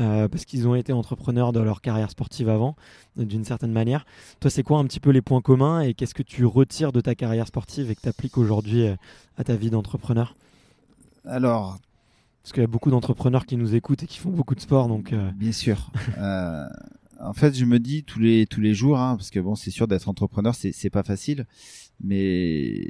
Euh, 0.00 0.28
parce 0.28 0.46
qu'ils 0.46 0.66
ont 0.66 0.74
été 0.74 0.92
entrepreneurs 0.92 1.52
de 1.52 1.60
leur 1.60 1.82
carrière 1.82 2.10
sportive 2.10 2.48
avant, 2.48 2.74
d'une 3.16 3.44
certaine 3.44 3.72
manière. 3.72 4.06
Toi, 4.38 4.50
c'est 4.50 4.62
quoi 4.62 4.78
un 4.78 4.84
petit 4.84 5.00
peu 5.00 5.10
les 5.10 5.20
points 5.20 5.42
communs 5.42 5.80
et 5.80 5.92
qu'est-ce 5.92 6.14
que 6.14 6.22
tu 6.22 6.46
retires 6.46 6.92
de 6.92 7.02
ta 7.02 7.14
carrière 7.14 7.46
sportive 7.46 7.90
et 7.90 7.94
que 7.94 8.00
tu 8.00 8.08
appliques 8.08 8.38
aujourd'hui 8.38 8.86
euh, 8.86 8.96
à 9.36 9.44
ta 9.44 9.56
vie 9.56 9.68
d'entrepreneur? 9.68 10.36
Alors. 11.26 11.78
Parce 12.42 12.52
qu'il 12.52 12.62
y 12.62 12.64
a 12.64 12.68
beaucoup 12.68 12.90
d'entrepreneurs 12.90 13.46
qui 13.46 13.56
nous 13.56 13.74
écoutent 13.74 14.02
et 14.02 14.06
qui 14.06 14.18
font 14.18 14.30
beaucoup 14.30 14.54
de 14.54 14.60
sport, 14.60 14.88
donc. 14.88 15.12
Euh, 15.12 15.30
Bien 15.32 15.52
sûr. 15.52 15.90
en 17.20 17.32
fait, 17.34 17.54
je 17.54 17.64
me 17.64 17.78
dis 17.78 18.02
tous 18.02 18.18
les 18.18 18.46
tous 18.46 18.60
les 18.60 18.74
jours, 18.74 18.98
hein, 18.98 19.16
parce 19.16 19.30
que 19.30 19.40
bon, 19.40 19.54
c'est 19.54 19.70
sûr 19.70 19.86
d'être 19.86 20.08
entrepreneur, 20.08 20.54
c'est 20.54 20.72
c'est 20.72 20.90
pas 20.90 21.02
facile, 21.02 21.46
mais 22.02 22.82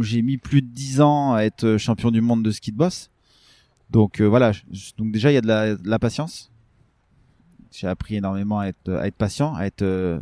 j'ai 0.00 0.22
mis 0.22 0.38
plus 0.38 0.62
de 0.62 0.68
10 0.68 1.00
ans 1.02 1.34
à 1.34 1.42
être 1.42 1.76
champion 1.76 2.10
du 2.10 2.20
monde 2.20 2.42
de 2.42 2.50
ski 2.50 2.72
de 2.72 2.76
boss. 2.76 3.10
Donc 3.90 4.20
euh, 4.20 4.24
voilà, 4.24 4.52
donc 4.98 5.12
déjà 5.12 5.30
il 5.30 5.34
y 5.34 5.38
a 5.38 5.40
de 5.40 5.88
la, 5.88 5.98
patience. 5.98 6.50
J'ai 7.70 7.86
appris 7.86 8.16
énormément 8.16 8.58
à 8.58 8.66
être, 8.66 8.92
à 8.92 9.06
être 9.06 9.16
patient, 9.16 9.54
à 9.54 9.64
être 9.64 9.82
euh, 9.82 10.20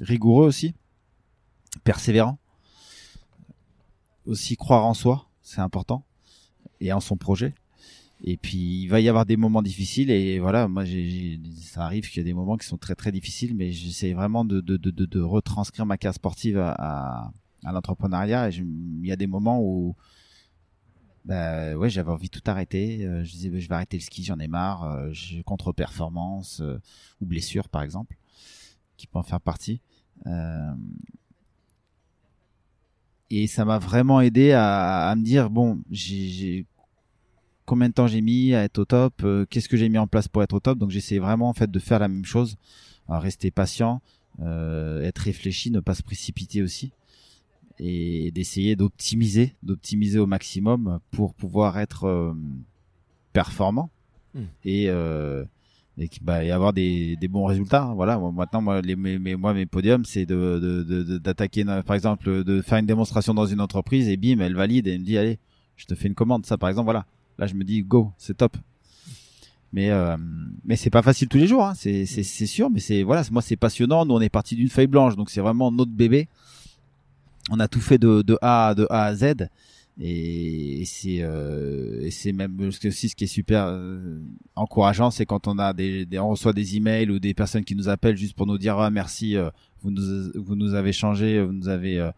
rigoureux 0.00 0.46
aussi, 0.46 0.74
persévérant. 1.84 2.38
Aussi 4.26 4.56
croire 4.56 4.86
en 4.86 4.94
soi, 4.94 5.28
c'est 5.42 5.60
important, 5.60 6.04
et 6.80 6.92
en 6.92 7.00
son 7.00 7.16
projet. 7.16 7.54
Et 8.22 8.36
puis 8.36 8.82
il 8.82 8.86
va 8.88 9.00
y 9.00 9.08
avoir 9.08 9.26
des 9.26 9.36
moments 9.36 9.62
difficiles 9.62 10.10
et 10.10 10.38
voilà, 10.38 10.68
moi 10.68 10.84
j'ai, 10.84 11.40
ça 11.60 11.84
arrive 11.84 12.08
qu'il 12.08 12.18
y 12.18 12.20
a 12.20 12.24
des 12.24 12.32
moments 12.32 12.56
qui 12.56 12.66
sont 12.66 12.78
très 12.78 12.94
très 12.94 13.12
difficiles, 13.12 13.54
mais 13.54 13.72
j'essaie 13.72 14.12
vraiment 14.12 14.44
de, 14.44 14.60
de, 14.60 14.76
de, 14.76 14.90
de, 14.90 15.20
retranscrire 15.20 15.84
ma 15.84 15.98
carrière 15.98 16.14
sportive 16.14 16.58
à, 16.58 17.32
à, 17.64 17.72
l'entrepreneuriat. 17.72 18.50
Il 18.50 19.06
y 19.06 19.12
a 19.12 19.16
des 19.16 19.26
moments 19.26 19.60
où 19.60 19.94
bah 21.24 21.74
ouais, 21.74 21.88
j'avais 21.88 22.10
envie 22.10 22.28
de 22.28 22.38
tout 22.38 22.50
arrêter. 22.50 23.04
Euh, 23.06 23.24
je 23.24 23.32
disais, 23.32 23.48
bah, 23.48 23.58
je 23.58 23.68
vais 23.68 23.74
arrêter 23.74 23.96
le 23.96 24.02
ski, 24.02 24.24
j'en 24.24 24.38
ai 24.38 24.48
marre. 24.48 24.84
Euh, 24.84 25.12
contre-performance 25.46 26.60
euh, 26.60 26.78
ou 27.20 27.26
blessure, 27.26 27.68
par 27.68 27.82
exemple, 27.82 28.16
qui 28.96 29.06
peut 29.06 29.18
en 29.18 29.22
faire 29.22 29.40
partie. 29.40 29.80
Euh, 33.32 33.36
et 33.36 33.46
ça 33.46 33.64
m'a 33.64 33.78
vraiment 33.78 34.20
aidé 34.20 34.52
à, 34.52 35.08
à 35.08 35.14
me 35.16 35.22
dire, 35.22 35.50
bon, 35.50 35.80
j'ai 35.90 36.66
combien 37.66 37.88
de 37.88 37.94
temps 37.94 38.06
j'ai 38.06 38.20
mis 38.20 38.54
à 38.54 38.64
être 38.64 38.78
au 38.78 38.84
top, 38.84 39.24
qu'est-ce 39.48 39.68
que 39.68 39.76
j'ai 39.76 39.88
mis 39.88 39.98
en 39.98 40.06
place 40.06 40.28
pour 40.28 40.42
être 40.42 40.52
au 40.52 40.60
top? 40.60 40.78
Donc 40.78 40.90
j'essaie 40.90 41.18
vraiment 41.18 41.48
en 41.48 41.54
fait 41.54 41.70
de 41.70 41.78
faire 41.78 41.98
la 41.98 42.08
même 42.08 42.26
chose, 42.26 42.56
rester 43.08 43.50
patient, 43.50 44.02
être 44.38 45.18
réfléchi, 45.18 45.70
ne 45.70 45.80
pas 45.80 45.94
se 45.94 46.02
précipiter 46.02 46.62
aussi 46.62 46.92
et 47.78 48.30
d'essayer 48.30 48.76
d'optimiser, 48.76 49.54
d'optimiser 49.62 50.18
au 50.18 50.26
maximum 50.26 51.00
pour 51.10 51.34
pouvoir 51.34 51.78
être 51.78 52.04
euh, 52.04 52.32
performant 53.32 53.90
hmm. 54.34 54.44
et 54.64 54.88
euh, 54.88 55.44
et, 55.98 56.08
bah, 56.22 56.44
et 56.44 56.50
avoir 56.50 56.72
des, 56.72 57.16
des 57.16 57.28
bons 57.28 57.44
résultats. 57.44 57.92
Voilà. 57.94 58.18
maintenant, 58.18 58.60
moi, 58.60 58.80
les, 58.80 58.96
mes, 58.96 59.36
moi, 59.36 59.54
mes 59.54 59.66
podiums, 59.66 60.04
c'est 60.04 60.26
de, 60.26 61.18
d'attaquer, 61.18 61.64
par 61.64 61.94
exemple, 61.94 62.44
de 62.44 62.60
faire 62.62 62.78
une 62.78 62.86
démonstration 62.86 63.34
dans 63.34 63.46
une 63.46 63.60
entreprise 63.60 64.08
et 64.08 64.16
bim, 64.16 64.40
elle 64.40 64.54
valide 64.54 64.86
et 64.86 64.94
elle 64.94 65.00
me 65.00 65.04
dit, 65.04 65.18
allez, 65.18 65.38
je 65.76 65.86
te 65.86 65.94
fais 65.94 66.08
une 66.08 66.14
commande. 66.14 66.46
Ça, 66.46 66.58
par 66.58 66.68
exemple, 66.68 66.86
voilà. 66.86 67.06
Là, 67.38 67.46
je 67.46 67.54
me 67.54 67.64
dis, 67.64 67.82
go, 67.82 68.12
c'est 68.18 68.36
top. 68.36 68.56
Mais 69.72 69.90
euh, 69.90 70.16
mais 70.64 70.76
c'est 70.76 70.90
pas 70.90 71.02
facile 71.02 71.26
tous 71.26 71.38
les 71.38 71.48
jours, 71.48 71.64
hein. 71.64 71.74
c'est 71.74 72.06
c'est 72.06 72.46
sûr. 72.46 72.70
Mais 72.70 72.78
c'est 72.78 73.02
voilà, 73.02 73.24
moi 73.32 73.42
c'est 73.42 73.56
passionnant. 73.56 74.06
Nous, 74.06 74.14
on 74.14 74.20
est 74.20 74.28
parti 74.28 74.54
d'une 74.54 74.68
feuille 74.68 74.86
blanche, 74.86 75.16
donc 75.16 75.30
c'est 75.30 75.40
vraiment 75.40 75.72
notre 75.72 75.90
bébé 75.90 76.28
on 77.50 77.60
a 77.60 77.68
tout 77.68 77.80
fait 77.80 77.98
de, 77.98 78.22
de 78.22 78.38
A 78.42 78.74
de 78.74 78.86
A 78.90 79.04
à 79.04 79.14
Z. 79.14 79.48
Et, 80.00 80.80
et 80.80 80.84
c'est 80.84 81.22
euh, 81.22 82.08
c'est 82.10 82.32
même 82.32 82.58
aussi 82.60 83.08
ce 83.08 83.14
qui 83.14 83.24
est 83.24 83.28
super 83.28 83.66
euh, 83.66 84.18
encourageant, 84.56 85.12
c'est 85.12 85.24
quand 85.24 85.46
on 85.46 85.58
a 85.58 85.72
des, 85.72 86.04
des, 86.04 86.18
on 86.18 86.30
reçoit 86.30 86.52
des 86.52 86.76
emails 86.76 87.10
ou 87.10 87.20
des 87.20 87.32
personnes 87.32 87.64
qui 87.64 87.76
nous 87.76 87.88
appellent 87.88 88.16
juste 88.16 88.36
pour 88.36 88.46
nous 88.46 88.58
dire 88.58 88.76
ah, 88.78 88.90
merci, 88.90 89.36
euh, 89.36 89.50
vous 89.82 89.92
nous 89.92 90.32
vous 90.34 90.56
nous 90.56 90.74
avez 90.74 90.92
changé, 90.92 91.40
vous 91.40 91.52
nous 91.52 91.68
avez 91.68 92.10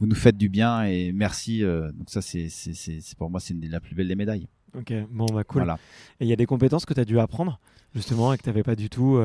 vous 0.00 0.06
nous 0.06 0.16
faites 0.16 0.36
du 0.36 0.48
bien 0.48 0.82
et 0.82 1.12
merci. 1.12 1.60
donc 1.60 2.10
ça 2.10 2.20
c'est 2.20 2.48
c'est 2.48 3.16
pour 3.16 3.30
moi 3.30 3.38
c'est 3.38 3.54
la 3.54 3.78
plus 3.78 3.94
belle 3.94 4.08
des 4.08 4.16
médailles. 4.16 4.48
Ok, 4.76 4.92
bon, 5.08 5.26
bah 5.26 5.44
cool. 5.44 5.62
Voilà. 5.62 5.78
Et 6.18 6.24
il 6.24 6.28
y 6.28 6.32
a 6.32 6.36
des 6.36 6.46
compétences 6.46 6.84
que 6.84 6.94
tu 6.94 6.98
as 6.98 7.04
dû 7.04 7.20
apprendre, 7.20 7.60
justement, 7.94 8.32
et 8.32 8.38
que 8.38 8.42
tu 8.42 8.48
n'avais 8.48 8.64
pas 8.64 8.74
du 8.74 8.90
tout. 8.90 9.20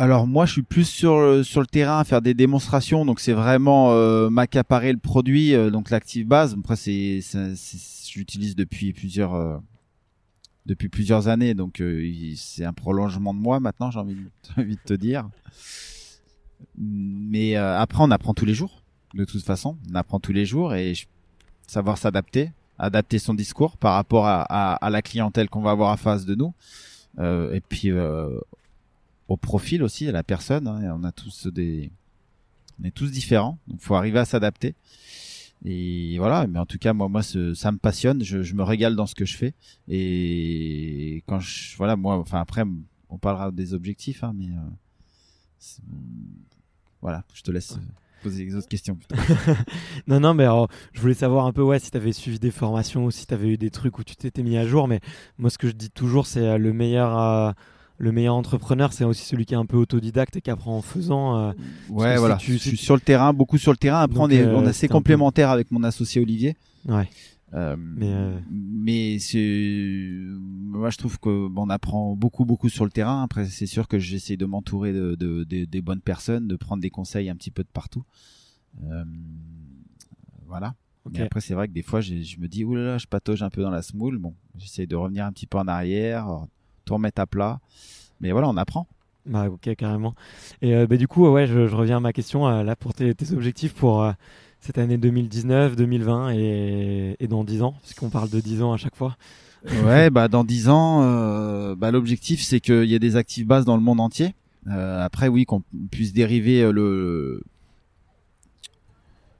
Euh, 0.00 0.04
Alors 0.04 0.26
moi, 0.26 0.46
je 0.46 0.52
suis 0.52 0.62
plus 0.62 0.84
sur 0.88 1.18
le- 1.20 1.42
sur 1.42 1.60
le 1.60 1.66
terrain 1.66 1.98
à 2.00 2.04
faire 2.04 2.22
des 2.22 2.34
démonstrations, 2.34 3.04
donc 3.04 3.20
c'est 3.20 3.32
vraiment 3.32 3.92
euh, 3.92 4.28
m'accaparer 4.30 4.92
le 4.92 4.98
produit, 4.98 5.54
euh, 5.54 5.70
donc 5.70 5.90
l'active 5.90 6.26
base. 6.26 6.54
Après, 6.58 6.76
c'est, 6.76 7.20
l'utilise 8.16 8.54
depuis 8.56 8.92
plusieurs 8.92 9.34
euh, 9.34 9.56
depuis 10.66 10.88
plusieurs 10.88 11.28
années, 11.28 11.52
donc 11.54 11.80
euh, 11.80 12.32
c'est 12.36 12.64
un 12.64 12.72
prolongement 12.72 13.34
de 13.34 13.38
moi 13.38 13.60
maintenant. 13.60 13.90
J'ai 13.90 13.98
envie, 13.98 14.16
envie 14.56 14.76
de 14.76 14.80
te 14.84 14.94
dire. 14.94 15.28
Mais 16.78 17.56
euh, 17.56 17.78
après, 17.78 18.02
on 18.02 18.10
apprend 18.10 18.34
tous 18.34 18.44
les 18.46 18.54
jours. 18.54 18.82
De 19.14 19.24
toute 19.24 19.42
façon, 19.44 19.76
on 19.90 19.94
apprend 19.94 20.18
tous 20.20 20.32
les 20.32 20.46
jours 20.46 20.74
et 20.74 20.94
je- 20.94 21.06
savoir 21.66 21.98
s'adapter, 21.98 22.50
adapter 22.78 23.18
son 23.18 23.34
discours 23.34 23.76
par 23.76 23.94
rapport 23.94 24.26
à, 24.26 24.42
à, 24.48 24.74
à 24.74 24.90
la 24.90 25.02
clientèle 25.02 25.48
qu'on 25.48 25.60
va 25.62 25.70
avoir 25.70 25.90
à 25.90 25.96
face 25.96 26.24
de 26.24 26.34
nous. 26.34 26.52
Euh, 27.18 27.52
et 27.54 27.60
puis 27.60 27.90
euh, 27.90 28.28
au 29.28 29.36
profil 29.36 29.82
aussi, 29.82 30.08
à 30.08 30.12
la 30.12 30.22
personne. 30.22 30.66
hein, 30.68 30.94
on 30.98 31.04
a 31.04 31.12
tous 31.12 31.46
des, 31.46 31.90
on 32.80 32.84
est 32.84 32.90
tous 32.90 33.10
différents, 33.10 33.58
donc 33.68 33.80
faut 33.80 33.94
arriver 33.94 34.18
à 34.18 34.24
s'adapter. 34.24 34.74
Et 35.64 36.18
voilà, 36.18 36.46
mais 36.46 36.58
en 36.58 36.66
tout 36.66 36.76
cas, 36.78 36.92
moi, 36.92 37.08
moi, 37.08 37.22
ce- 37.22 37.54
ça 37.54 37.72
me 37.72 37.78
passionne. 37.78 38.22
Je, 38.22 38.42
je 38.42 38.54
me 38.54 38.62
régale 38.62 38.96
dans 38.96 39.06
ce 39.06 39.14
que 39.14 39.24
je 39.24 39.34
fais. 39.36 39.54
Et 39.88 41.22
quand 41.26 41.40
je, 41.40 41.74
voilà, 41.78 41.96
moi, 41.96 42.18
enfin 42.18 42.38
après, 42.40 42.64
on 43.08 43.16
parlera 43.16 43.50
des 43.50 43.72
objectifs, 43.72 44.24
hein, 44.24 44.34
mais 44.36 44.48
euh, 44.48 44.58
voilà, 47.00 47.24
je 47.34 47.42
te 47.42 47.50
laisse 47.50 47.78
poser 48.22 48.44
les 48.44 48.54
autres 48.56 48.68
questions. 48.68 48.98
Non, 50.06 50.20
non, 50.20 50.34
mais 50.34 50.44
alors, 50.44 50.68
je 50.92 51.00
voulais 51.00 51.14
savoir 51.14 51.46
un 51.46 51.52
peu 51.52 51.62
ouais, 51.62 51.78
si 51.78 51.90
tu 51.90 51.96
avais 51.96 52.12
suivi 52.12 52.38
des 52.38 52.50
formations 52.50 53.04
ou 53.06 53.10
si 53.10 53.26
tu 53.26 53.32
avais 53.34 53.48
eu 53.48 53.56
des 53.58 53.70
trucs 53.70 53.98
où 53.98 54.04
tu 54.04 54.16
t'étais 54.16 54.42
mis 54.42 54.56
à 54.58 54.66
jour. 54.66 54.86
Mais 54.88 55.00
moi, 55.38 55.48
ce 55.50 55.56
que 55.58 55.68
je 55.68 55.72
dis 55.72 55.90
toujours, 55.90 56.26
c'est 56.26 56.46
euh, 56.46 56.58
le 56.58 56.72
meilleur. 56.72 57.18
euh, 57.18 57.52
Le 57.98 58.10
meilleur 58.12 58.34
entrepreneur, 58.34 58.92
c'est 58.92 59.04
aussi 59.04 59.24
celui 59.24 59.46
qui 59.46 59.54
est 59.54 59.56
un 59.56 59.66
peu 59.66 59.76
autodidacte 59.76 60.36
et 60.36 60.40
qui 60.40 60.50
apprend 60.50 60.76
en 60.78 60.82
faisant. 60.82 61.38
euh, 61.38 61.52
Ouais, 61.88 62.12
si 62.14 62.18
voilà. 62.18 62.36
tu- 62.36 62.52
je 62.54 62.58
suis 62.58 62.76
sur 62.76 62.94
le 62.96 63.00
terrain, 63.00 63.32
beaucoup 63.32 63.56
sur 63.58 63.70
le 63.70 63.76
terrain. 63.78 64.00
Après, 64.00 64.16
Donc, 64.16 64.26
on 64.26 64.30
est, 64.30 64.42
euh, 64.42 64.56
on 64.56 64.64
est 64.64 64.68
assez 64.68 64.86
un 64.86 64.88
peu- 64.88 64.94
complémentaires 64.94 65.50
avec 65.50 65.70
mon 65.70 65.82
associé 65.84 66.20
Olivier. 66.20 66.56
Ouais. 66.86 67.08
Euh, 67.52 67.76
Mais, 67.78 68.08
euh, 68.12 68.36
mais 68.50 69.18
c'est 69.20 70.10
moi 70.50 70.90
je 70.90 70.96
trouve 70.98 71.20
que 71.20 71.46
bon, 71.46 71.66
on 71.66 71.70
apprend 71.70 72.16
beaucoup 72.16 72.44
beaucoup 72.44 72.68
sur 72.68 72.84
le 72.84 72.90
terrain 72.90 73.22
après 73.22 73.44
c'est 73.46 73.66
sûr 73.66 73.86
que 73.86 73.96
j'essaie 73.96 74.36
de 74.36 74.44
m'entourer 74.44 74.92
de, 74.92 75.14
de- 75.14 75.44
de- 75.44 75.64
des 75.64 75.80
bonnes 75.80 76.00
personnes 76.00 76.48
de 76.48 76.56
prendre 76.56 76.82
des 76.82 76.90
conseils 76.90 77.30
un 77.30 77.36
petit 77.36 77.52
peu 77.52 77.62
de 77.62 77.68
partout 77.72 78.02
voilà 80.46 80.74
Ok. 81.04 81.12
mais 81.14 81.20
après 81.22 81.40
c'est 81.40 81.54
vrai 81.54 81.68
que 81.68 81.72
des 81.72 81.82
fois 81.82 82.00
je 82.00 82.14
me 82.38 82.48
dis 82.48 82.64
oulala 82.64 82.98
je 82.98 83.06
patauge 83.06 83.42
un 83.44 83.50
peu 83.50 83.62
dans 83.62 83.70
la 83.70 83.82
smoule 83.82 84.18
bon 84.18 84.34
j'essaie 84.56 84.86
de 84.86 84.96
revenir 84.96 85.24
un 85.24 85.32
petit 85.32 85.46
peu 85.46 85.58
en 85.58 85.68
arrière 85.68 86.28
tout 86.84 86.94
remettre 86.94 87.20
à 87.20 87.26
plat 87.26 87.60
mais 88.20 88.32
voilà 88.32 88.48
on 88.48 88.56
apprend 88.56 88.86
Bah 89.26 89.46
ok 89.50 89.74
carrément. 89.76 90.14
Et 90.62 90.74
euh, 90.74 90.86
bah, 90.86 90.96
du 90.96 91.08
coup 91.08 91.26
ouais 91.28 91.46
je, 91.46 91.66
je 91.66 91.74
reviens 91.74 91.96
à 91.98 92.00
ma 92.00 92.12
question 92.12 92.46
euh, 92.46 92.62
là 92.62 92.76
pour 92.76 92.94
tes, 92.94 93.14
tes 93.14 93.32
objectifs 93.32 93.74
pour 93.74 94.02
euh, 94.02 94.12
cette 94.60 94.78
année 94.78 94.96
2019, 94.98 95.76
2020 95.76 96.30
et, 96.34 97.16
et 97.18 97.26
dans 97.28 97.44
10 97.44 97.62
ans 97.62 97.74
parce 97.80 97.94
qu'on 97.94 98.10
parle 98.10 98.30
de 98.30 98.40
10 98.40 98.62
ans 98.62 98.72
à 98.72 98.76
chaque 98.76 98.96
fois. 98.96 99.16
Ouais, 99.86 100.10
bah 100.10 100.28
dans 100.28 100.44
10 100.44 100.68
ans, 100.68 101.74
bah, 101.74 101.90
l'objectif 101.90 102.42
c'est 102.42 102.60
qu'il 102.60 102.84
y 102.84 102.94
ait 102.94 102.98
des 102.98 103.16
actifs 103.16 103.46
bases 103.46 103.64
dans 103.64 103.76
le 103.76 103.82
monde 103.82 103.98
entier. 103.98 104.34
Après, 104.66 105.28
oui, 105.28 105.46
qu'on 105.46 105.62
puisse 105.90 106.12
dériver 106.12 106.70
le 106.70 107.42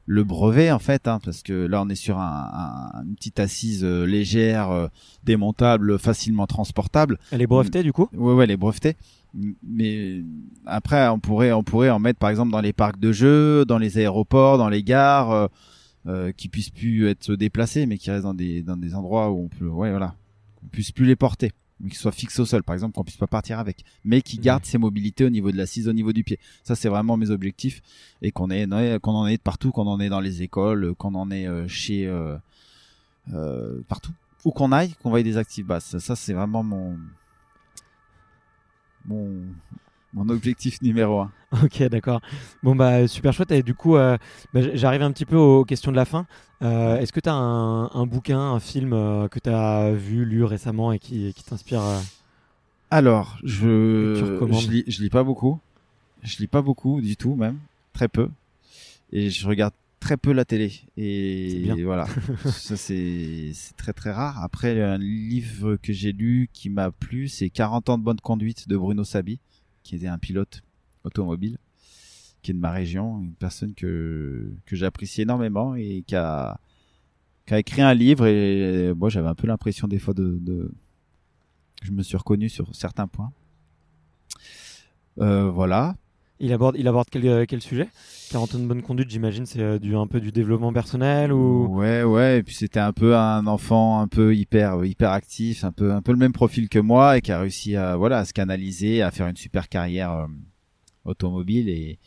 le 0.07 0.23
brevet 0.25 0.71
en 0.71 0.79
fait, 0.79 1.09
hein, 1.09 1.19
parce 1.25 1.43
que 1.43 1.53
là 1.67 1.81
on 1.83 1.89
est 1.89 1.95
sur 1.95 2.19
un, 2.19 2.91
un- 2.95 3.05
une 3.05 3.15
petite 3.15 3.41
assise 3.41 3.85
euh, 3.85 4.05
légère, 4.05 4.71
euh, 4.71 4.89
démontable, 5.25 5.99
facilement 5.99 6.47
transportable. 6.47 7.19
Elle 7.31 7.43
est 7.43 7.47
brevetée 7.47 7.83
du 7.83 7.93
coup? 7.93 8.09
Ouais, 8.13 8.35
ouais, 8.35 8.47
les 8.47 8.57
brevetés. 8.57 8.97
M- 9.35 9.55
Mais 9.67 10.23
après, 10.67 11.09
on 11.09 11.19
pourrait, 11.19 11.53
on 11.53 11.63
pourrait 11.63 11.91
en 11.91 11.99
mettre 11.99 12.19
par 12.19 12.31
exemple 12.31 12.53
dans 12.53 12.61
les 12.61 12.73
parcs 12.73 12.99
de 13.01 13.13
jeux, 13.13 13.65
dans 13.65 13.79
les 13.79 13.99
aéroports, 13.99 14.59
dans 14.59 14.69
les 14.69 14.83
gares, 14.83 15.31
euh, 15.31 15.47
euh, 16.07 16.33
qui 16.33 16.49
puissent 16.49 16.71
plus 16.71 17.09
être 17.09 17.35
déplacés, 17.35 17.87
mais 17.87 17.97
qui 17.97 18.11
restent 18.11 18.25
dans 18.25 18.35
des 18.35 18.63
dans 18.63 18.77
des 18.77 18.95
endroits 18.95 19.31
où 19.33 19.45
on 19.45 19.49
peut, 19.49 19.67
ouais, 19.69 19.89
voilà, 19.91 20.15
puisse 20.71 20.93
plus 20.93 21.07
les 21.07 21.17
porter, 21.17 21.51
mais 21.81 21.91
qui 21.91 21.97
soient 21.97 22.13
fixés 22.13 22.41
au 22.41 22.47
sol, 22.47 22.63
par 22.63 22.75
exemple, 22.75 22.95
qu'on 22.95 23.05
puisse 23.05 23.17
pas 23.17 23.27
partir 23.27 23.59
avec, 23.59 23.85
mais 24.05 24.23
qui 24.23 24.37
Mhm. 24.37 24.43
gardent 24.43 24.65
ses 24.65 24.79
mobilités 24.79 25.25
au 25.25 25.31
niveau 25.31 25.51
de 25.51 25.57
l'assise, 25.57 25.89
au 25.89 25.93
niveau 25.93 26.13
du 26.13 26.25
pied. 26.25 26.39
Ça, 26.63 26.75
c'est 26.75 26.89
vraiment 26.89 27.17
mes 27.17 27.31
objectifs, 27.31 27.83
et 28.23 28.31
qu'on 28.31 28.49
qu'on 28.49 29.13
en 29.15 29.27
ait 29.27 29.37
de 29.37 29.43
partout, 29.43 29.73
qu'on 29.73 29.87
en 29.87 29.99
ait 30.01 30.09
dans 30.09 30.21
les 30.21 30.43
écoles, 30.43 30.95
qu'on 30.95 31.15
en 31.15 31.31
ait 31.31 31.47
euh, 31.47 31.67
chez 31.69 32.07
euh, 32.07 32.37
euh, 33.33 33.81
partout, 33.89 34.13
où 34.45 34.51
qu'on 34.53 34.73
aille, 34.73 34.95
qu'on 35.03 35.11
voie 35.11 35.23
des 35.23 35.37
actifs 35.37 35.67
basses. 35.67 35.99
Ça, 35.99 36.15
c'est 36.17 36.33
vraiment 36.33 36.63
mon 36.63 36.97
mon 39.07 39.43
mon 40.15 40.29
objectif 40.29 40.81
numéro 40.81 41.21
un. 41.21 41.33
Ok 41.63 41.83
d'accord. 41.85 42.21
Bon 42.63 42.75
bah 42.75 43.07
super 43.07 43.33
chouette 43.33 43.51
et 43.53 43.63
du 43.63 43.75
coup 43.75 43.97
euh, 43.97 44.17
bah, 44.53 44.61
j'arrive 44.75 45.03
un 45.03 45.13
petit 45.13 45.27
peu 45.27 45.37
aux 45.37 45.65
questions 45.65 45.91
de 45.91 45.97
la 45.97 46.05
fin. 46.05 46.27
Euh, 46.63 46.99
Est-ce 46.99 47.13
que 47.13 47.21
tu 47.21 47.29
as 47.29 47.35
un, 47.35 47.91
un 47.93 48.07
bouquin, 48.07 48.39
un 48.39 48.61
film 48.61 48.93
euh, 48.93 49.29
que 49.29 49.39
tu 49.39 49.51
as 49.51 49.93
vu, 49.93 50.25
lu 50.25 50.45
récemment 50.45 50.93
et 50.93 50.99
qui, 50.99 51.35
qui 51.35 51.45
t'inspire 51.45 51.83
Alors, 52.91 53.37
je 53.45 54.39
je 54.51 54.71
lis, 54.71 54.85
je 54.87 55.03
lis 55.03 55.11
pas 55.11 55.25
beaucoup. 55.25 55.59
Je 56.23 56.39
lis 56.39 56.47
pas 56.47 56.63
beaucoup 56.63 57.03
du 57.03 57.17
tout 57.17 57.35
même, 57.35 57.59
très 57.93 58.09
peu. 58.09 58.31
Et 59.13 59.29
je 59.31 59.47
regarde 59.47 59.75
très 60.01 60.17
peu 60.17 60.33
la 60.33 60.45
télé. 60.45 60.71
C'est 60.97 61.03
Et 61.03 61.85
voilà, 61.85 62.07
ça 62.47 62.77
c'est 62.77 63.51
c'est 63.53 63.77
très 63.77 63.93
très 63.93 64.11
rare. 64.11 64.43
Après, 64.43 64.81
un 64.81 64.99
livre 64.99 65.77
que 65.77 65.93
j'ai 65.93 66.13
lu 66.13 66.49
qui 66.53 66.71
m'a 66.71 66.91
plu, 66.91 67.29
c'est 67.29 67.51
40 67.51 67.91
ans 67.91 67.99
de 67.99 68.03
bonne 68.03 68.21
conduite 68.21 68.69
de 68.69 68.77
Bruno 68.77 69.05
Sabi, 69.05 69.39
qui 69.85 69.95
était 69.95 70.09
un 70.09 70.19
pilote 70.19 70.63
automobile, 71.05 71.59
qui 72.43 72.51
est 72.51 72.55
de 72.55 72.59
ma 72.59 72.73
région, 72.73 73.21
une 73.21 73.35
personne 73.35 73.75
que 73.75 74.53
que 74.67 74.75
j'apprécie 74.75 75.23
énormément 75.23 75.77
et 75.77 76.03
qui 76.07 76.17
a 76.17 76.59
qui 77.47 77.55
a 77.55 77.61
écrit 77.61 77.83
un 77.83 77.95
livre 77.95 78.27
et 78.27 78.93
moi 78.95 79.11
j'avais 79.11 79.29
un 79.29 79.35
peu 79.37 79.47
l'impression 79.47 79.87
des 79.87 80.01
fois 80.01 80.15
de, 80.15 80.39
de 80.41 80.73
je 81.83 81.93
me 81.93 82.03
suis 82.03 82.17
reconnu 82.17 82.49
sur 82.49 82.75
certains 82.75 83.07
points. 83.07 83.33
Euh, 85.21 85.51
voilà. 85.51 85.97
Il 86.41 86.53
aborde, 86.53 86.75
il 86.79 86.89
aborde 86.89 87.09
quel, 87.11 87.27
euh, 87.27 87.45
quel 87.49 87.61
sujet? 87.63 87.89
40 88.31 88.57
ans 88.57 88.59
de 88.59 88.67
bonne 88.67 88.83
conduite, 88.83 89.09
j'imagine, 89.09 89.47
c'est 89.47 89.61
euh, 89.61 89.79
du, 89.79 89.95
un 89.95 90.07
peu 90.09 90.21
du 90.21 90.33
développement 90.33 90.73
personnel 90.73 91.33
ou? 91.33 91.67
Ouais, 91.69 92.03
ouais. 92.03 92.39
Et 92.39 92.43
puis 92.43 92.55
c'était 92.55 92.81
un 92.81 92.93
peu 92.93 93.17
un 93.17 93.47
enfant 93.47 94.01
un 94.01 94.09
peu 94.09 94.35
hyper, 94.35 94.85
hyper 94.85 95.11
actif, 95.13 95.63
un 95.65 95.71
peu, 95.73 95.93
un 95.93 96.03
peu 96.03 96.11
le 96.13 96.19
même 96.19 96.33
profil 96.33 96.69
que 96.69 96.81
moi 96.81 97.19
et 97.19 97.21
qui 97.21 97.31
a 97.31 97.39
réussi 97.41 97.77
à, 97.77 97.97
voilà, 97.97 98.19
à 98.19 98.25
se 98.25 98.33
canaliser, 98.33 99.01
à 99.01 99.11
faire 99.13 99.29
une 99.29 99.37
super 99.37 99.69
carrière 99.69 100.11
euh, 100.13 100.27
automobile 101.05 101.69
et, 101.69 101.99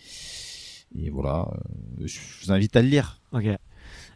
et 0.95 1.09
voilà. 1.09 1.47
euh, 2.01 2.05
je 2.05 2.19
vous 2.43 2.51
invite 2.51 2.75
à 2.75 2.81
le 2.81 2.89
lire. 2.89 3.21
Ok. 3.31 3.45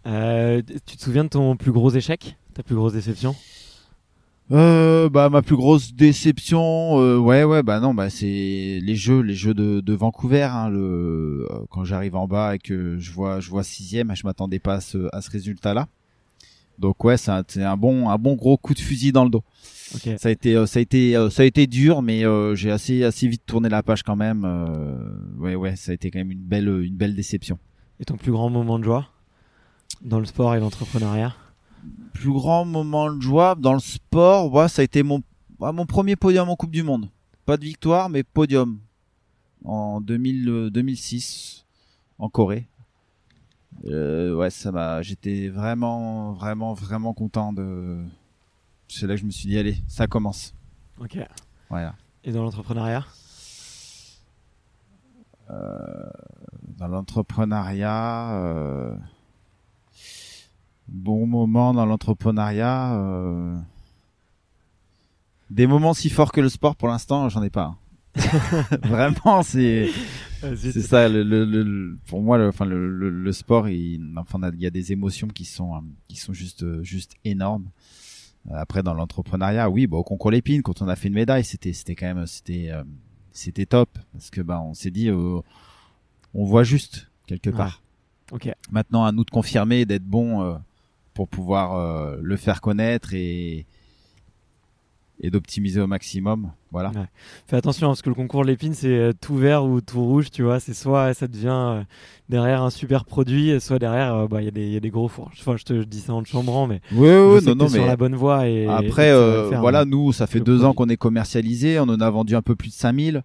Euh, 0.07 0.61
tu 0.85 0.97
te 0.97 1.01
souviens 1.01 1.23
de 1.23 1.29
ton 1.29 1.55
plus 1.55 1.71
gros 1.71 1.91
échec? 1.91 2.35
Ta 2.53 2.63
plus 2.63 2.75
grosse 2.75 2.93
déception? 2.93 3.33
Euh, 4.51 5.07
bah 5.07 5.29
ma 5.29 5.41
plus 5.41 5.55
grosse 5.55 5.93
déception, 5.93 6.99
euh, 6.99 7.17
ouais 7.17 7.45
ouais 7.45 7.63
bah 7.63 7.79
non 7.79 7.93
bah 7.93 8.09
c'est 8.09 8.25
les 8.83 8.95
jeux 8.95 9.21
les 9.21 9.33
jeux 9.33 9.53
de, 9.53 9.79
de 9.79 9.93
Vancouver 9.93 10.41
hein, 10.43 10.67
le 10.67 11.47
euh, 11.49 11.59
quand 11.69 11.85
j'arrive 11.85 12.17
en 12.17 12.27
bas 12.27 12.55
et 12.55 12.59
que 12.59 12.97
je 12.97 13.13
vois 13.13 13.39
je 13.39 13.49
vois 13.49 13.63
sixième 13.63 14.13
je 14.13 14.25
m'attendais 14.27 14.59
pas 14.59 14.73
à 14.73 14.81
ce, 14.81 15.07
à 15.13 15.21
ce 15.21 15.31
résultat 15.31 15.73
là 15.73 15.87
donc 16.79 17.01
ouais 17.05 17.15
c'est 17.15 17.31
un, 17.31 17.43
un 17.61 17.77
bon 17.77 18.09
un 18.09 18.17
bon 18.17 18.33
gros 18.35 18.57
coup 18.57 18.73
de 18.73 18.79
fusil 18.79 19.13
dans 19.13 19.23
le 19.23 19.29
dos. 19.29 19.43
Ok. 19.95 20.09
ça 20.17 20.27
a 20.27 20.31
été 20.31 20.57
euh, 20.57 20.65
ça 20.65 20.79
a 20.79 20.81
été 20.81 21.15
euh, 21.15 21.29
ça 21.29 21.43
a 21.43 21.45
été 21.45 21.65
dur 21.65 22.01
mais 22.01 22.25
euh, 22.25 22.53
j'ai 22.53 22.71
assez 22.71 23.05
assez 23.05 23.29
vite 23.29 23.43
tourné 23.45 23.69
la 23.69 23.83
page 23.83 24.03
quand 24.03 24.17
même 24.17 24.43
euh, 24.43 24.97
ouais 25.37 25.55
ouais 25.55 25.77
ça 25.77 25.91
a 25.91 25.95
été 25.95 26.11
quand 26.11 26.19
même 26.19 26.31
une 26.31 26.43
belle 26.43 26.67
une 26.67 26.97
belle 26.97 27.15
déception. 27.15 27.57
Et 28.01 28.03
ton 28.05 28.17
plus 28.17 28.33
grand 28.33 28.49
moment 28.49 28.79
de 28.79 28.83
joie 28.83 29.07
dans 30.01 30.19
le 30.19 30.25
sport 30.25 30.55
et 30.55 30.59
l'entrepreneuriat? 30.59 31.33
Plus 32.13 32.31
grand 32.31 32.65
moment 32.65 33.11
de 33.11 33.21
joie 33.21 33.55
dans 33.55 33.73
le 33.73 33.79
sport, 33.79 34.53
ouais, 34.53 34.67
ça 34.67 34.81
a 34.81 34.85
été 34.85 35.03
mon, 35.03 35.21
ouais, 35.59 35.71
mon 35.71 35.85
premier 35.85 36.15
podium 36.15 36.49
en 36.49 36.55
Coupe 36.55 36.71
du 36.71 36.83
Monde. 36.83 37.09
Pas 37.45 37.57
de 37.57 37.65
victoire, 37.65 38.09
mais 38.09 38.23
podium. 38.23 38.79
En 39.63 40.01
2000, 40.01 40.49
euh, 40.49 40.69
2006, 40.69 41.65
en 42.17 42.29
Corée. 42.29 42.67
Euh, 43.85 44.35
ouais, 44.35 44.49
ça 44.49 44.71
m'a, 44.71 45.01
j'étais 45.01 45.49
vraiment, 45.49 46.33
vraiment, 46.33 46.73
vraiment 46.73 47.13
content 47.13 47.53
de, 47.53 48.03
c'est 48.87 49.07
là 49.07 49.15
que 49.15 49.21
je 49.21 49.25
me 49.25 49.31
suis 49.31 49.47
dit, 49.47 49.57
allez, 49.57 49.77
ça 49.87 50.07
commence. 50.07 50.53
Ok. 50.99 51.17
Voilà. 51.69 51.95
Et 52.23 52.31
dans 52.31 52.43
l'entrepreneuriat? 52.43 53.05
Dans 56.77 56.87
l'entrepreneuriat, 56.87 58.97
euh, 60.91 60.93
Bon 60.93 61.25
moment 61.25 61.73
dans 61.73 61.85
l'entrepreneuriat. 61.85 62.95
euh, 62.95 63.57
Des 65.49 65.67
moments 65.67 65.93
si 65.93 66.09
forts 66.09 66.31
que 66.31 66.41
le 66.41 66.49
sport, 66.49 66.75
pour 66.75 66.87
l'instant, 66.87 67.27
j'en 67.29 67.43
ai 67.43 67.49
pas. 67.49 67.63
hein. 67.65 67.77
Vraiment, 68.83 69.41
c'est 69.43 69.89
c'est 70.41 70.81
ça. 70.81 71.07
Le, 71.07 71.23
le- 71.23 71.45
le- 71.45 71.97
pour 72.07 72.21
moi, 72.21 72.37
le, 72.37 72.47
enfin, 72.49 72.65
le, 72.65 72.89
le, 72.89 73.09
le 73.09 73.31
sport, 73.31 73.69
il, 73.69 74.01
enfin, 74.17 74.39
il 74.53 74.59
y 74.61 74.65
a 74.65 74.69
des 74.69 74.91
émotions 74.91 75.27
qui 75.27 75.45
sont, 75.45 75.75
euh, 75.75 75.79
qui 76.07 76.17
sont 76.17 76.33
juste, 76.33 76.81
juste 76.83 77.13
énormes. 77.25 77.65
Euh, 78.49 78.55
Après, 78.55 78.81
dans 78.83 78.93
l'entrepreneuriat, 78.93 79.69
oui, 79.69 79.87
bah, 79.87 79.97
au 79.97 80.03
concours 80.03 80.31
Lépine, 80.31 80.61
quand 80.63 80.81
on 80.81 80.87
a 80.87 80.95
fait 80.95 81.07
une 81.09 81.13
médaille, 81.13 81.43
c'était, 81.45 81.73
c'était 81.73 81.95
quand 81.95 82.13
même, 82.13 82.25
c'était, 82.27 82.69
euh, 82.71 82.83
c'était 83.31 83.65
top 83.67 83.89
parce 84.13 84.29
que 84.29 84.41
bah, 84.41 84.59
on 84.61 84.73
s'est 84.73 84.91
dit, 84.91 85.09
euh, 85.09 85.39
on 86.33 86.45
voit 86.45 86.63
juste 86.63 87.09
quelque 87.27 87.49
Ouais. 87.51 87.55
part. 87.57 87.81
Ok. 88.31 88.49
Maintenant, 88.71 89.03
à 89.05 89.11
nous 89.11 89.23
de 89.25 89.29
confirmer, 89.29 89.85
d'être 89.85 90.05
bon 90.05 90.41
euh, 90.41 90.55
pour 91.13 91.27
pouvoir 91.27 91.75
euh, 91.75 92.17
le 92.21 92.35
faire 92.37 92.61
connaître 92.61 93.13
et 93.13 93.65
et 95.23 95.29
d'optimiser 95.29 95.79
au 95.79 95.85
maximum. 95.85 96.49
Voilà. 96.71 96.89
Ouais. 96.89 97.05
Fais 97.45 97.55
attention 97.55 97.87
parce 97.89 98.01
que 98.01 98.09
le 98.09 98.15
concours 98.15 98.43
Lépine 98.43 98.73
c'est 98.73 98.87
euh, 98.87 99.11
tout 99.13 99.35
vert 99.35 99.63
ou 99.65 99.79
tout 99.79 100.03
rouge, 100.03 100.31
tu 100.31 100.41
vois. 100.41 100.59
C'est 100.59 100.73
soit 100.73 101.13
ça 101.13 101.27
devient 101.27 101.49
euh, 101.51 101.83
derrière 102.27 102.63
un 102.63 102.71
super 102.71 103.05
produit, 103.05 103.61
soit 103.61 103.77
derrière 103.77 104.15
euh, 104.15 104.27
bah 104.27 104.41
il 104.41 104.45
y, 104.45 104.47
a 104.47 104.51
des- 104.51 104.65
il 104.65 104.73
y 104.73 104.77
a 104.77 104.79
des 104.79 104.89
gros 104.89 105.07
fours. 105.07 105.29
Enfin, 105.39 105.57
je 105.57 105.63
te 105.63 105.79
je 105.79 105.85
dis 105.85 105.99
ça 105.99 106.13
en 106.15 106.23
te 106.23 106.27
chambrant, 106.27 106.65
mais 106.65 106.81
Oui, 106.93 107.07
non, 107.45 107.53
non, 107.55 107.67
sur 107.67 107.85
la 107.85 107.95
bonne 107.97 108.15
voie 108.15 108.47
et 108.47 108.65
Après, 108.65 109.11
euh, 109.11 109.47
faire, 109.49 109.61
voilà, 109.61 109.81
hein. 109.81 109.85
nous, 109.85 110.11
ça 110.11 110.25
fait 110.25 110.39
deux 110.39 110.53
produit. 110.55 110.65
ans 110.65 110.73
qu'on 110.73 110.89
est 110.89 110.97
commercialisé, 110.97 111.77
on 111.79 111.83
en 111.83 112.01
a 112.01 112.09
vendu 112.09 112.35
un 112.35 112.41
peu 112.41 112.55
plus 112.55 112.69
de 112.69 112.73
5000. 112.73 113.21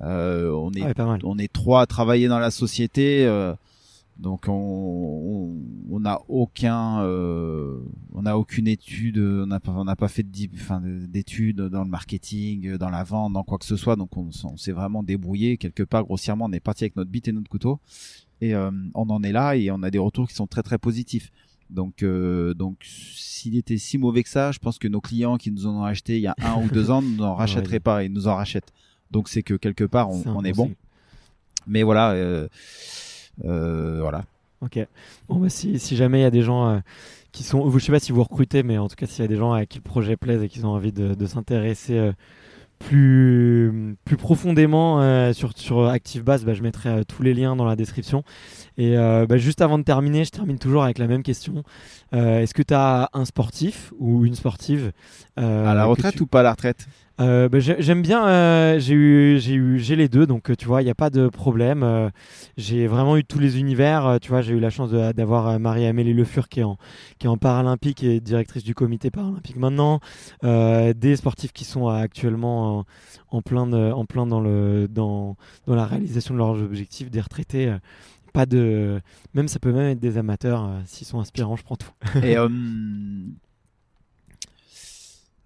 Euh, 0.00 0.50
on 0.52 0.70
est, 0.72 0.82
Ouais, 0.82 0.92
mal. 0.98 1.20
on 1.24 1.38
est 1.38 1.50
trois 1.50 1.80
à 1.80 1.86
travailler 1.86 2.28
dans 2.28 2.38
la 2.38 2.50
société, 2.50 3.24
donc 4.18 4.48
on, 4.48 4.52
on, 4.52 5.56
on 5.90 6.04
a 6.04 6.22
aucun, 6.28 7.02
euh, 7.04 7.80
on 8.12 8.26
a 8.26 8.34
aucune 8.34 8.66
étude, 8.66 9.18
on 9.18 9.46
n'a 9.46 9.60
pas, 9.60 9.72
on 9.72 9.84
n'a 9.84 9.94
pas 9.94 10.08
fait 10.08 10.26
enfin, 10.54 10.82
d'études 10.84 11.60
dans 11.60 11.84
le 11.84 11.90
marketing, 11.90 12.76
dans 12.76 12.90
la 12.90 13.04
vente, 13.04 13.32
dans 13.32 13.44
quoi 13.44 13.58
que 13.58 13.64
ce 13.64 13.76
soit. 13.76 13.94
Donc 13.94 14.16
on, 14.16 14.30
on 14.44 14.56
s'est 14.56 14.72
vraiment 14.72 15.04
débrouillé 15.04 15.56
quelque 15.56 15.84
part 15.84 16.04
grossièrement. 16.04 16.46
On 16.46 16.52
est 16.52 16.60
parti 16.60 16.84
avec 16.84 16.96
notre 16.96 17.10
bite 17.10 17.28
et 17.28 17.32
notre 17.32 17.48
couteau, 17.48 17.78
et 18.40 18.54
euh, 18.54 18.70
on 18.94 19.08
en 19.08 19.22
est 19.22 19.32
là 19.32 19.54
et 19.54 19.70
on 19.70 19.82
a 19.84 19.90
des 19.90 19.98
retours 19.98 20.26
qui 20.28 20.34
sont 20.34 20.48
très 20.48 20.62
très 20.62 20.78
positifs. 20.78 21.30
Donc, 21.70 22.02
euh, 22.02 22.54
donc, 22.54 22.78
s'il 22.82 23.56
était 23.56 23.76
si 23.76 23.98
mauvais 23.98 24.22
que 24.22 24.28
ça, 24.30 24.52
je 24.52 24.58
pense 24.58 24.78
que 24.78 24.88
nos 24.88 25.00
clients 25.00 25.36
qui 25.36 25.50
nous 25.50 25.66
en 25.66 25.80
ont 25.80 25.84
acheté 25.84 26.16
il 26.16 26.22
y 26.22 26.26
a 26.26 26.34
un 26.42 26.64
ou 26.64 26.68
deux 26.68 26.90
ans 26.90 27.02
ne 27.02 27.16
nous 27.16 27.22
en 27.22 27.34
rachèteraient 27.36 27.80
pas, 27.80 28.04
ils 28.04 28.12
nous 28.12 28.26
en 28.26 28.34
rachètent. 28.34 28.72
Donc, 29.10 29.28
c'est 29.28 29.42
que 29.42 29.54
quelque 29.54 29.84
part, 29.84 30.10
on, 30.10 30.22
C'est 30.22 30.28
un 30.28 30.34
on 30.34 30.44
est 30.44 30.52
bon. 30.52 30.72
Mais 31.66 31.82
voilà, 31.82 32.12
euh, 32.12 32.48
voilà. 33.44 34.24
Ok. 34.60 34.78
Bon, 35.28 35.36
bah, 35.36 35.48
si, 35.48 35.78
si 35.78 35.96
jamais 35.96 36.18
il 36.20 36.22
y 36.22 36.26
a 36.26 36.30
des 36.30 36.42
gens 36.42 36.68
euh, 36.68 36.78
qui 37.32 37.44
sont. 37.44 37.70
Je 37.70 37.78
sais 37.78 37.92
pas 37.92 38.00
si 38.00 38.12
vous 38.12 38.22
recrutez, 38.22 38.62
mais 38.62 38.78
en 38.78 38.88
tout 38.88 38.96
cas, 38.96 39.06
s'il 39.06 39.22
y 39.22 39.24
a 39.24 39.28
des 39.28 39.36
gens 39.36 39.52
à 39.52 39.66
qui 39.66 39.78
le 39.78 39.82
projet 39.84 40.16
plaise 40.16 40.42
et 40.42 40.48
qui 40.48 40.64
ont 40.64 40.70
envie 40.70 40.92
de, 40.92 41.14
de 41.14 41.26
s'intéresser 41.26 41.96
euh, 41.96 42.12
plus, 42.78 43.96
plus 44.04 44.16
profondément 44.16 45.00
euh, 45.00 45.32
sur, 45.32 45.52
sur 45.56 45.86
ActiveBase, 45.86 46.44
bah, 46.44 46.54
je 46.54 46.62
mettrai 46.62 46.88
euh, 46.90 47.02
tous 47.04 47.22
les 47.22 47.34
liens 47.34 47.56
dans 47.56 47.64
la 47.64 47.76
description. 47.76 48.22
Et 48.76 48.96
euh, 48.96 49.26
bah, 49.26 49.36
juste 49.36 49.60
avant 49.60 49.78
de 49.78 49.84
terminer, 49.84 50.24
je 50.24 50.30
termine 50.30 50.58
toujours 50.58 50.84
avec 50.84 50.98
la 50.98 51.06
même 51.06 51.22
question. 51.22 51.64
Euh, 52.14 52.40
Est-ce 52.40 52.54
que 52.54 52.62
tu 52.62 52.74
as 52.74 53.10
un 53.12 53.24
sportif 53.24 53.92
ou 53.98 54.24
une 54.24 54.34
sportive 54.34 54.92
euh, 55.38 55.66
à 55.66 55.74
la 55.74 55.84
retraite 55.86 56.16
tu- 56.16 56.22
ou 56.22 56.26
pas 56.26 56.40
à 56.40 56.44
la 56.44 56.52
retraite? 56.52 56.86
Euh, 57.20 57.48
bah, 57.48 57.58
j'ai- 57.60 57.80
J'aime 57.82 58.02
bien, 58.02 58.26
euh, 58.28 58.78
j'ai 58.78 58.94
eu, 58.94 59.38
j'ai 59.40 59.54
eu, 59.54 59.78
j'ai 59.78 59.96
les 59.96 60.08
deux, 60.08 60.26
donc 60.26 60.50
euh, 60.50 60.54
tu 60.56 60.66
vois, 60.66 60.82
il 60.82 60.84
n'y 60.84 60.90
a 60.90 60.94
pas 60.94 61.10
de 61.10 61.28
problème. 61.28 61.82
Euh, 61.82 62.10
j'ai 62.56 62.86
vraiment 62.86 63.16
eu 63.16 63.24
tous 63.24 63.38
les 63.38 63.58
univers. 63.58 64.18
tu 64.20 64.28
vois, 64.28 64.40
j'ai 64.42 64.54
eu 64.54 64.60
la 64.60 64.70
chance 64.70 64.90
d'avoir 64.90 65.58
Marie-Amélie 65.58 66.14
Le 66.14 66.24
Fur 66.24 66.48
qui 66.48 66.60
est 66.60 66.64
en, 66.64 66.76
qui 67.18 67.26
est 67.26 67.30
en 67.30 67.36
paralympique 67.36 68.02
et 68.04 68.20
directrice 68.20 68.62
du 68.64 68.74
comité 68.74 69.10
paralympique 69.10 69.56
maintenant. 69.56 70.00
Des 70.42 71.16
sportifs 71.16 71.52
qui 71.52 71.64
sont 71.64 71.88
actuellement 71.88 72.78
en, 72.80 72.84
en 73.30 73.42
plein, 73.42 73.66
de- 73.66 73.92
en 73.92 74.04
plein 74.04 74.26
dans 74.26 74.40
le, 74.40 74.86
dans, 74.88 75.36
dans 75.66 75.74
la 75.74 75.86
réalisation 75.86 76.34
de 76.34 76.38
leurs 76.38 76.50
objectifs. 76.62 77.10
Des 77.10 77.20
retraités. 77.20 77.74
pas 78.32 78.46
de, 78.46 79.00
même 79.34 79.48
ça 79.48 79.58
peut 79.58 79.72
même 79.72 79.88
être 79.92 80.00
des 80.00 80.18
amateurs. 80.18 80.64
euh, 80.64 80.80
S'ils 80.86 81.06
sont 81.06 81.18
inspirants, 81.20 81.56
je 81.56 81.64
prends 81.64 81.76
tout. 81.76 81.90
Et 82.22 82.36
euh, 82.38 82.48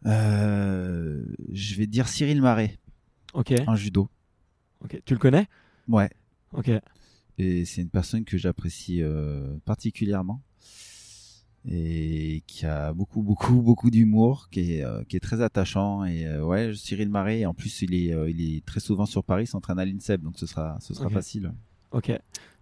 euh, 0.07 1.25
je 1.53 1.75
vais 1.77 1.87
dire 1.87 2.09
Cyril 2.09 2.41
Marais 2.43 2.79
Ok, 3.35 3.53
en 3.67 3.77
judo. 3.77 4.09
ok. 4.85 5.01
Tu 5.05 5.15
le 5.15 5.19
connais? 5.19 5.47
Ouais. 5.89 6.11
Ok. 6.53 6.71
Et 7.39 7.65
c'est 7.65 7.81
une 7.83 7.89
personne 7.89 8.25
que 8.25 8.37
j'apprécie 8.37 9.03
euh, 9.03 9.57
particulièrement 9.65 10.43
et 11.65 12.43
qui 12.47 12.67
a 12.67 12.93
beaucoup, 12.93 13.23
beaucoup, 13.23 13.63
beaucoup 13.63 13.91
d'humour, 13.91 14.49
qui 14.51 14.75
est, 14.75 14.85
euh, 14.85 15.05
qui 15.05 15.17
est 15.17 15.21
très 15.21 15.41
attachant. 15.41 16.05
Et 16.05 16.27
euh, 16.27 16.45
ouais, 16.45 16.75
Cyril 16.75 17.09
Marais. 17.09 17.45
En 17.47 17.55
plus, 17.55 17.83
il 17.83 17.95
est, 17.95 18.13
euh, 18.13 18.29
il 18.29 18.41
est 18.57 18.65
très 18.67 18.81
souvent 18.81 19.07
sur 19.07 19.23
Paris, 19.25 19.47
s'entraîne 19.47 19.79
à 19.79 19.85
l'INSEP, 19.85 20.21
donc 20.23 20.39
ce 20.39 20.47
sera, 20.47 20.77
ce 20.81 20.93
sera 20.93 21.09
facile. 21.09 21.53
Ok, 21.93 22.07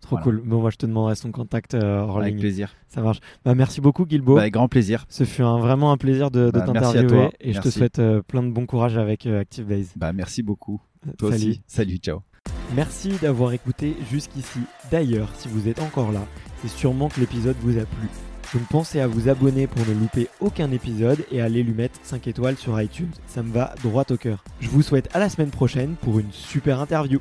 trop 0.00 0.16
Voilà. 0.16 0.24
cool. 0.24 0.42
Bon, 0.44 0.60
moi 0.60 0.70
je 0.70 0.76
te 0.76 0.86
demanderai 0.86 1.14
son 1.14 1.30
contact 1.30 1.74
euh, 1.74 2.00
hors 2.00 2.18
Avec 2.18 2.32
ligne. 2.34 2.40
plaisir. 2.40 2.74
Ça 2.88 3.00
marche. 3.00 3.20
Bah, 3.44 3.54
merci 3.54 3.80
beaucoup, 3.80 4.04
Guilbeau. 4.06 4.34
Bah, 4.34 4.42
avec 4.42 4.54
grand 4.54 4.68
plaisir. 4.68 5.06
Ce 5.08 5.24
fut 5.24 5.42
un, 5.42 5.58
vraiment 5.58 5.92
un 5.92 5.96
plaisir 5.96 6.30
de, 6.30 6.46
de 6.46 6.50
Bah, 6.50 6.64
merci 6.72 6.98
à 6.98 7.02
t'interviewer 7.02 7.28
toi. 7.28 7.32
et 7.40 7.52
je 7.52 7.60
te 7.60 7.68
souhaite 7.70 7.98
euh, 7.98 8.22
plein 8.22 8.42
de 8.42 8.50
bon 8.50 8.66
courage 8.66 8.96
avec 8.98 9.26
euh, 9.26 9.40
ActiveBase. 9.40 9.92
Bah, 9.96 10.12
merci 10.12 10.42
beaucoup. 10.42 10.80
Toi 11.18 11.30
Salut. 11.32 11.50
aussi. 11.50 11.62
Salut, 11.66 11.96
ciao. 11.96 12.20
Merci 12.74 13.12
d'avoir 13.22 13.52
écouté 13.52 13.96
jusqu'ici. 14.10 14.60
D'ailleurs, 14.90 15.28
si 15.36 15.48
vous 15.48 15.68
êtes 15.68 15.80
encore 15.80 16.12
là, 16.12 16.24
c'est 16.62 16.68
sûrement 16.70 17.08
que 17.08 17.18
l'épisode 17.20 17.56
vous 17.62 17.78
a 17.78 17.82
plu. 17.84 18.08
Donc 18.52 18.62
pensez 18.68 18.98
à 19.00 19.06
vous 19.06 19.28
abonner 19.28 19.66
pour 19.68 19.86
ne 19.86 19.92
louper 19.94 20.28
aucun 20.40 20.70
épisode 20.72 21.24
et 21.30 21.40
à 21.40 21.44
aller 21.44 21.62
lui 21.62 21.72
mettre 21.72 21.98
5 22.02 22.26
étoiles 22.26 22.56
sur 22.56 22.80
iTunes. 22.80 23.10
Ça 23.28 23.42
me 23.44 23.52
va 23.52 23.74
droit 23.84 24.04
au 24.10 24.16
cœur. 24.16 24.42
Je 24.60 24.68
vous 24.68 24.82
souhaite 24.82 25.08
à 25.14 25.20
la 25.20 25.28
semaine 25.28 25.50
prochaine 25.50 25.94
pour 26.00 26.18
une 26.18 26.32
super 26.32 26.80
interview. 26.80 27.20